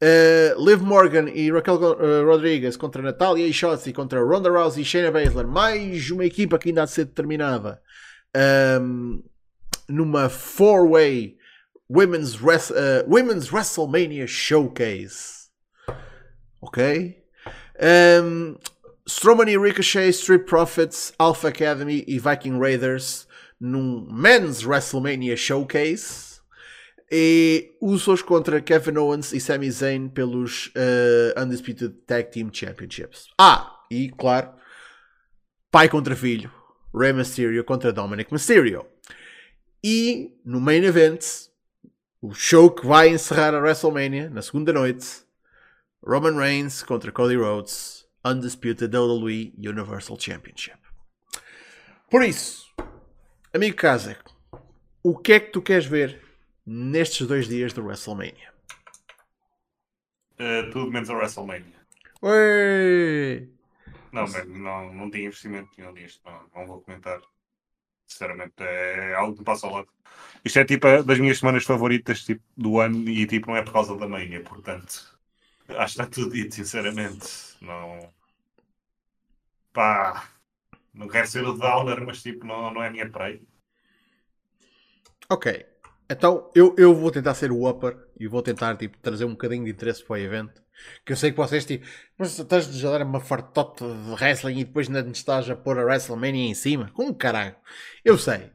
Uh, 0.00 0.54
Liv 0.56 0.80
Morgan 0.80 1.28
e 1.28 1.50
Raquel 1.50 1.76
uh, 1.76 2.24
Rodriguez 2.24 2.76
contra 2.76 3.02
Natalia 3.02 3.46
e 3.46 3.52
Shotzi 3.52 3.92
contra 3.92 4.20
Ronda 4.20 4.48
Rousey 4.48 4.82
e 4.82 4.84
Shayna 4.84 5.10
Baszler. 5.10 5.46
Mais 5.46 6.10
uma 6.10 6.24
equipa 6.24 6.58
que 6.58 6.68
ainda 6.68 6.82
há 6.82 6.84
de 6.84 6.92
ser 6.92 7.06
determinada. 7.06 7.80
Um, 8.34 9.24
numa 9.88 10.28
four-way 10.28 11.36
Women's, 11.88 12.36
Res 12.36 12.70
uh, 12.70 13.04
Women's 13.08 13.50
WrestleMania 13.50 14.26
Showcase. 14.28 15.48
Ok? 16.60 17.16
Um, 17.80 18.58
Strowman 19.06 19.48
e 19.48 19.56
Ricochet, 19.56 20.12
Street 20.12 20.46
Profits, 20.46 21.12
Alpha 21.18 21.48
Academy 21.48 22.04
e 22.06 22.18
Viking 22.18 22.58
Raiders 22.58 23.26
num 23.58 24.06
Men's 24.10 24.64
WrestleMania 24.64 25.36
Showcase. 25.36 26.27
E 27.10 27.76
Usos 27.80 28.20
contra 28.22 28.60
Kevin 28.60 28.98
Owens 28.98 29.32
e 29.32 29.40
Sami 29.40 29.70
Zayn 29.70 30.08
pelos 30.08 30.66
uh, 30.68 31.40
Undisputed 31.42 31.94
Tag 32.06 32.30
Team 32.30 32.50
Championships. 32.52 33.28
Ah, 33.38 33.80
e 33.90 34.10
claro, 34.10 34.52
pai 35.70 35.88
contra 35.88 36.14
filho. 36.14 36.52
Rey 36.94 37.12
Mysterio 37.12 37.64
contra 37.64 37.92
Dominic 37.92 38.32
Mysterio. 38.32 38.86
E 39.82 40.36
no 40.44 40.60
main 40.60 40.84
event, 40.84 41.24
o 42.20 42.34
show 42.34 42.70
que 42.70 42.86
vai 42.86 43.08
encerrar 43.08 43.54
a 43.54 43.60
WrestleMania 43.60 44.28
na 44.28 44.42
segunda 44.42 44.72
noite, 44.72 45.22
Roman 46.04 46.36
Reigns 46.36 46.82
contra 46.82 47.12
Cody 47.12 47.36
Rhodes, 47.36 48.06
Undisputed 48.24 48.94
WWE 48.94 49.52
Universal 49.56 50.18
Championship. 50.18 50.78
Por 52.10 52.24
isso, 52.24 52.66
amigo 53.52 53.76
Kazek, 53.76 54.20
o 55.02 55.16
que 55.16 55.34
é 55.34 55.40
que 55.40 55.52
tu 55.52 55.62
queres 55.62 55.86
ver 55.86 56.27
nestes 56.68 57.26
dois 57.26 57.48
dias 57.48 57.72
de 57.72 57.80
WrestleMania? 57.80 58.52
Uh, 60.38 60.70
tudo 60.70 60.90
menos 60.92 61.08
a 61.08 61.14
WrestleMania. 61.14 61.78
Ui! 62.20 63.50
Não, 64.12 64.26
não, 64.46 64.94
não 64.94 65.10
tinha 65.10 65.26
investimento 65.26 65.70
nenhum 65.76 65.92
nisto, 65.92 66.20
não, 66.24 66.48
não 66.54 66.66
vou 66.66 66.82
comentar. 66.82 67.20
Sinceramente, 68.06 68.54
é 68.60 69.14
algo 69.14 69.32
que 69.32 69.40
me 69.40 69.44
passa 69.44 69.66
ao 69.66 69.74
lado. 69.74 69.88
Isto 70.44 70.58
é 70.58 70.64
tipo 70.64 71.02
das 71.02 71.18
minhas 71.18 71.38
semanas 71.38 71.64
favoritas 71.64 72.24
tipo, 72.24 72.42
do 72.56 72.80
ano 72.80 73.08
e 73.08 73.26
tipo 73.26 73.48
não 73.48 73.56
é 73.56 73.62
por 73.62 73.72
causa 73.72 73.96
da 73.96 74.08
manhã, 74.08 74.42
portanto. 74.42 75.18
Acho 75.68 75.96
que 75.96 76.02
está 76.02 76.06
tudo 76.06 76.32
dito, 76.32 76.54
sinceramente. 76.54 77.56
Não. 77.60 78.12
Pá. 79.72 80.28
Não 80.94 81.08
quero 81.08 81.26
ser 81.28 81.44
o 81.44 81.52
downer, 81.52 82.04
mas 82.04 82.22
tipo, 82.22 82.46
não, 82.46 82.72
não 82.72 82.82
é 82.82 82.88
a 82.88 82.90
minha 82.90 83.08
praia. 83.08 83.40
Ok. 85.30 85.67
Então 86.10 86.50
eu, 86.54 86.74
eu 86.78 86.94
vou 86.94 87.10
tentar 87.10 87.34
ser 87.34 87.52
o 87.52 87.68
upper 87.68 87.98
e 88.18 88.26
vou 88.26 88.42
tentar 88.42 88.76
tipo, 88.76 88.96
trazer 88.98 89.24
um 89.24 89.32
bocadinho 89.32 89.64
de 89.64 89.70
interesse 89.70 90.02
para 90.02 90.14
o 90.14 90.16
evento. 90.16 90.62
Que 91.04 91.12
eu 91.12 91.16
sei 91.16 91.32
que 91.32 91.36
vocês 91.36 91.64
tipo, 91.64 91.86
estás 92.20 92.84
a 92.84 92.90
dar 92.90 93.02
uma 93.02 93.20
fartota 93.20 93.84
de 93.84 94.10
wrestling 94.12 94.60
e 94.60 94.64
depois 94.64 94.86
ainda 94.88 95.00
estás 95.10 95.50
a 95.50 95.56
pôr 95.56 95.78
a 95.78 95.84
WrestleMania 95.84 96.48
em 96.48 96.54
cima? 96.54 96.90
Como 96.94 97.14
caralho? 97.14 97.56
Eu 98.04 98.16
sei. 98.16 98.52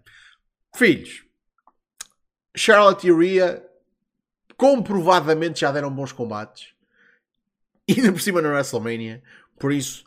Filhos, 0.76 1.24
Charlotte 2.56 3.08
e 3.08 3.12
Rhea 3.12 3.64
comprovadamente 4.58 5.62
já 5.62 5.72
deram 5.72 5.94
bons 5.94 6.12
combates. 6.12 6.74
E 7.88 7.94
ainda 8.00 8.12
por 8.14 8.22
cima 8.22 8.42
na 8.42 8.50
WrestleMania. 8.50 9.22
Por 9.60 9.72
isso, 9.72 10.06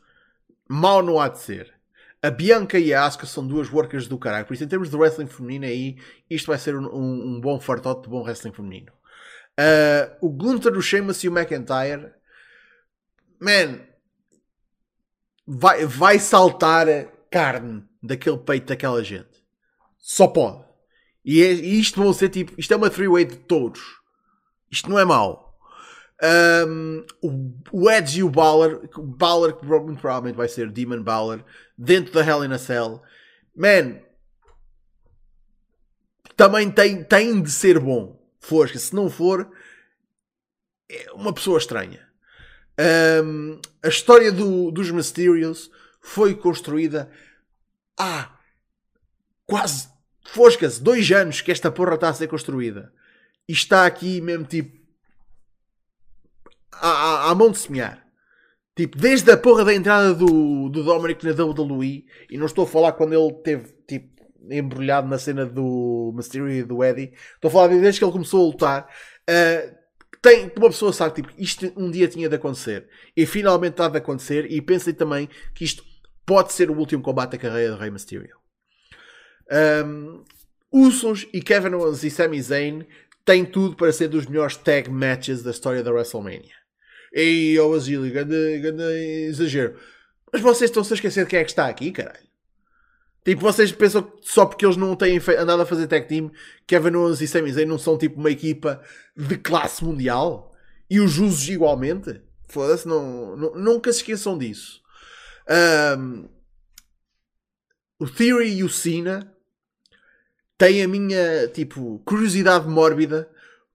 mal 0.68 1.02
não 1.02 1.20
há 1.20 1.28
de 1.28 1.38
ser. 1.38 1.75
A 2.22 2.30
Bianca 2.30 2.78
e 2.78 2.92
a 2.92 3.04
Asuka 3.04 3.26
são 3.26 3.46
duas 3.46 3.70
workers 3.70 4.08
do 4.08 4.18
caralho. 4.18 4.46
Por 4.46 4.54
isso, 4.54 4.64
em 4.64 4.68
termos 4.68 4.90
de 4.90 4.96
wrestling 4.96 5.26
feminino 5.26 5.66
aí, 5.66 5.96
isto 6.28 6.46
vai 6.46 6.58
ser 6.58 6.74
um, 6.74 6.86
um, 6.86 7.36
um 7.36 7.40
bom 7.40 7.60
fartote 7.60 8.02
de 8.02 8.08
bom 8.08 8.22
wrestling 8.22 8.52
feminino. 8.52 8.92
Uh, 9.58 10.26
o 10.26 10.30
Gunther, 10.30 10.76
o 10.76 10.82
Sheamus 10.82 11.22
e 11.22 11.28
o 11.28 11.38
McIntyre, 11.38 12.12
man, 13.40 13.80
vai, 15.46 15.86
vai 15.86 16.18
saltar 16.18 16.86
carne 17.30 17.84
daquele 18.02 18.38
peito 18.38 18.66
daquela 18.66 19.02
gente. 19.02 19.44
Só 19.98 20.26
pode. 20.26 20.64
E, 21.24 21.42
é, 21.42 21.52
e 21.52 21.80
isto 21.80 22.02
vão 22.02 22.12
ser 22.12 22.28
tipo, 22.28 22.52
isto 22.58 22.72
é 22.72 22.76
uma 22.76 22.90
three-way 22.90 23.24
de 23.24 23.36
todos. 23.36 23.80
Isto 24.70 24.88
não 24.88 24.98
é 24.98 25.04
mau. 25.04 25.45
Um, 26.22 27.04
o, 27.72 27.90
Edge 27.90 28.20
e 28.20 28.22
o 28.22 28.30
Balor, 28.30 28.88
Balor 28.96 29.52
que 29.52 29.66
provavelmente 29.66 30.36
vai 30.36 30.48
ser 30.48 30.70
Demon 30.70 31.02
Balor, 31.02 31.44
dentro 31.76 32.12
da 32.12 32.24
Hell 32.24 32.44
in 32.44 32.52
a 32.52 32.58
Cell. 32.58 33.02
Man, 33.54 34.00
também 36.36 36.70
tem, 36.70 37.04
tem 37.04 37.40
de 37.40 37.50
ser 37.50 37.78
bom. 37.78 38.16
Fosca, 38.40 38.78
se 38.78 38.94
não 38.94 39.10
for, 39.10 39.50
é 40.88 41.12
uma 41.12 41.32
pessoa 41.32 41.58
estranha. 41.58 42.06
Um, 43.24 43.60
a 43.82 43.88
história 43.88 44.30
do, 44.30 44.70
dos 44.70 44.90
Mysterios 44.90 45.70
foi 46.00 46.34
construída 46.34 47.10
há 47.98 48.38
quase, 49.46 49.88
fosca-se, 50.26 50.82
dois 50.82 51.10
anos 51.10 51.40
que 51.40 51.50
esta 51.50 51.70
porra 51.70 51.94
está 51.94 52.10
a 52.10 52.14
ser 52.14 52.28
construída. 52.28 52.92
E 53.48 53.52
está 53.52 53.86
aqui 53.86 54.20
mesmo 54.20 54.44
tipo 54.44 54.75
à, 56.80 57.30
à, 57.30 57.34
mão 57.34 57.50
de 57.50 57.58
semear. 57.58 58.04
Tipo, 58.74 58.98
desde 58.98 59.30
a 59.30 59.36
porra 59.36 59.64
da 59.64 59.74
entrada 59.74 60.14
do, 60.14 60.68
do 60.68 60.84
Dominic 60.84 61.24
na 61.24 61.32
WWE, 61.32 62.04
e 62.30 62.36
não 62.36 62.46
estou 62.46 62.64
a 62.64 62.68
falar 62.68 62.92
quando 62.92 63.14
ele 63.14 63.32
teve 63.42 63.72
tipo 63.88 64.16
embrulhado 64.50 65.08
na 65.08 65.18
cena 65.18 65.44
do 65.46 66.12
Mysterio 66.14 66.50
e 66.50 66.62
do 66.62 66.84
Eddie. 66.84 67.12
Estou 67.34 67.48
a 67.48 67.52
falar 67.52 67.68
desde 67.68 67.98
que 67.98 68.04
ele 68.04 68.12
começou 68.12 68.42
a 68.42 68.46
lutar. 68.46 68.88
Uh, 69.28 69.76
tem, 70.22 70.52
uma 70.56 70.68
pessoa 70.68 70.92
sabe, 70.92 71.16
tipo, 71.16 71.32
isto 71.38 71.72
um 71.76 71.90
dia 71.90 72.08
tinha 72.08 72.28
de 72.28 72.36
acontecer. 72.36 72.88
E 73.16 73.24
finalmente 73.26 73.72
está 73.72 73.88
de 73.88 73.98
acontecer. 73.98 74.50
E 74.50 74.60
pensem 74.60 74.92
também 74.92 75.28
que 75.54 75.64
isto 75.64 75.84
pode 76.24 76.52
ser 76.52 76.70
o 76.70 76.76
último 76.76 77.02
combate 77.02 77.32
da 77.32 77.38
carreira 77.38 77.72
do 77.72 77.78
Rey 77.78 77.90
Mysterio. 77.90 78.36
Um, 79.84 80.24
Usos 80.72 81.26
e 81.32 81.40
Kevin 81.40 81.74
Owens 81.74 82.02
e 82.02 82.10
Sami 82.10 82.42
Zayn 82.42 82.84
têm 83.24 83.44
tudo 83.44 83.76
para 83.76 83.92
ser 83.92 84.08
dos 84.08 84.26
melhores 84.26 84.56
tag 84.56 84.90
matches 84.90 85.42
da 85.42 85.50
história 85.50 85.82
da 85.82 85.92
WrestleMania. 85.92 86.54
E 87.18 87.58
o 87.58 87.72
Asílio, 87.72 88.12
grande, 88.12 88.58
grande 88.58 88.82
exagero. 89.30 89.74
Mas 90.30 90.42
vocês 90.42 90.68
estão-se 90.68 90.92
a 90.92 90.96
esquecer 90.96 91.24
de 91.24 91.30
quem 91.30 91.38
é 91.38 91.44
que 91.44 91.50
está 91.50 91.66
aqui, 91.66 91.90
caralho. 91.90 92.26
Tipo, 93.24 93.40
vocês 93.40 93.72
pensam 93.72 94.02
que 94.02 94.18
só 94.20 94.44
porque 94.44 94.66
eles 94.66 94.76
não 94.76 94.94
têm 94.94 95.18
andado 95.38 95.62
a 95.62 95.66
fazer 95.66 95.86
tag 95.86 96.06
team, 96.06 96.30
Kevin 96.66 96.94
Owens 96.94 97.22
e 97.22 97.26
Sami 97.26 97.50
Zayn 97.50 97.64
não 97.64 97.78
são 97.78 97.96
tipo 97.96 98.20
uma 98.20 98.30
equipa 98.30 98.82
de 99.16 99.38
classe 99.38 99.82
mundial? 99.82 100.54
E 100.90 101.00
os 101.00 101.18
usos 101.18 101.48
igualmente? 101.48 102.20
Foda-se, 102.50 102.86
não, 102.86 103.34
não, 103.34 103.54
nunca 103.54 103.90
se 103.92 104.00
esqueçam 104.00 104.36
disso. 104.36 104.82
Um, 105.98 106.28
o 107.98 108.06
Theory 108.06 108.58
e 108.58 108.62
o 108.62 108.68
Cena 108.68 109.34
têm 110.58 110.82
a 110.82 110.88
minha, 110.88 111.48
tipo, 111.48 111.98
curiosidade 112.04 112.68
mórbida 112.68 113.28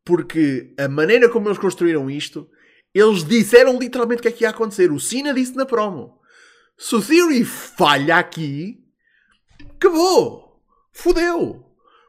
porque 0.06 0.74
a 0.78 0.88
maneira 0.88 1.28
como 1.28 1.48
eles 1.48 1.58
construíram 1.58 2.10
isto, 2.10 2.48
eles 2.94 3.24
disseram 3.24 3.80
literalmente 3.80 4.20
o 4.20 4.22
que 4.24 4.28
é 4.28 4.32
que 4.32 4.44
ia 4.44 4.50
acontecer. 4.50 4.92
O 4.92 5.00
Cena 5.00 5.34
disse 5.34 5.56
na 5.56 5.66
promo. 5.66 6.20
Se 6.78 6.96
o 6.96 7.02
Theory 7.02 7.46
falha 7.46 8.18
aqui, 8.18 8.84
acabou! 9.76 10.62
Fudeu! 10.92 11.66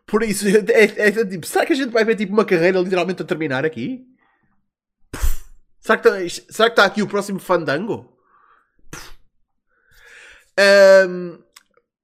Por 0.06 0.22
isso, 0.22 0.46
é, 0.48 0.58
é, 0.72 1.08
é, 1.08 1.26
tipo, 1.26 1.46
será 1.46 1.64
que 1.64 1.72
a 1.72 1.76
gente 1.76 1.90
vai 1.90 2.04
ver 2.04 2.16
tipo, 2.16 2.32
uma 2.32 2.44
carreira 2.44 2.80
literalmente 2.80 3.22
a 3.22 3.24
terminar 3.24 3.64
aqui? 3.64 4.06
Será 5.78 5.98
que 5.98 6.08
está, 6.08 6.52
será 6.52 6.70
que 6.70 6.72
está 6.72 6.84
aqui 6.84 7.02
o 7.02 7.08
próximo 7.08 7.38
fandango? 7.38 8.16
Um, 11.08 11.42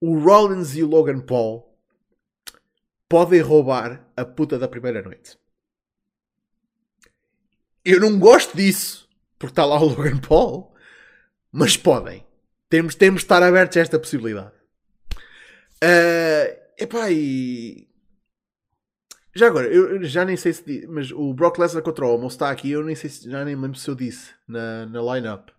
o 0.00 0.18
Rollins 0.18 0.74
e 0.74 0.82
o 0.82 0.88
Logan 0.88 1.20
Paul 1.20 1.68
podem 3.08 3.40
roubar 3.40 4.06
a 4.16 4.24
puta 4.24 4.58
da 4.58 4.68
primeira 4.68 5.02
noite. 5.02 5.38
Eu 7.90 8.00
não 8.00 8.18
gosto 8.18 8.54
disso, 8.54 9.08
porque 9.38 9.52
está 9.52 9.64
lá 9.64 9.80
o 9.80 9.86
Logan 9.88 10.18
Paul, 10.18 10.74
mas 11.50 11.74
podem. 11.74 12.22
Temos, 12.68 12.94
temos 12.94 13.22
de 13.22 13.24
estar 13.24 13.42
abertos 13.42 13.78
a 13.78 13.80
esta 13.80 13.98
possibilidade. 13.98 14.52
Uh, 15.82 16.60
epá, 16.76 17.10
e... 17.10 17.88
Já 19.34 19.46
agora, 19.46 19.68
eu 19.68 20.04
já 20.04 20.22
nem 20.22 20.36
sei 20.36 20.52
se. 20.52 20.86
Mas 20.86 21.10
o 21.12 21.32
Brock 21.32 21.58
Lesnar 21.58 21.82
contra 21.82 22.04
o 22.04 22.14
Homo 22.14 22.26
está 22.26 22.50
aqui. 22.50 22.72
Eu 22.72 22.84
nem 22.84 22.94
sei 22.94 23.08
se. 23.08 23.30
Já 23.30 23.42
nem 23.42 23.56
lembro 23.56 23.78
se 23.78 23.88
eu 23.88 23.94
disse 23.94 24.34
na, 24.46 24.84
na 24.84 25.14
line-up. 25.14 25.50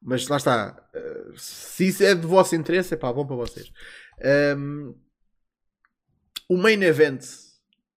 Mas 0.00 0.28
lá 0.28 0.36
está. 0.36 0.88
Uh, 0.94 1.36
se 1.36 1.88
isso 1.88 2.04
é 2.04 2.14
de 2.14 2.28
vosso 2.28 2.54
interesse, 2.54 2.94
é 2.94 2.96
pá, 2.96 3.12
bom 3.12 3.26
para 3.26 3.34
vocês. 3.34 3.72
Um, 4.56 4.94
o 6.48 6.56
main 6.56 6.80
event, 6.82 7.24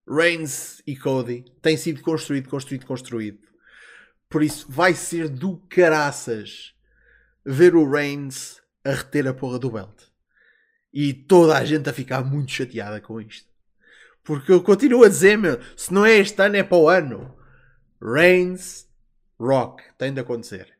Reigns 0.08 0.82
e 0.88 0.96
Cody, 0.96 1.46
tem 1.62 1.78
sido 1.78 2.02
construído, 2.02 2.50
construído, 2.50 2.88
construído. 2.88 3.49
Por 4.30 4.44
isso 4.44 4.68
vai 4.70 4.94
ser 4.94 5.28
do 5.28 5.58
caraças 5.68 6.76
ver 7.44 7.76
o 7.76 7.90
Reigns 7.90 8.62
a 8.86 8.92
reter 8.92 9.28
a 9.28 9.34
porra 9.34 9.58
do 9.58 9.72
belt. 9.72 10.04
E 10.94 11.14
toda 11.14 11.58
a 11.58 11.66
gente 11.66 11.90
a 11.90 11.94
ficar 11.94 12.24
muito 12.24 12.52
chateada 12.52 13.02
com 13.02 13.20
isto. 13.20 13.50
Porque 14.24 14.52
eu 14.52 14.62
continuo 14.62 15.04
a 15.04 15.10
dizer, 15.10 15.38
meu, 15.38 15.60
se 15.76 15.92
não 15.92 16.06
é 16.06 16.18
este 16.18 16.40
ano, 16.42 16.56
é 16.56 16.64
para 16.64 16.78
o 16.78 16.88
ano. 16.88 17.36
Reigns, 18.02 18.88
Rock, 19.40 19.84
tem 19.98 20.14
de 20.14 20.20
acontecer. 20.20 20.78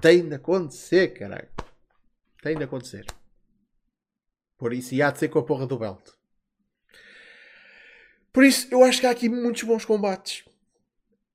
Tem 0.00 0.28
de 0.28 0.34
acontecer, 0.34 1.08
caralho. 1.08 1.48
Tem 2.42 2.56
de 2.56 2.62
acontecer. 2.62 3.04
Por 4.56 4.72
isso, 4.72 4.94
e 4.94 5.02
há 5.02 5.10
de 5.10 5.18
ser 5.18 5.28
com 5.28 5.40
a 5.40 5.44
porra 5.44 5.66
do 5.66 5.78
belt. 5.78 6.10
Por 8.32 8.44
isso, 8.44 8.68
eu 8.70 8.84
acho 8.84 9.00
que 9.00 9.06
há 9.06 9.10
aqui 9.10 9.28
muitos 9.28 9.62
bons 9.64 9.84
combates. 9.84 10.44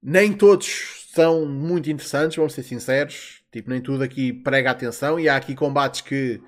Nem 0.08 0.32
todos 0.32 1.08
são 1.16 1.48
muito 1.48 1.90
interessantes, 1.90 2.38
vamos 2.38 2.54
ser 2.54 2.62
sinceros. 2.62 3.42
Tipo, 3.52 3.72
nem 3.72 3.82
tudo 3.82 4.04
aqui 4.04 4.32
prega 4.32 4.70
atenção. 4.70 5.20
E 5.20 5.28
há 5.28 5.36
aqui 5.36 5.56
combates 5.56 6.02
que 6.02 6.40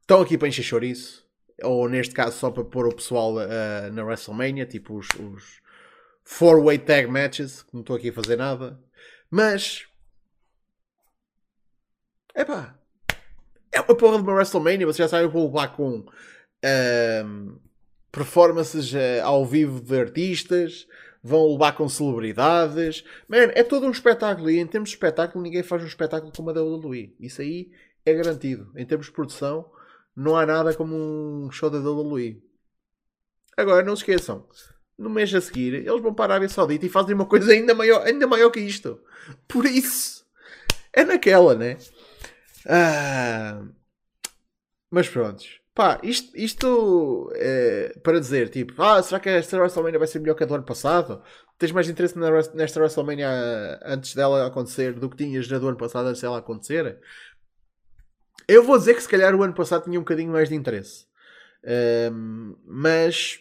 estão 0.00 0.20
aqui 0.20 0.38
para 0.38 0.46
encher 0.46 0.62
chouriço. 0.62 1.26
Ou 1.60 1.88
neste 1.88 2.14
caso, 2.14 2.38
só 2.38 2.52
para 2.52 2.64
pôr 2.64 2.86
o 2.86 2.94
pessoal 2.94 3.34
uh, 3.34 3.92
na 3.92 4.04
WrestleMania. 4.04 4.64
Tipo, 4.64 4.96
os, 4.96 5.08
os 5.18 5.60
four-way 6.22 6.78
tag 6.78 7.08
matches. 7.08 7.64
Que 7.64 7.74
não 7.74 7.80
estou 7.80 7.96
aqui 7.96 8.10
a 8.10 8.12
fazer 8.12 8.36
nada. 8.36 8.78
Mas. 9.28 9.84
Epá. 12.32 12.78
É 13.72 13.80
uma 13.80 13.96
porra 13.96 14.18
de 14.18 14.22
uma 14.22 14.34
WrestleMania. 14.34 14.86
Vocês 14.86 14.98
já 14.98 15.08
sabem 15.08 15.26
que 15.26 15.34
vou 15.34 15.46
levar 15.46 15.74
com. 15.74 16.06
Uh, 16.64 17.60
performances 18.12 18.92
uh, 18.92 19.24
ao 19.24 19.44
vivo 19.44 19.80
de 19.80 19.98
artistas, 19.98 20.86
vão 21.22 21.52
levar 21.52 21.72
com 21.72 21.88
celebridades. 21.88 23.04
Man, 23.26 23.50
é 23.54 23.62
todo 23.62 23.86
um 23.86 23.90
espetáculo. 23.90 24.50
E 24.50 24.58
em 24.58 24.66
termos 24.66 24.90
de 24.90 24.96
espetáculo, 24.96 25.42
ninguém 25.42 25.62
faz 25.62 25.82
um 25.82 25.86
espetáculo 25.86 26.30
como 26.36 26.50
a 26.50 26.52
da 26.52 26.62
WWE. 26.62 27.16
Isso 27.18 27.40
aí 27.40 27.72
é 28.04 28.12
garantido. 28.12 28.70
Em 28.76 28.84
termos 28.84 29.06
de 29.06 29.12
produção, 29.12 29.70
não 30.14 30.36
há 30.36 30.44
nada 30.44 30.74
como 30.74 30.94
um 30.94 31.50
show 31.50 31.70
da 31.70 31.78
WWE. 31.78 32.42
Agora, 33.56 33.82
não 33.82 33.96
se 33.96 34.02
esqueçam. 34.02 34.46
No 34.98 35.08
mês 35.08 35.34
a 35.34 35.40
seguir, 35.40 35.74
eles 35.74 36.02
vão 36.02 36.14
para 36.14 36.34
a 36.34 36.36
Arábia 36.36 36.48
Saudita 36.48 36.84
e 36.84 36.90
fazem 36.90 37.14
uma 37.14 37.26
coisa 37.26 37.50
ainda 37.52 37.74
maior, 37.74 38.06
ainda 38.06 38.26
maior 38.26 38.50
que 38.50 38.60
isto. 38.60 39.00
Por 39.48 39.64
isso, 39.64 40.24
é 40.92 41.02
naquela, 41.04 41.54
né? 41.54 41.78
Ah, 42.66 43.62
mas 44.90 45.08
pronto. 45.08 45.61
Pá, 45.74 45.98
isto, 46.02 46.36
isto 46.36 47.32
é, 47.34 47.98
para 48.02 48.20
dizer, 48.20 48.50
tipo, 48.50 48.80
ah, 48.82 49.02
será 49.02 49.18
que 49.18 49.30
esta 49.30 49.56
WrestleMania 49.58 49.98
vai 49.98 50.06
ser 50.06 50.18
melhor 50.18 50.34
que 50.34 50.44
a 50.44 50.46
do 50.46 50.54
ano 50.54 50.64
passado? 50.64 51.22
Tens 51.58 51.72
mais 51.72 51.88
interesse 51.88 52.18
na, 52.18 52.30
nesta 52.54 52.78
WrestleMania 52.78 53.80
antes 53.82 54.14
dela 54.14 54.46
acontecer 54.46 54.92
do 54.92 55.08
que 55.08 55.16
tinhas 55.16 55.48
na 55.48 55.58
do 55.58 55.68
ano 55.68 55.78
passado 55.78 56.08
antes 56.08 56.20
dela 56.20 56.38
acontecer? 56.38 57.00
Eu 58.46 58.62
vou 58.64 58.76
dizer 58.76 58.94
que 58.94 59.02
se 59.02 59.08
calhar 59.08 59.34
o 59.34 59.42
ano 59.42 59.54
passado 59.54 59.84
tinha 59.84 59.98
um 59.98 60.02
bocadinho 60.02 60.32
mais 60.32 60.50
de 60.50 60.54
interesse. 60.54 61.06
Um, 62.12 62.56
mas 62.66 63.38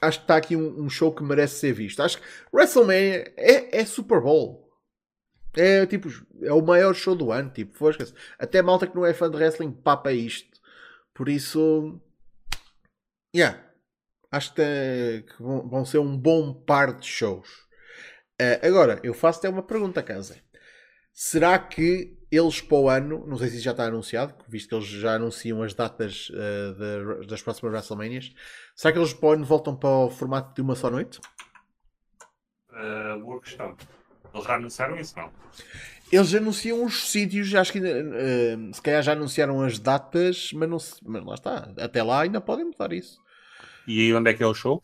acho 0.00 0.18
que 0.18 0.24
está 0.24 0.36
aqui 0.36 0.56
um, 0.56 0.84
um, 0.84 0.88
show 0.88 1.12
que 1.14 1.22
merece 1.22 1.56
ser 1.56 1.72
visto. 1.72 2.00
Acho 2.00 2.18
que 2.18 2.24
WrestleMania 2.52 3.32
é, 3.36 3.80
é 3.80 3.84
Super 3.84 4.20
Bowl. 4.20 4.61
É 5.54 5.84
tipo, 5.86 6.08
é 6.40 6.52
o 6.52 6.62
maior 6.62 6.94
show 6.94 7.14
do 7.14 7.30
ano, 7.30 7.50
tipo, 7.50 7.76
fosca-se. 7.76 8.14
Até 8.38 8.62
malta 8.62 8.86
que 8.86 8.96
não 8.96 9.04
é 9.04 9.12
fã 9.12 9.30
de 9.30 9.36
wrestling 9.36 9.72
papa 9.72 10.12
isto. 10.12 10.60
Por 11.14 11.28
isso, 11.28 12.00
yeah, 13.34 13.62
acho 14.30 14.54
que, 14.54 15.24
vão 15.38 15.84
ser 15.84 15.98
um 15.98 16.16
bom 16.16 16.54
par 16.54 16.98
de 16.98 17.06
shows. 17.06 17.48
Uh, 18.40 18.66
agora, 18.66 18.98
eu 19.02 19.12
faço 19.12 19.40
até 19.40 19.48
uma 19.48 19.62
pergunta, 19.62 20.02
Casa. 20.02 20.40
Será 21.12 21.58
que 21.58 22.18
eles 22.30 22.62
para 22.62 22.78
o 22.78 22.88
ano, 22.88 23.26
não 23.26 23.36
sei 23.36 23.48
se 23.50 23.60
já 23.60 23.72
está 23.72 23.84
anunciado, 23.84 24.34
visto 24.48 24.70
que 24.70 24.74
eles 24.74 24.86
já 24.86 25.16
anunciam 25.16 25.62
as 25.62 25.74
datas 25.74 26.30
uh, 26.30 27.20
de, 27.20 27.26
das 27.26 27.42
próximas 27.42 27.74
WrestleManias, 27.74 28.32
será 28.74 28.90
que 28.90 28.98
eles 28.98 29.12
para 29.12 29.28
o 29.28 29.32
ano 29.32 29.44
voltam 29.44 29.76
para 29.76 29.90
o 29.90 30.10
formato 30.10 30.54
de 30.54 30.62
uma 30.62 30.74
só 30.74 30.90
noite? 30.90 31.20
Uh, 32.70 33.20
boa 33.22 33.38
questão. 33.42 33.76
Eles 34.32 34.46
já 34.46 34.54
anunciaram 34.54 34.98
isso, 34.98 35.14
não? 35.16 35.30
Eles 36.10 36.34
anunciam 36.34 36.84
os 36.84 37.10
sítios, 37.10 37.54
acho 37.54 37.72
que 37.72 37.78
uh, 37.78 38.74
se 38.74 38.82
calhar 38.82 39.02
já 39.02 39.12
anunciaram 39.12 39.62
as 39.62 39.78
datas, 39.78 40.50
mas, 40.52 40.68
não 40.68 40.78
se, 40.78 40.96
mas 41.02 41.24
lá 41.24 41.34
está. 41.34 41.72
Até 41.78 42.02
lá 42.02 42.20
ainda 42.20 42.40
podem 42.40 42.66
mudar 42.66 42.92
isso. 42.92 43.18
E 43.86 44.00
aí 44.00 44.14
onde 44.14 44.30
é 44.30 44.34
que 44.34 44.42
é 44.42 44.46
o 44.46 44.54
show? 44.54 44.82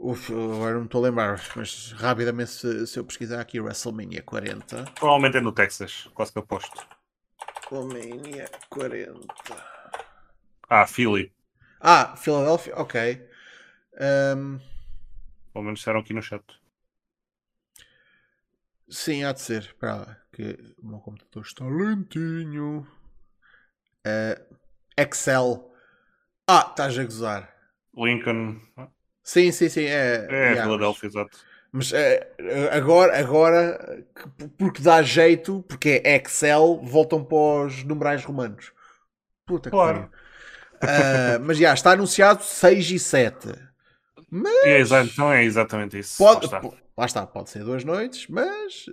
Uf, 0.00 0.32
agora 0.32 0.74
não 0.74 0.84
estou 0.84 1.04
a 1.04 1.08
lembrar, 1.08 1.42
mas 1.56 1.92
rapidamente 1.92 2.50
se, 2.50 2.86
se, 2.86 2.98
eu 2.98 3.04
pesquisar 3.04 3.40
aqui 3.40 3.60
WrestleMania 3.60 4.22
40. 4.22 4.84
Provavelmente 4.94 5.38
é 5.38 5.40
no 5.40 5.52
Texas, 5.52 6.08
quase 6.14 6.32
que 6.32 6.38
aposto. 6.38 6.86
WrestleMania 7.70 8.48
40. 8.70 9.20
Ah, 10.68 10.86
Philly. 10.86 11.32
Ah, 11.80 12.16
Philadelphia, 12.16 12.74
ok. 12.76 13.28
Um... 14.36 14.58
Pelo 15.52 15.64
menos 15.64 15.80
disseram 15.80 16.00
aqui 16.00 16.12
no 16.12 16.22
chat. 16.22 16.44
Sim, 18.90 19.24
há 19.24 19.32
de 19.32 19.40
ser. 19.40 19.62
Espera 19.62 19.94
lá, 19.94 20.16
que 20.32 20.74
o 20.82 20.86
meu 20.86 20.98
computador 20.98 21.42
está 21.42 21.64
lentinho. 21.64 22.86
Uh, 24.06 24.56
Excel. 24.96 25.70
Ah, 26.46 26.66
estás 26.70 26.98
a 26.98 27.04
gozar. 27.04 27.54
Lincoln. 27.94 28.60
Sim, 29.22 29.52
sim, 29.52 29.68
sim. 29.68 29.84
É, 29.84 30.26
é 30.30 30.62
Filadélfia, 30.62 31.06
exato. 31.06 31.38
Mas 31.70 31.92
é, 31.92 32.32
agora, 32.72 33.18
agora, 33.18 34.06
porque 34.56 34.80
dá 34.80 35.02
jeito, 35.02 35.62
porque 35.68 36.00
é 36.02 36.16
Excel, 36.16 36.80
voltam 36.82 37.22
para 37.22 37.66
os 37.66 37.84
numerais 37.84 38.24
romanos. 38.24 38.72
Puta 39.44 39.70
claro. 39.70 40.10
que 40.80 40.86
uh, 40.86 41.40
Mas 41.44 41.58
já, 41.58 41.74
está 41.74 41.92
anunciado 41.92 42.42
6 42.42 42.90
e 42.92 42.98
7. 42.98 43.67
Mas... 44.30 44.92
É, 44.92 45.02
então 45.02 45.32
é 45.32 45.44
exatamente 45.44 45.98
isso. 45.98 46.18
Pode, 46.18 46.48
Lá 46.96 47.06
está, 47.06 47.24
pode 47.24 47.50
ser 47.50 47.62
duas 47.62 47.84
noites, 47.84 48.26
mas. 48.28 48.86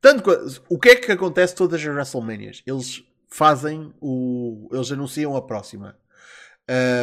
Tanto 0.00 0.22
o 0.68 0.78
que 0.78 0.90
é 0.90 0.96
que 0.96 1.10
acontece 1.10 1.54
todas 1.54 1.80
as 1.80 1.86
WrestleManias? 1.86 2.62
Eles 2.66 3.02
fazem 3.26 3.94
o. 4.00 4.68
Eles 4.70 4.92
anunciam 4.92 5.34
a 5.34 5.40
próxima. 5.40 5.96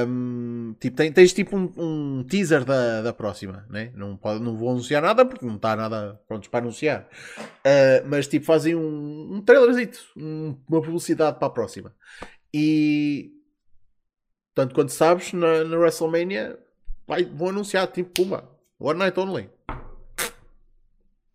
Um, 0.08 0.76
tipo, 0.80 0.96
tens, 0.96 1.12
tens 1.12 1.34
tipo 1.34 1.58
um, 1.58 1.74
um, 1.76 2.24
teaser 2.24 2.64
da, 2.64 3.02
da 3.02 3.12
próxima, 3.12 3.66
né? 3.68 3.92
não, 3.96 4.16
pode, 4.16 4.40
não 4.40 4.56
vou 4.56 4.70
anunciar 4.70 5.02
nada 5.02 5.26
porque 5.26 5.44
não 5.44 5.56
está 5.56 5.76
nada 5.76 6.22
pronto 6.28 6.48
para 6.52 6.60
anunciar, 6.60 7.10
uh, 7.40 8.08
mas 8.08 8.28
tipo 8.28 8.46
fazem 8.46 8.76
um, 8.76 9.34
um 9.34 9.42
trailerzito, 9.42 10.00
um, 10.16 10.56
uma 10.70 10.84
publicidade 10.84 11.40
para 11.40 11.48
a 11.48 11.52
próxima. 11.52 11.96
E 12.54 13.32
tanto 14.54 14.76
quanto 14.76 14.92
sabes, 14.92 15.34
na, 15.34 15.64
na 15.64 15.78
WrestleMania 15.78 16.60
vai, 17.08 17.24
vão 17.24 17.50
anunciar 17.50 17.88
tipo 17.88 18.10
Puma, 18.10 18.50
One 18.80 19.00
Night 19.00 19.20
Only. 19.20 19.50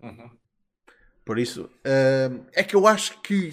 Uhum. 0.03 0.31
Por 1.25 1.39
isso, 1.39 1.65
uh, 1.65 2.45
é 2.53 2.63
que 2.63 2.75
eu 2.75 2.87
acho 2.87 3.21
que 3.21 3.53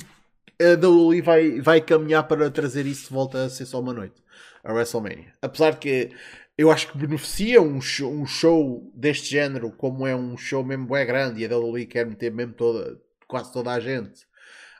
a 0.59 0.73
WWE 0.73 1.21
vai, 1.21 1.61
vai 1.61 1.81
caminhar 1.81 2.27
para 2.27 2.49
trazer 2.49 2.85
isso 2.85 3.07
de 3.07 3.13
volta 3.13 3.45
a 3.45 3.49
ser 3.49 3.65
só 3.65 3.79
uma 3.79 3.93
noite. 3.93 4.23
A 4.63 4.73
WrestleMania. 4.73 5.33
Apesar 5.41 5.71
de 5.71 5.77
que 5.77 6.11
eu 6.57 6.71
acho 6.71 6.91
que 6.91 6.97
beneficia 6.97 7.61
um 7.61 7.79
show, 7.79 8.11
um 8.11 8.25
show 8.25 8.91
deste 8.93 9.29
género, 9.29 9.71
como 9.71 10.05
é 10.05 10.15
um 10.15 10.35
show 10.35 10.63
mesmo 10.63 10.93
é 10.95 11.05
grande 11.05 11.41
e 11.41 11.45
a 11.45 11.57
WWE 11.57 11.85
quer 11.85 12.05
meter 12.05 12.31
mesmo 12.33 12.53
toda, 12.53 12.99
quase 13.27 13.53
toda 13.53 13.71
a 13.71 13.79
gente. 13.79 14.25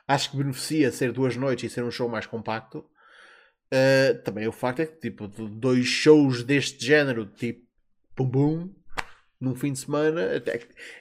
Acho 0.06 0.30
que 0.30 0.36
beneficia 0.36 0.90
ser 0.90 1.12
duas 1.12 1.36
noites 1.36 1.70
e 1.70 1.74
ser 1.74 1.84
um 1.84 1.90
show 1.90 2.08
mais 2.08 2.26
compacto. 2.26 2.84
Uh, 3.72 4.22
também 4.22 4.48
o 4.48 4.52
facto 4.52 4.80
é 4.80 4.86
que, 4.86 4.98
tipo, 4.98 5.28
dois 5.28 5.86
shows 5.86 6.42
deste 6.42 6.84
género, 6.84 7.26
tipo, 7.26 7.66
Bum 8.16 8.24
Bum, 8.24 8.74
num 9.40 9.54
fim 9.54 9.72
de 9.72 9.78
semana, 9.78 10.42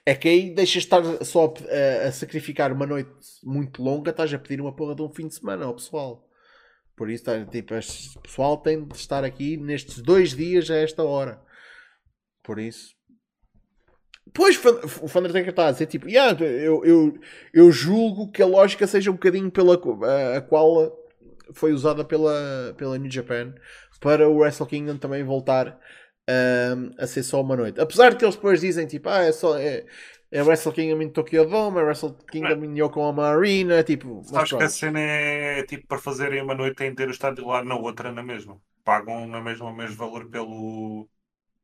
é 0.06 0.16
que 0.16 0.28
aí 0.28 0.54
deixas 0.54 0.84
estar 0.84 1.02
só 1.26 1.54
a, 1.70 2.08
a, 2.08 2.12
sacrificar 2.12 2.72
uma 2.72 2.86
noite 2.86 3.10
muito 3.44 3.82
longa, 3.82 4.12
estás 4.12 4.34
a 4.34 4.38
pedir 4.38 4.62
uma 4.62 4.76
porra 4.76 4.94
de 4.94 5.02
um 5.02 5.10
fim 5.10 5.28
de 5.28 5.36
semana 5.36 5.66
ao 5.66 5.74
pessoal. 5.74 6.28
Por 6.96 7.10
isso, 7.10 7.24
tá, 7.24 7.46
tipo, 7.46 7.74
o 7.74 8.22
pessoal 8.22 8.58
tem 8.58 8.84
de 8.86 8.96
estar 8.96 9.24
aqui 9.24 9.58
nestes 9.58 10.02
dois 10.02 10.36
dias 10.36 10.70
a 10.70 10.76
esta 10.76 11.04
hora. 11.04 11.42
Por 12.44 12.60
isso. 12.60 12.96
Pois 14.34 14.58
o 14.58 15.08
que 15.44 15.50
estar 15.50 15.68
a 15.68 15.72
dizer 15.72 15.86
tipo, 15.86 16.08
yeah, 16.10 16.38
eu, 16.44 16.84
eu, 16.84 17.20
eu 17.54 17.72
julgo 17.72 18.32
que 18.32 18.42
a 18.42 18.46
lógica 18.46 18.86
seja 18.86 19.10
um 19.10 19.14
bocadinho 19.14 19.50
pela 19.50 19.76
a, 19.76 20.38
a 20.38 20.42
qual 20.42 21.07
foi 21.54 21.74
usada 21.74 22.04
pela, 22.04 22.74
pela 22.78 22.98
New 22.98 23.12
Japan 23.12 23.54
para 24.00 24.28
o 24.28 24.38
Wrestle 24.38 24.68
Kingdom 24.68 24.98
também 24.98 25.24
voltar 25.24 25.80
um, 26.30 26.92
a 26.98 27.08
ser 27.08 27.24
só 27.24 27.42
uma 27.42 27.56
noite. 27.56 27.80
Apesar 27.80 28.12
de 28.12 28.18
que 28.18 28.26
eles 28.26 28.36
depois 28.36 28.62
dizem 28.62 28.88
tipo, 28.88 29.10
ah, 29.10 29.24
é 29.24 29.32
só. 29.32 29.58
É, 29.58 29.86
é 30.30 30.42
Wrestle 30.42 30.74
Kingdom 30.74 31.02
em 31.02 31.10
Tokyo 31.10 31.46
Dome, 31.46 31.80
é 31.80 31.84
Wrestle 31.84 32.16
Kingdom 32.30 32.66
em 32.66 32.82
Yokohama 32.82 33.28
Arena, 33.30 33.82
tipo... 33.82 34.22
Acho 34.36 34.58
que 34.58 34.64
a 34.64 34.70
cena 34.70 35.00
é 35.00 35.64
tipo 35.64 35.88
para 35.88 35.98
fazerem 35.98 36.42
uma 36.42 36.54
noite 36.54 36.84
inteira 36.84 37.10
o 37.10 37.14
estádio 37.14 37.48
lá 37.48 37.64
na 37.64 37.76
outra 37.76 38.12
na 38.12 38.22
mesma. 38.22 38.60
Pagam 38.84 39.26
na 39.26 39.42
mesma 39.42 39.68
o 39.68 39.76
mesmo 39.76 39.96
valor 39.96 40.30
pelo, 40.30 41.08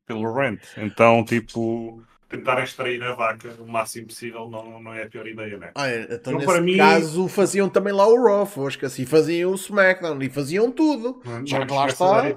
pelo 0.05 0.33
rent. 0.33 0.61
Então, 0.77 1.25
tipo, 1.25 2.01
tentar 2.33 2.63
extrair 2.63 3.01
a 3.03 3.13
vaca 3.13 3.55
o 3.59 3.67
máximo 3.67 4.07
possível 4.07 4.49
não, 4.49 4.81
não 4.81 4.93
é 4.93 5.03
a 5.03 5.09
pior 5.09 5.27
ideia, 5.27 5.57
né? 5.57 5.71
Ah, 5.75 5.87
é, 5.87 6.01
então, 6.01 6.33
então 6.33 6.37
nesse 6.39 6.61
mim... 6.61 6.77
caso 6.77 7.27
faziam 7.27 7.69
também 7.69 7.93
lá 7.93 8.07
o 8.07 8.23
Raw, 8.23 8.47
que 8.77 8.85
assim 8.85 9.05
faziam 9.05 9.51
o 9.51 9.55
SmackDown 9.55 10.21
e 10.21 10.29
faziam 10.29 10.71
tudo. 10.71 11.21
Não, 11.23 11.45
Já 11.45 11.65
que 11.65 11.73
lá 11.73 11.87
está. 11.87 12.19
A 12.19 12.21
dar 12.21 12.29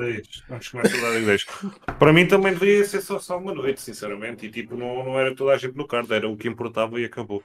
ideias. 1.20 1.46
para 1.98 2.12
mim 2.12 2.26
também 2.26 2.52
deveria 2.52 2.84
ser 2.84 3.00
só, 3.00 3.18
só 3.18 3.38
uma 3.38 3.54
noite, 3.54 3.80
sinceramente. 3.80 4.46
E 4.46 4.50
tipo, 4.50 4.76
não, 4.76 5.04
não 5.04 5.18
era 5.18 5.34
toda 5.34 5.52
a 5.52 5.58
gente 5.58 5.76
no 5.76 5.86
card, 5.86 6.12
era 6.12 6.28
o 6.28 6.36
que 6.36 6.48
importava 6.48 7.00
e 7.00 7.04
acabou. 7.04 7.42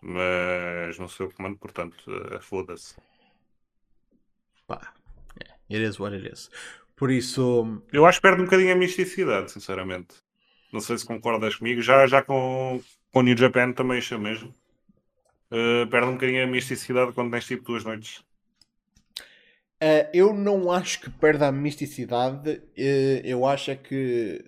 Mas 0.00 0.98
não 0.98 1.08
sei 1.08 1.26
o 1.26 1.32
comando, 1.32 1.56
portanto, 1.56 1.96
uh, 2.08 2.40
foda-se. 2.40 2.96
Pá, 4.66 4.92
yeah, 5.40 5.56
it 5.70 5.82
is 5.82 5.98
what 6.00 6.14
it 6.14 6.28
is. 6.30 6.50
Por 6.96 7.10
isso. 7.10 7.82
Eu 7.92 8.06
acho 8.06 8.18
que 8.18 8.22
perde 8.22 8.42
um 8.42 8.44
bocadinho 8.44 8.72
a 8.72 8.76
misticidade, 8.76 9.52
sinceramente. 9.52 10.25
Não 10.76 10.80
sei 10.82 10.98
se 10.98 11.06
concordas 11.06 11.56
comigo. 11.56 11.80
Já, 11.80 12.06
já 12.06 12.22
com, 12.22 12.82
com 13.10 13.22
New 13.22 13.34
Japan 13.34 13.72
também 13.72 13.98
isso 13.98 14.18
mesmo. 14.18 14.54
Uh, 15.50 15.88
perde 15.88 16.08
um 16.08 16.12
bocadinho 16.12 16.44
a 16.44 16.46
misticidade 16.46 17.14
quando 17.14 17.30
tens 17.30 17.46
tipo 17.46 17.64
duas 17.64 17.82
noites. 17.82 18.18
Uh, 19.82 20.04
eu 20.12 20.34
não 20.34 20.70
acho 20.70 21.00
que 21.00 21.08
perda 21.08 21.48
a 21.48 21.52
misticidade. 21.52 22.58
Uh, 22.76 23.24
eu 23.24 23.46
acho 23.46 23.70
é 23.70 23.76
que. 23.76 24.44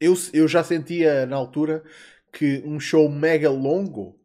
Eu, 0.00 0.14
eu 0.32 0.48
já 0.48 0.64
sentia 0.64 1.26
na 1.26 1.36
altura 1.36 1.84
que 2.32 2.62
um 2.64 2.80
show 2.80 3.10
mega 3.10 3.50
longo 3.50 4.18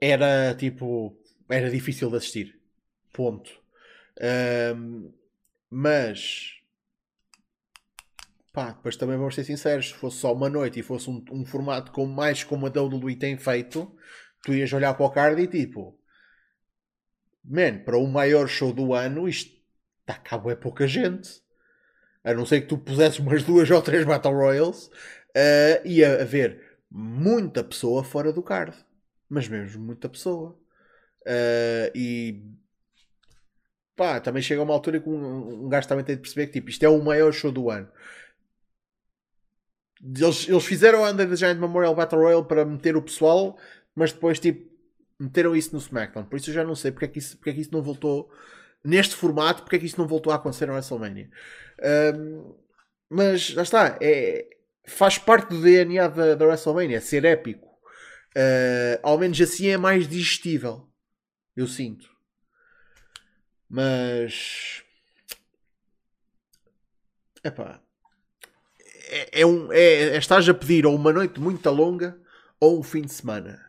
era 0.00 0.52
tipo. 0.56 1.16
Era 1.48 1.70
difícil 1.70 2.10
de 2.10 2.16
assistir. 2.16 2.58
Ponto. 3.12 3.52
mas 5.70 6.57
Pá, 8.58 8.72
depois 8.72 8.96
também 8.96 9.16
vamos 9.16 9.36
ser 9.36 9.44
sinceros, 9.44 9.90
se 9.90 9.94
fosse 9.94 10.16
só 10.16 10.34
uma 10.34 10.48
noite 10.48 10.80
e 10.80 10.82
fosse 10.82 11.08
um, 11.08 11.24
um 11.30 11.46
formato 11.46 11.92
como 11.92 12.12
mais 12.12 12.42
como 12.42 12.66
a 12.66 12.68
WWE 12.68 13.14
tem 13.14 13.38
feito, 13.38 13.88
tu 14.42 14.52
ias 14.52 14.72
olhar 14.72 14.94
para 14.94 15.06
o 15.06 15.10
card 15.10 15.40
e 15.40 15.46
tipo, 15.46 15.96
man, 17.44 17.78
para 17.84 17.96
o 17.96 18.04
maior 18.08 18.48
show 18.48 18.72
do 18.72 18.92
ano, 18.94 19.28
isto 19.28 19.56
está 20.00 20.14
cabo 20.14 20.50
é 20.50 20.56
pouca 20.56 20.88
gente. 20.88 21.40
A 22.24 22.34
não 22.34 22.44
ser 22.44 22.62
que 22.62 22.66
tu 22.66 22.76
pusesses 22.76 23.20
umas 23.20 23.44
duas 23.44 23.70
ou 23.70 23.80
três 23.80 24.04
Battle 24.04 24.34
Royals, 24.34 24.88
uh, 24.88 25.86
ia 25.86 26.20
haver 26.20 26.80
muita 26.90 27.62
pessoa 27.62 28.02
fora 28.02 28.32
do 28.32 28.42
card. 28.42 28.76
Mas 29.28 29.46
mesmo 29.46 29.84
muita 29.84 30.08
pessoa. 30.08 30.58
Uh, 31.20 31.94
e 31.94 32.42
pá, 33.94 34.18
também 34.18 34.42
chega 34.42 34.62
uma 34.62 34.74
altura 34.74 34.98
que 34.98 35.08
um, 35.08 35.66
um 35.66 35.68
gajo 35.68 35.86
também 35.86 36.04
tem 36.04 36.16
de 36.16 36.22
perceber 36.22 36.46
que 36.46 36.54
tipo, 36.54 36.70
isto 36.70 36.82
é 36.82 36.88
o 36.88 37.00
maior 37.00 37.32
show 37.32 37.52
do 37.52 37.70
ano. 37.70 37.88
Eles, 40.02 40.48
eles 40.48 40.64
fizeram 40.64 41.04
a 41.04 41.10
Under 41.10 41.28
the 41.28 41.36
Giant 41.36 41.58
Memorial 41.58 41.94
Battle 41.94 42.22
Royale 42.22 42.44
para 42.44 42.64
meter 42.64 42.96
o 42.96 43.02
pessoal, 43.02 43.58
mas 43.94 44.12
depois 44.12 44.38
tipo 44.38 44.68
meteram 45.18 45.56
isso 45.56 45.72
no 45.72 45.78
SmackDown. 45.78 46.24
Por 46.26 46.36
isso 46.36 46.50
eu 46.50 46.54
já 46.54 46.64
não 46.64 46.76
sei 46.76 46.92
porque 46.92 47.06
é 47.06 47.08
que 47.08 47.18
isso, 47.18 47.36
porque 47.36 47.50
é 47.50 47.52
que 47.52 47.60
isso 47.60 47.72
não 47.72 47.82
voltou 47.82 48.30
neste 48.84 49.16
formato, 49.16 49.62
porque 49.62 49.76
é 49.76 49.78
que 49.80 49.86
isso 49.86 49.98
não 49.98 50.06
voltou 50.06 50.32
a 50.32 50.36
acontecer 50.36 50.66
no 50.66 50.72
WrestleMania. 50.74 51.28
Um, 52.14 52.54
mas 53.10 53.40
já 53.46 53.62
está, 53.62 53.98
é, 54.00 54.48
faz 54.86 55.18
parte 55.18 55.50
do 55.50 55.60
DNA 55.60 56.08
da, 56.08 56.34
da 56.36 56.46
WrestleMania, 56.46 57.00
ser 57.00 57.24
épico. 57.24 57.66
Uh, 58.36 59.00
ao 59.02 59.18
menos 59.18 59.40
assim 59.40 59.68
é 59.68 59.76
mais 59.76 60.06
digestível. 60.06 60.88
Eu 61.56 61.66
sinto. 61.66 62.08
Mas. 63.68 64.84
Epá 67.42 67.82
é, 69.08 69.40
é, 69.40 69.46
um, 69.46 69.72
é, 69.72 70.14
é, 70.14 70.16
estás 70.16 70.48
a 70.48 70.54
pedir 70.54 70.86
ou 70.86 70.94
uma 70.94 71.12
noite 71.12 71.40
muito 71.40 71.68
longa 71.70 72.18
ou 72.60 72.78
um 72.78 72.82
fim 72.82 73.02
de 73.02 73.12
semana. 73.12 73.60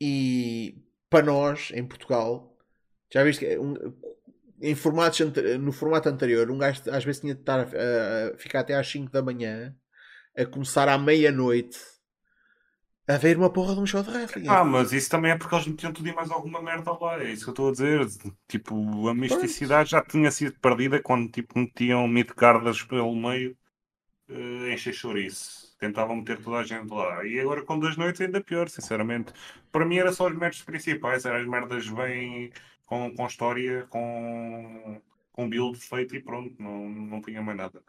E 0.00 0.82
para 1.08 1.24
nós, 1.24 1.70
em 1.74 1.84
Portugal, 1.84 2.56
já 3.12 3.24
viste 3.24 3.44
que 3.44 3.58
um, 3.58 3.74
em 4.60 4.74
formatos, 4.74 5.20
no 5.60 5.72
formato 5.72 6.08
anterior, 6.08 6.50
um 6.50 6.58
gajo 6.58 6.82
às 6.90 7.04
vezes 7.04 7.20
tinha 7.20 7.34
de 7.34 7.40
estar 7.40 7.60
a, 7.60 7.64
a 7.64 8.36
ficar 8.36 8.60
até 8.60 8.74
às 8.74 8.88
5 8.88 9.10
da 9.10 9.22
manhã 9.22 9.74
a 10.36 10.44
começar 10.44 10.88
à 10.88 10.98
meia-noite 10.98 11.78
a 13.08 13.16
ver 13.16 13.36
uma 13.36 13.50
porra 13.50 13.74
de 13.74 13.80
um 13.80 13.86
show 13.86 14.02
de 14.02 14.10
wrestling. 14.10 14.48
Ah, 14.48 14.64
mas 14.64 14.92
isso 14.92 15.08
também 15.08 15.30
é 15.30 15.38
porque 15.38 15.54
eles 15.54 15.66
metiam 15.66 15.92
tudo 15.92 16.08
e 16.08 16.12
mais 16.12 16.30
alguma 16.30 16.60
merda 16.60 16.92
lá. 16.92 17.22
É 17.22 17.30
isso 17.30 17.44
que 17.44 17.50
eu 17.50 17.52
estou 17.52 17.68
a 17.68 17.72
dizer. 17.72 18.06
Tipo, 18.48 19.08
a 19.08 19.14
misticidade 19.14 19.90
já 19.90 20.02
tinha 20.02 20.30
sido 20.30 20.58
perdida 20.60 21.00
quando 21.00 21.30
tipo, 21.30 21.56
metiam 21.58 22.06
mid-cardas 22.08 22.82
pelo 22.82 23.14
meio 23.14 23.56
uh, 24.28 24.68
encher 24.68 24.92
chouriço. 24.92 25.76
Tentavam 25.78 26.16
meter 26.16 26.42
toda 26.42 26.58
a 26.58 26.64
gente 26.64 26.90
lá. 26.90 27.24
E 27.24 27.38
agora 27.38 27.62
com 27.62 27.78
duas 27.78 27.96
noites 27.96 28.20
ainda 28.20 28.40
pior, 28.40 28.68
sinceramente. 28.68 29.32
Para 29.70 29.84
mim 29.84 29.98
era 29.98 30.12
só 30.12 30.26
os 30.26 30.34
métodos 30.34 30.62
principais, 30.62 31.24
eram 31.24 31.38
as 31.38 31.46
merdas 31.46 31.88
bem 31.88 32.50
com, 32.86 33.14
com 33.14 33.26
história, 33.26 33.86
com, 33.90 35.00
com 35.32 35.48
build 35.48 35.78
feito 35.78 36.16
e 36.16 36.20
pronto, 36.20 36.54
não, 36.58 36.88
não 36.88 37.20
tinha 37.20 37.42
mais 37.42 37.58
nada. 37.58 37.82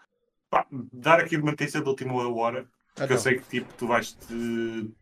Pá, 0.50 0.66
dar 0.92 1.20
aqui 1.20 1.38
uma 1.38 1.52
notícia 1.52 1.82
da 1.82 1.90
última 1.90 2.14
hora, 2.14 2.68
porque 2.96 3.04
então. 3.04 3.16
eu 3.16 3.22
sei 3.22 3.38
que 3.38 3.48
tipo, 3.48 3.74
tu 3.76 3.88
vais 3.88 4.14
te 4.14 4.34
uh, 4.34 4.94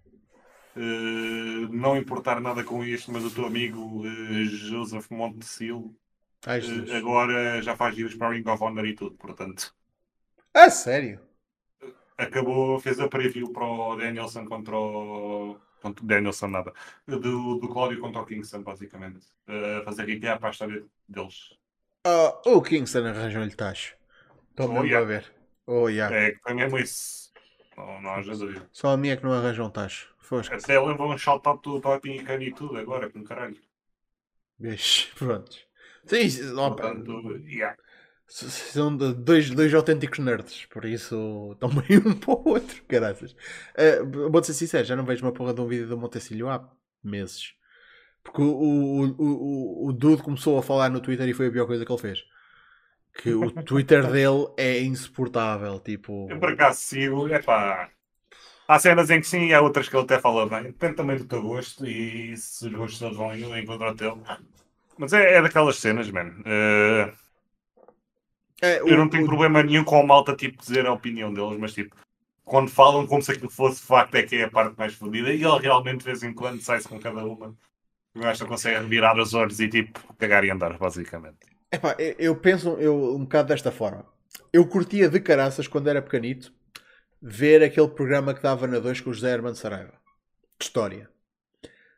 não 1.72 1.98
importar 1.98 2.40
nada 2.41 2.64
com 2.64 2.84
isto, 2.84 3.12
mas 3.12 3.24
o 3.24 3.32
teu 3.32 3.45
amigo 3.45 4.02
uh, 4.02 4.45
Joseph 4.45 5.10
Montecil 5.10 5.95
uh, 6.45 6.95
agora 6.95 7.62
já 7.62 7.76
faz 7.76 7.95
giros 7.95 8.16
para 8.16 8.30
Ring 8.30 8.48
of 8.48 8.64
Honor 8.64 8.86
e 8.86 8.94
tudo, 8.94 9.16
portanto. 9.16 9.74
Ah, 10.53 10.70
sério? 10.70 11.20
Acabou, 12.18 12.80
fez 12.80 13.00
a 13.00 13.08
preview 13.08 13.52
para 13.52 13.66
o 13.66 13.96
Danielson 13.96 14.46
contra 14.46 14.78
o. 14.78 15.58
Contra 15.82 16.06
Danielson, 16.06 16.48
nada. 16.48 16.74
Do, 17.06 17.60
do 17.60 17.70
Cláudio 17.70 18.00
contra 18.00 18.22
o 18.22 18.26
Kingston, 18.26 18.64
basicamente. 18.64 19.28
A 19.48 19.84
fazer 19.84 20.06
recap 20.06 20.40
para 20.40 20.50
a 20.50 20.52
história 20.52 20.86
deles. 21.08 21.54
Uh, 22.08 22.58
o 22.58 22.62
Kingston 22.62 23.06
arranjou-lhe 23.06 23.56
tacho. 23.56 23.96
Estou 24.52 24.72
oh, 24.72 24.84
yeah. 24.84 25.00
a 25.00 25.04
ver. 25.04 25.34
Oh, 25.68 25.90
yeah. 25.90 26.16
É, 26.16 26.36
foi 26.42 26.54
mesmo 26.54 26.78
isso. 26.78 27.32
Não, 27.76 28.02
não 28.02 28.22
dúvida. 28.22 28.70
Só 28.72 28.90
a 28.90 28.98
minha 28.98 29.14
é 29.14 29.18
que 29.18 29.24
não 29.24 29.34
arranjam 29.34 29.70
tacho. 29.70 30.14
Fosca. 30.20 30.56
Até 30.56 30.80
lembram 30.80 31.10
um 31.10 31.18
shout-out 31.18 31.62
do 31.62 31.80
Topping 31.80 32.24
e 32.42 32.54
tudo 32.54 32.78
agora, 32.78 33.10
com 33.10 33.24
caralho. 33.24 33.58
Bicho, 34.58 35.14
pronto. 35.20 35.56
Sim, 36.06 36.54
Portanto, 36.56 37.38
yeah. 37.48 37.76
São 38.27 38.95
dois, 38.97 39.52
dois 39.52 39.73
autênticos 39.73 40.19
nerds, 40.19 40.65
por 40.65 40.84
isso 40.84 41.56
também 41.61 41.97
um 41.97 42.14
para 42.14 42.34
o 42.34 42.49
outro, 42.49 42.84
caraças. 42.88 43.34
Uh, 43.77 44.30
vou 44.31 44.43
ser 44.43 44.53
sincero, 44.53 44.84
já 44.84 44.95
não 44.95 45.06
vejo 45.06 45.23
uma 45.23 45.31
porra 45.31 45.53
de 45.53 45.61
um 45.61 45.68
vídeo 45.68 45.88
do 45.88 45.97
Montecilho 45.97 46.49
há 46.49 46.68
meses. 47.03 47.53
Porque 48.23 48.41
o, 48.41 48.45
o, 48.45 49.06
o, 49.19 49.88
o 49.89 49.93
Dude 49.93 50.23
começou 50.23 50.57
a 50.57 50.64
falar 50.64 50.89
no 50.89 50.99
Twitter 50.99 51.30
e 51.30 51.34
foi 51.34 51.47
a 51.47 51.52
pior 51.52 51.68
coisa 51.68 51.85
que 51.85 51.91
ele 51.91 52.02
fez. 52.02 52.23
Que 53.14 53.31
o 53.31 53.52
Twitter 53.64 54.11
dele 54.11 54.47
é 54.57 54.81
insuportável. 54.81 55.80
Tipo... 55.80 56.27
Eu 56.31 56.39
por 56.39 56.49
acaso 56.49 56.80
sigo, 56.80 57.27
é 57.27 57.39
pá. 57.39 57.91
Há 58.68 58.80
cenas 58.80 59.11
em 59.11 59.22
que 59.22 59.27
sim 59.27 59.49
e 59.49 59.53
há 59.53 59.61
outras 59.61 59.88
que 59.88 59.95
ele 59.95 60.06
até 60.06 60.18
fala 60.18 60.49
bem. 60.49 60.64
Depende 60.64 60.95
também 60.95 61.18
do 61.18 61.26
teu 61.26 61.43
gosto 61.43 61.85
e 61.85 62.35
se 62.35 62.65
os 62.65 62.73
gostos 62.73 62.97
todos 62.97 63.15
vão 63.15 63.35
encontrar 63.60 63.91
o 63.91 63.95
teu. 63.95 64.19
Mas 64.97 65.14
é, 65.14 65.35
é 65.35 65.41
daquelas 65.43 65.77
cenas, 65.77 66.10
mano. 66.10 66.41
Uh 66.41 67.24
é, 68.66 68.84
o, 68.84 68.88
eu 68.88 68.98
não 68.98 69.10
tenho 69.10 69.24
o... 69.24 69.28
problema 69.28 69.64
nenhum 69.64 69.84
com 69.84 70.00
a 70.00 70.06
malta 70.06 70.36
tipo, 70.36 70.58
dizer 70.62 70.86
a 70.86 70.94
opinião 70.94 71.34
deles, 71.34 71.58
mas 71.58 71.74
tipo, 71.74 71.96
quando 72.44 72.70
falam 72.70 73.08
como 73.08 73.22
se 73.22 73.32
aquilo 73.32 73.50
fosse 73.50 73.82
facto, 73.82 74.16
é 74.16 74.24
que 74.24 74.36
é 74.36 74.44
a 74.44 74.50
parte 74.50 74.78
mais 74.78 74.94
fodida. 74.94 75.34
E 75.34 75.44
ele 75.44 75.60
realmente 75.60 76.00
de 76.00 76.06
vez 76.06 76.24
em 76.24 76.34
quando 76.34 76.62
sai-se 76.62 76.88
com 76.88 77.00
cada 77.00 77.26
uma. 77.26 77.56
O 78.16 78.20
gajo 78.20 78.44
não 78.44 78.50
consegue 78.50 78.86
virar 78.86 79.20
os 79.20 79.34
olhos 79.34 79.60
e 79.60 79.68
tipo, 79.68 80.00
cagar 80.16 80.46
e 80.46 80.52
andar, 80.52 80.78
basicamente. 80.78 81.38
Epá, 81.72 81.96
eu 82.00 82.36
penso 82.38 82.70
eu, 82.80 83.16
um 83.16 83.24
bocado 83.24 83.50
desta 83.50 83.72
forma. 83.72 84.06
Eu 84.54 84.66
curtia 84.68 85.10
de 85.10 85.20
caraças 85.20 85.68
quando 85.68 85.90
era 85.90 86.02
pequenito 86.02 86.54
ver 87.22 87.64
aquele 87.64 87.90
programa 87.90 88.34
que 88.34 88.42
dava 88.42 88.68
na 88.68 88.80
2 88.80 89.02
com 89.02 89.10
o 89.10 89.14
José 89.14 89.34
Hermano 89.34 89.56
Saraiva. 89.56 89.94
De 90.58 90.66
história. 90.66 91.10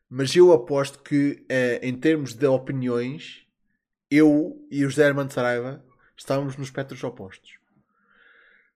Mas 0.10 0.36
eu 0.36 0.54
aposto 0.54 1.04
que, 1.04 1.46
eh, 1.50 1.80
em 1.84 1.94
termos 1.94 2.34
de 2.34 2.48
opiniões, 2.48 3.46
eu 4.10 4.66
e 4.72 4.86
o 4.86 4.90
José 4.90 5.06
Hermano 5.06 5.30
Saraiva 5.30 5.84
estávamos 6.18 6.58
nos 6.58 6.68
espectros 6.68 7.04
opostos. 7.04 7.58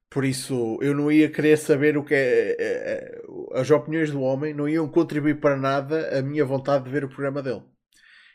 Por 0.10 0.26
isso, 0.26 0.78
eu 0.82 0.94
não 0.94 1.10
ia 1.10 1.30
querer 1.30 1.58
saber 1.58 1.98
o 1.98 2.04
que 2.04 2.14
é. 2.14 2.56
é 2.60 3.22
as 3.54 3.72
opiniões 3.72 4.12
do 4.12 4.22
homem 4.22 4.54
não 4.54 4.68
iam 4.68 4.88
contribuir 4.88 5.40
para 5.40 5.56
nada 5.56 6.20
a 6.20 6.22
minha 6.22 6.44
vontade 6.44 6.84
de 6.84 6.90
ver 6.90 7.06
o 7.06 7.10
programa 7.10 7.42
dele. 7.42 7.64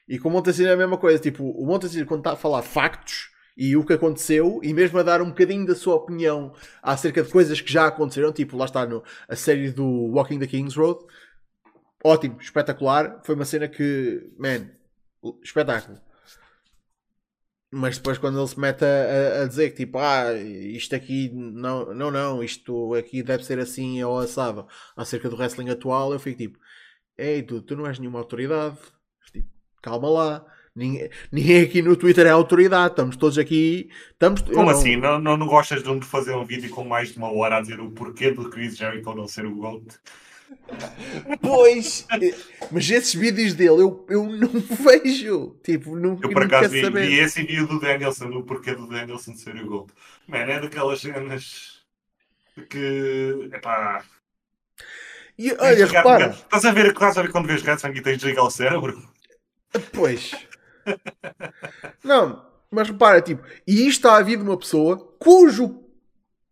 E 0.08 0.18
com 0.18 0.28
o 0.28 0.32
Montesino 0.32 0.70
é 0.70 0.72
a 0.72 0.76
mesma 0.76 0.96
coisa. 0.96 1.18
Tipo, 1.18 1.44
o 1.44 1.66
Montesino, 1.66 2.06
quando 2.06 2.20
está 2.20 2.32
a 2.32 2.36
falar 2.36 2.62
factos 2.62 3.30
e 3.56 3.76
o 3.76 3.84
que 3.84 3.92
aconteceu, 3.92 4.60
e 4.62 4.72
mesmo 4.72 4.98
a 4.98 5.02
dar 5.02 5.20
um 5.20 5.28
bocadinho 5.28 5.66
da 5.66 5.74
sua 5.74 5.96
opinião 5.96 6.54
acerca 6.82 7.22
de 7.22 7.30
coisas 7.30 7.60
que 7.60 7.72
já 7.72 7.86
aconteceram, 7.86 8.32
tipo, 8.32 8.56
lá 8.56 8.64
está 8.64 8.86
no, 8.86 9.02
a 9.28 9.36
série 9.36 9.70
do 9.70 9.84
Walking 9.84 10.38
the 10.38 10.46
King's 10.46 10.76
Road, 10.76 11.04
ótimo, 12.02 12.38
espetacular. 12.40 13.20
Foi 13.22 13.34
uma 13.34 13.44
cena 13.44 13.68
que, 13.68 14.30
man, 14.38 14.70
espetáculo. 15.42 16.00
Mas 17.78 17.98
depois 17.98 18.16
quando 18.16 18.38
ele 18.38 18.48
se 18.48 18.58
mete 18.58 18.84
a, 18.86 19.42
a, 19.42 19.46
dizer 19.46 19.68
que 19.70 19.84
tipo, 19.84 19.98
ah, 19.98 20.32
isto 20.32 20.96
aqui 20.96 21.30
não, 21.34 21.92
não, 21.94 22.10
não, 22.10 22.42
isto 22.42 22.94
aqui 22.94 23.22
deve 23.22 23.44
ser 23.44 23.58
assim 23.58 24.02
ou 24.02 24.18
assado 24.18 24.66
acerca 24.96 25.28
do 25.28 25.36
wrestling 25.36 25.68
atual, 25.68 26.10
eu 26.10 26.18
fico 26.18 26.38
tipo, 26.38 26.58
ei, 27.18 27.42
tu, 27.42 27.60
tu 27.60 27.76
não 27.76 27.86
és 27.86 27.98
nenhuma 27.98 28.18
autoridade, 28.18 28.78
tipo, 29.30 29.46
calma 29.82 30.08
lá. 30.08 30.46
Ninguém, 30.74 31.10
ninguém 31.30 31.62
aqui 31.62 31.82
no 31.82 31.96
Twitter 31.96 32.26
é 32.26 32.30
autoridade, 32.30 32.92
estamos 32.92 33.16
todos 33.16 33.36
aqui. 33.36 33.90
Estamos, 34.10 34.40
Como 34.40 34.62
não... 34.62 34.68
assim? 34.70 34.96
Não, 34.96 35.18
não, 35.18 35.36
não 35.36 35.46
gostas 35.46 35.82
de 35.82 36.00
fazer 36.02 36.34
um 36.34 36.46
vídeo 36.46 36.70
com 36.70 36.82
mais 36.82 37.12
de 37.12 37.18
uma 37.18 37.30
hora 37.30 37.58
a 37.58 37.60
dizer 37.60 37.78
o 37.78 37.90
porquê 37.90 38.30
do 38.30 38.48
Chris 38.48 38.76
Jericho 38.76 39.14
não 39.14 39.28
ser 39.28 39.44
o 39.44 39.54
GOAT? 39.54 39.84
Pois, 41.40 42.06
mas 42.70 42.90
esses 42.90 43.14
vídeos 43.14 43.54
dele 43.54 43.82
eu, 43.82 44.06
eu 44.08 44.24
não 44.24 44.48
vejo. 44.84 45.56
Tipo, 45.62 45.96
não, 45.96 46.18
eu 46.22 46.30
por 46.30 46.44
acaso 46.44 46.70
vi, 46.70 46.88
vi, 46.90 47.18
esse 47.18 47.42
vídeo 47.42 47.66
do 47.66 47.80
Danielson, 47.80 48.28
o 48.28 48.42
porquê 48.42 48.74
do 48.74 48.86
Danielson 48.86 49.34
ser 49.34 49.56
o 49.56 49.66
Gold. 49.66 49.92
Mano, 50.26 50.50
é 50.50 50.60
daquelas 50.60 51.00
cenas 51.00 51.82
que. 52.68 53.50
Epá. 53.52 54.04
E, 55.38 55.52
olha, 55.52 55.86
repara. 55.86 56.30
Estás 56.30 56.64
a, 56.64 56.72
ver, 56.72 56.86
estás 56.86 57.18
a 57.18 57.22
ver 57.22 57.30
quando 57.30 57.46
vês 57.46 57.62
wrestling 57.62 57.90
e 57.90 58.02
tens 58.02 58.14
de 58.14 58.18
desligar 58.18 58.44
o 58.44 58.50
cérebro? 58.50 59.02
Pois. 59.92 60.32
não, 62.02 62.46
mas 62.70 62.88
repara, 62.88 63.20
tipo, 63.20 63.42
e 63.66 63.86
isto 63.86 63.98
está 64.06 64.16
a 64.16 64.22
vir 64.22 64.38
de 64.38 64.44
uma 64.44 64.56
pessoa 64.56 64.96
cujo 65.18 65.85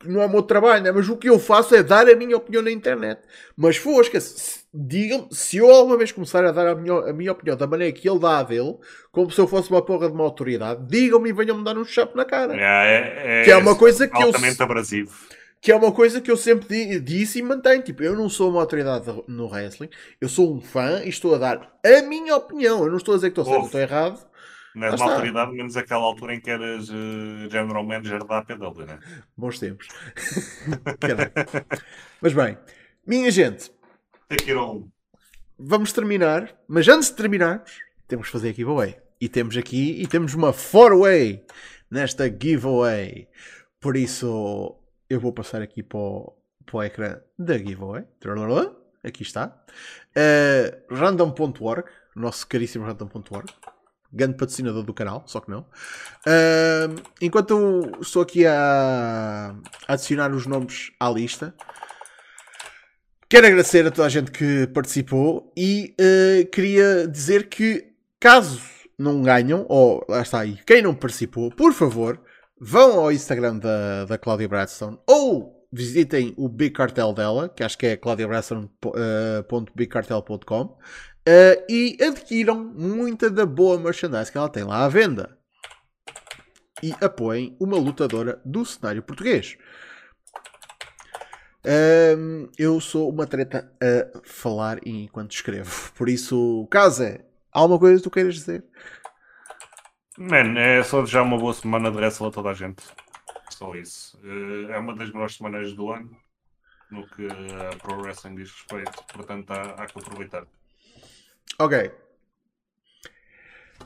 não 0.06 0.22
é 0.22 0.26
o 0.26 0.30
meu 0.30 0.42
trabalho, 0.42 0.82
né? 0.82 0.92
mas 0.92 1.08
o 1.08 1.16
que 1.16 1.28
eu 1.28 1.38
faço 1.38 1.74
é 1.74 1.82
dar 1.82 2.08
a 2.08 2.14
minha 2.16 2.36
opinião 2.36 2.62
na 2.62 2.70
internet. 2.70 3.20
Mas 3.56 3.76
fosca, 3.76 4.18
digam 4.72 5.28
se 5.30 5.58
eu 5.58 5.70
alguma 5.70 5.96
vez 5.96 6.12
começar 6.12 6.44
a 6.44 6.50
dar 6.50 6.66
a 6.66 6.74
minha, 6.74 6.94
a 7.10 7.12
minha 7.12 7.32
opinião 7.32 7.56
da 7.56 7.66
maneira 7.66 7.92
que 7.92 8.08
ele 8.08 8.18
dá 8.18 8.38
a 8.38 8.42
dele, 8.42 8.76
como 9.12 9.30
se 9.30 9.40
eu 9.40 9.46
fosse 9.46 9.70
uma 9.70 9.82
porra 9.82 10.08
de 10.08 10.14
uma 10.14 10.24
autoridade, 10.24 10.84
digam-me 10.86 11.30
e 11.30 11.32
venham-me 11.32 11.64
dar 11.64 11.78
um 11.78 11.84
chapo 11.84 12.16
na 12.16 12.24
cara. 12.24 12.54
É, 12.86 13.40
é, 13.40 13.44
que 13.44 13.50
é 13.50 13.56
uma 13.56 13.76
coisa 13.76 14.08
que 14.08 14.22
altamente 14.22 14.58
eu. 14.58 14.64
abrasivo. 14.64 15.12
Que 15.60 15.72
é 15.72 15.76
uma 15.76 15.92
coisa 15.92 16.20
que 16.20 16.30
eu 16.30 16.36
sempre 16.36 17.00
disse 17.00 17.38
e 17.38 17.42
mantenho. 17.42 17.82
Tipo, 17.82 18.02
eu 18.02 18.14
não 18.14 18.28
sou 18.28 18.50
uma 18.50 18.60
autoridade 18.60 19.06
no 19.26 19.46
wrestling, 19.46 19.88
eu 20.20 20.28
sou 20.28 20.54
um 20.54 20.60
fã 20.60 21.00
e 21.02 21.08
estou 21.08 21.34
a 21.34 21.38
dar 21.38 21.78
a 21.82 22.02
minha 22.02 22.36
opinião. 22.36 22.84
Eu 22.84 22.90
não 22.90 22.98
estou 22.98 23.14
a 23.14 23.16
dizer 23.16 23.30
que 23.30 23.40
estou 23.40 23.50
certo, 23.50 23.66
estou 23.66 23.80
errado. 23.80 24.33
Não 24.74 24.88
és 24.88 25.00
uma 25.00 25.12
autoridade, 25.12 25.52
menos 25.52 25.76
aquela 25.76 26.02
altura 26.02 26.34
em 26.34 26.40
que 26.40 26.50
eras 26.50 26.88
uh, 26.88 27.48
general 27.48 27.84
manager 27.84 28.24
da 28.24 28.38
APW, 28.38 28.84
né? 28.84 28.98
Bons 29.36 29.60
tempos. 29.60 29.86
mas 32.20 32.32
bem, 32.32 32.58
minha 33.06 33.30
gente. 33.30 33.70
Take 34.28 34.50
it 34.50 34.54
on. 34.54 34.88
Vamos 35.56 35.92
terminar, 35.92 36.52
mas 36.66 36.88
antes 36.88 37.10
de 37.10 37.14
terminarmos, 37.14 37.78
temos 38.08 38.26
que 38.26 38.32
fazer 38.32 38.50
a 38.50 38.52
giveaway. 38.52 38.96
E 39.20 39.28
temos 39.28 39.56
aqui, 39.56 40.02
e 40.02 40.08
temos 40.08 40.34
uma 40.34 40.52
four-way 40.52 41.46
nesta 41.88 42.28
giveaway. 42.28 43.28
Por 43.80 43.96
isso, 43.96 44.76
eu 45.08 45.20
vou 45.20 45.32
passar 45.32 45.62
aqui 45.62 45.84
para 45.84 45.98
o, 45.98 46.36
para 46.66 46.76
o 46.76 46.82
ecrã 46.82 47.20
da 47.38 47.56
giveaway. 47.56 48.04
Aqui 49.04 49.22
está. 49.22 49.56
Uh, 50.16 50.94
random.org, 50.94 51.84
nosso 52.16 52.44
caríssimo 52.48 52.84
random.org 52.84 53.52
grande 54.14 54.36
patrocinador 54.36 54.82
do 54.82 54.94
canal, 54.94 55.24
só 55.26 55.40
que 55.40 55.50
não. 55.50 55.60
Uh, 55.60 57.02
enquanto 57.20 57.90
estou 58.00 58.22
aqui 58.22 58.46
a, 58.46 59.54
adicionar 59.88 60.32
os 60.32 60.46
nomes 60.46 60.92
à 60.98 61.10
lista, 61.10 61.54
quero 63.28 63.46
agradecer 63.46 63.86
a 63.86 63.90
toda 63.90 64.06
a 64.06 64.10
gente 64.10 64.30
que 64.30 64.66
participou 64.68 65.52
e 65.56 65.94
uh, 66.00 66.46
queria 66.50 67.08
dizer 67.08 67.48
que 67.48 67.92
caso 68.20 68.60
não 68.98 69.22
ganham, 69.22 69.66
ou 69.68 70.04
lá 70.08 70.22
está 70.22 70.40
aí, 70.40 70.58
quem 70.66 70.80
não 70.80 70.94
participou, 70.94 71.50
por 71.50 71.72
favor, 71.72 72.20
vão 72.60 73.00
ao 73.00 73.12
Instagram 73.12 73.58
da, 73.58 74.04
da 74.04 74.16
Claudia 74.16 74.48
Bradstone 74.48 74.98
ou 75.06 75.54
visitem 75.74 76.32
o 76.36 76.48
Big 76.48 76.72
Cartel 76.72 77.12
dela, 77.12 77.48
que 77.48 77.64
acho 77.64 77.76
que 77.76 77.86
é 77.86 77.96
claudiabradstone.bigcartel.com 77.96 80.78
Uh, 81.26 81.64
e 81.70 81.96
adquiram 82.02 82.54
muita 82.54 83.30
da 83.30 83.46
boa 83.46 83.78
merchandise 83.78 84.30
que 84.30 84.36
ela 84.36 84.48
tem 84.48 84.62
lá 84.62 84.84
à 84.84 84.88
venda. 84.88 85.38
E 86.82 86.94
apoiem 87.00 87.56
uma 87.58 87.78
lutadora 87.78 88.42
do 88.44 88.64
cenário 88.64 89.02
português. 89.02 89.56
Uh, 91.64 92.50
eu 92.58 92.78
sou 92.78 93.08
uma 93.08 93.26
treta 93.26 93.72
a 93.80 94.20
falar 94.22 94.86
enquanto 94.86 95.32
escrevo. 95.32 95.92
Por 95.94 96.10
isso, 96.10 96.68
Casa, 96.70 97.24
há 97.50 97.58
alguma 97.58 97.78
coisa 97.78 97.96
que 97.96 98.02
tu 98.02 98.10
queiras 98.10 98.34
dizer? 98.34 98.62
Man, 100.18 100.58
é 100.58 100.82
só 100.82 101.00
desejar 101.00 101.22
uma 101.22 101.38
boa 101.38 101.54
semana 101.54 101.90
de 101.90 101.96
wrestle 101.96 102.28
a 102.28 102.30
toda 102.30 102.50
a 102.50 102.54
gente. 102.54 102.82
Só 103.48 103.74
isso. 103.74 104.20
Uh, 104.22 104.70
é 104.70 104.78
uma 104.78 104.94
das 104.94 105.10
melhores 105.10 105.36
semanas 105.36 105.72
do 105.72 105.90
ano 105.90 106.14
no 106.90 107.08
que 107.08 107.26
a 107.26 107.76
Pro 107.78 108.02
Wrestling 108.02 108.34
diz 108.34 108.50
respeito. 108.50 109.04
Portanto, 109.12 109.50
há, 109.52 109.62
há 109.82 109.86
que 109.86 109.98
aproveitar. 109.98 110.46
Ok. 111.58 111.90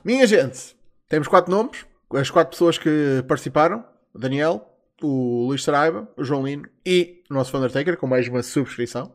Minha 0.04 0.26
gente, 0.26 0.76
temos 1.08 1.28
quatro 1.28 1.50
nomes. 1.50 1.84
As 2.12 2.30
quatro 2.30 2.52
pessoas 2.52 2.78
que 2.78 3.22
participaram: 3.28 3.84
o 4.14 4.18
Daniel, 4.18 4.74
o 5.02 5.46
Luís 5.48 5.62
Saraiva, 5.62 6.08
o 6.16 6.24
João 6.24 6.46
Lino 6.46 6.68
e 6.84 7.22
o 7.30 7.34
nosso 7.34 7.56
Undertaker, 7.56 7.96
com 7.96 8.06
mais 8.06 8.26
uma 8.28 8.42
subscrição. 8.42 9.14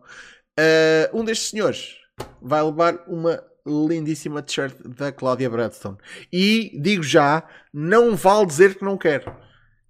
Uh, 0.59 1.17
um 1.17 1.25
destes 1.25 1.49
senhores 1.49 1.95
vai 2.41 2.61
levar 2.61 3.03
uma 3.07 3.43
lindíssima 3.65 4.41
t-shirt 4.41 4.75
da 4.85 5.11
Cláudia 5.11 5.49
Bradstone. 5.49 5.97
E 6.31 6.77
digo 6.81 7.01
já, 7.01 7.43
não 7.73 8.15
vale 8.15 8.45
dizer 8.45 8.75
que 8.75 8.83
não 8.83 8.97
quer. 8.97 9.23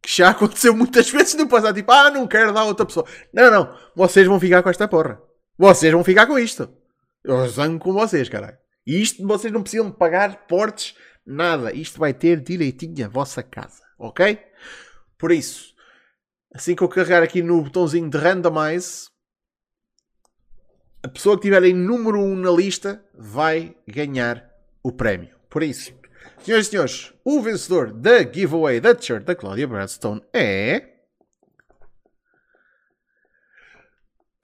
Que 0.02 0.18
já 0.18 0.30
aconteceu 0.32 0.76
muitas 0.76 1.10
vezes 1.10 1.34
no 1.36 1.48
passado. 1.48 1.76
Tipo, 1.76 1.92
ah, 1.92 2.12
não 2.12 2.28
quero 2.28 2.54
dar 2.54 2.64
outra 2.64 2.86
pessoa. 2.86 3.06
Não, 3.34 3.52
não. 3.52 3.78
Vocês 3.96 4.28
vão 4.28 4.40
ficar 4.40 4.62
com 4.64 4.70
esta 4.70 4.88
porra. 4.88 5.22
Vocês 5.58 5.92
vão 5.92 6.04
ficar 6.04 6.28
com 6.28 6.38
isto. 6.38 6.70
Eu 7.24 7.48
zango 7.48 7.80
com 7.80 7.94
vocês, 7.94 8.28
caralho. 8.28 8.58
E 8.86 9.02
isto 9.02 9.26
vocês 9.26 9.52
não 9.52 9.62
precisam 9.62 9.90
pagar 9.90 10.46
portes, 10.46 10.96
nada. 11.26 11.74
Isto 11.74 12.00
vai 12.00 12.14
ter 12.14 12.42
direitinho 12.42 13.06
a 13.06 13.10
vossa 13.10 13.42
casa, 13.42 13.82
ok? 13.98 14.40
Por 15.18 15.32
isso, 15.32 15.74
assim 16.54 16.76
que 16.76 16.84
eu 16.84 16.90
carregar 16.90 17.24
aqui 17.24 17.42
no 17.42 17.62
botãozinho 17.62 18.10
de 18.10 18.18
randomize, 18.18 19.08
a 21.02 21.08
pessoa 21.08 21.38
que 21.38 21.44
tiver 21.44 21.64
em 21.64 21.74
número 21.74 22.20
1 22.20 22.24
um 22.24 22.36
na 22.36 22.52
lista 22.52 23.04
vai 23.14 23.76
ganhar 23.88 24.50
o 24.82 24.92
prémio. 24.92 25.34
Por 25.50 25.64
isso, 25.64 25.94
senhoras 26.42 26.68
e 26.68 26.70
senhores, 26.70 27.14
o 27.24 27.42
vencedor 27.42 27.94
da 27.94 28.20
giveaway 28.24 28.82
da 28.82 28.94
t-shirt 28.94 29.24
da 29.24 29.36
Claudia 29.36 29.68
Bradstone 29.68 30.22
é. 30.34 30.90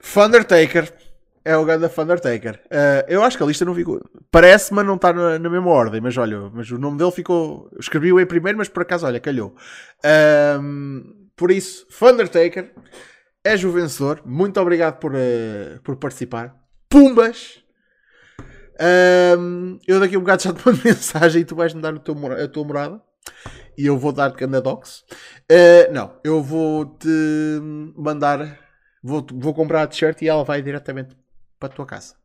Thundertaker 0.02 1.09
é 1.44 1.56
o 1.56 1.64
Ganda 1.64 1.90
Undertaker. 1.98 2.60
Uh, 2.66 3.04
eu 3.08 3.22
acho 3.22 3.36
que 3.36 3.42
a 3.42 3.46
lista 3.46 3.64
não 3.64 3.74
ficou. 3.74 4.00
Parece, 4.30 4.72
mas 4.74 4.84
não 4.84 4.96
está 4.96 5.12
na, 5.12 5.38
na, 5.38 5.50
mesma 5.50 5.70
ordem. 5.70 6.00
Mas 6.00 6.16
olha, 6.16 6.50
mas 6.52 6.70
o 6.70 6.78
nome 6.78 6.98
dele 6.98 7.10
ficou. 7.10 7.70
Escrevi-o 7.78 8.20
em 8.20 8.26
primeiro, 8.26 8.58
mas 8.58 8.68
por 8.68 8.82
acaso, 8.82 9.06
olha, 9.06 9.20
calhou. 9.20 9.54
Uh, 10.04 11.30
por 11.34 11.50
isso, 11.50 11.86
Undertaker 12.02 12.72
és 13.42 13.64
o 13.64 13.72
vencedor. 13.72 14.22
Muito 14.24 14.60
obrigado 14.60 14.98
por, 14.98 15.14
uh, 15.14 15.80
por 15.82 15.96
participar. 15.96 16.54
Pumbas! 16.88 17.62
eu 19.86 20.00
daqui 20.00 20.14
a 20.16 20.18
um 20.18 20.22
bocado 20.22 20.42
já 20.42 20.52
te 20.54 20.66
mando 20.66 20.80
mensagem 20.82 21.42
e 21.42 21.44
tu 21.44 21.54
vais-me 21.54 21.82
dar 21.82 21.98
teu, 21.98 22.14
a 22.32 22.48
tua 22.48 22.64
morada. 22.64 23.00
E 23.76 23.86
eu 23.86 23.98
vou 23.98 24.12
dar-te 24.12 24.36
Candadox. 24.36 25.04
Uh, 25.50 25.92
não, 25.92 26.18
eu 26.22 26.42
vou-te 26.42 27.08
mandar. 27.96 28.58
Vou, 29.02 29.26
vou 29.32 29.54
comprar 29.54 29.82
a 29.82 29.86
t-shirt 29.86 30.20
e 30.20 30.28
ela 30.28 30.44
vai 30.44 30.60
diretamente 30.60 31.16
para 31.60 31.68
a 31.68 31.76
tua 31.76 31.86
casa. 31.86 32.16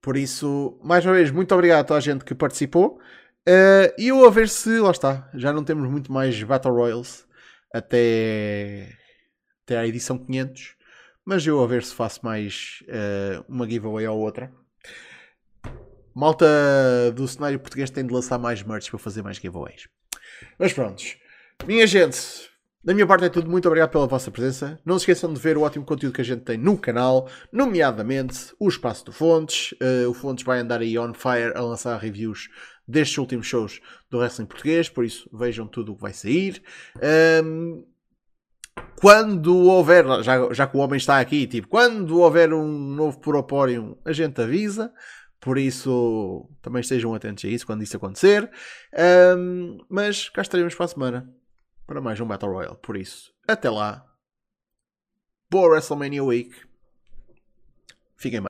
Por 0.00 0.16
isso, 0.16 0.80
mais 0.82 1.04
uma 1.04 1.14
vez, 1.14 1.30
muito 1.30 1.54
obrigado 1.54 1.80
a 1.80 1.84
toda 1.84 1.98
a 1.98 2.00
gente 2.00 2.24
que 2.24 2.34
participou. 2.34 2.98
Uh, 3.46 3.92
e 3.98 4.08
eu 4.08 4.24
a 4.26 4.30
ver 4.30 4.48
se, 4.48 4.78
lá 4.80 4.90
está, 4.90 5.30
já 5.34 5.52
não 5.52 5.62
temos 5.62 5.88
muito 5.90 6.10
mais 6.10 6.42
Battle 6.42 6.74
Royals 6.74 7.26
até, 7.72 8.96
até 9.64 9.78
a 9.78 9.86
edição 9.86 10.18
500. 10.18 10.74
mas 11.24 11.46
eu 11.46 11.62
a 11.62 11.66
ver 11.66 11.84
se 11.84 11.94
faço 11.94 12.24
mais 12.24 12.82
uh, 12.88 13.44
uma 13.48 13.68
giveaway 13.68 14.06
ou 14.08 14.18
outra. 14.18 14.50
Malta 16.14 16.46
do 17.14 17.28
cenário 17.28 17.60
português 17.60 17.90
tem 17.90 18.04
de 18.04 18.12
lançar 18.12 18.38
mais 18.38 18.62
merch 18.62 18.90
para 18.90 18.98
fazer 18.98 19.22
mais 19.22 19.36
giveaways. 19.36 19.88
Mas 20.58 20.72
prontos. 20.72 21.16
Minha 21.66 21.86
gente, 21.86 22.49
da 22.82 22.94
minha 22.94 23.06
parte 23.06 23.24
é 23.24 23.28
tudo. 23.28 23.50
Muito 23.50 23.66
obrigado 23.66 23.90
pela 23.90 24.06
vossa 24.06 24.30
presença. 24.30 24.78
Não 24.84 24.98
se 24.98 25.02
esqueçam 25.02 25.32
de 25.32 25.40
ver 25.40 25.56
o 25.56 25.62
ótimo 25.62 25.84
conteúdo 25.84 26.14
que 26.14 26.20
a 26.20 26.24
gente 26.24 26.42
tem 26.42 26.56
no 26.56 26.78
canal, 26.78 27.28
nomeadamente 27.52 28.54
o 28.58 28.68
Espaço 28.68 29.04
do 29.04 29.12
Fontes. 29.12 29.72
Uh, 29.72 30.08
o 30.08 30.14
Fontes 30.14 30.44
vai 30.44 30.60
andar 30.60 30.80
aí 30.80 30.98
on 30.98 31.12
fire 31.12 31.52
a 31.54 31.60
lançar 31.60 31.98
reviews 31.98 32.48
destes 32.88 33.18
últimos 33.18 33.46
shows 33.46 33.80
do 34.10 34.18
Wrestling 34.18 34.46
Português, 34.46 34.88
por 34.88 35.04
isso 35.04 35.28
vejam 35.32 35.66
tudo 35.66 35.92
o 35.92 35.96
que 35.96 36.02
vai 36.02 36.12
sair. 36.12 36.62
Um, 37.44 37.84
quando 39.00 39.56
houver, 39.56 40.04
já, 40.22 40.52
já 40.52 40.66
que 40.66 40.76
o 40.76 40.80
homem 40.80 40.96
está 40.96 41.20
aqui, 41.20 41.46
tipo, 41.46 41.68
quando 41.68 42.18
houver 42.18 42.52
um 42.52 42.66
novo 42.66 43.20
Proporium, 43.20 43.96
a 44.04 44.12
gente 44.12 44.40
avisa. 44.40 44.92
Por 45.40 45.56
isso, 45.56 46.50
também 46.60 46.80
estejam 46.80 47.14
atentos 47.14 47.44
a 47.46 47.48
isso 47.48 47.64
quando 47.64 47.82
isso 47.82 47.96
acontecer. 47.96 48.50
Um, 49.38 49.78
mas 49.88 50.28
cá 50.28 50.42
estaremos 50.42 50.74
para 50.74 50.84
a 50.84 50.88
semana 50.88 51.39
para 51.90 52.00
mais 52.00 52.20
um 52.20 52.24
Battle 52.24 52.52
Royale. 52.52 52.76
Por 52.80 52.96
isso, 52.96 53.34
até 53.48 53.68
lá. 53.68 54.06
Boa 55.50 55.70
WrestleMania 55.70 56.22
Week. 56.22 56.54
Fiquem 58.16 58.40
bem. 58.40 58.48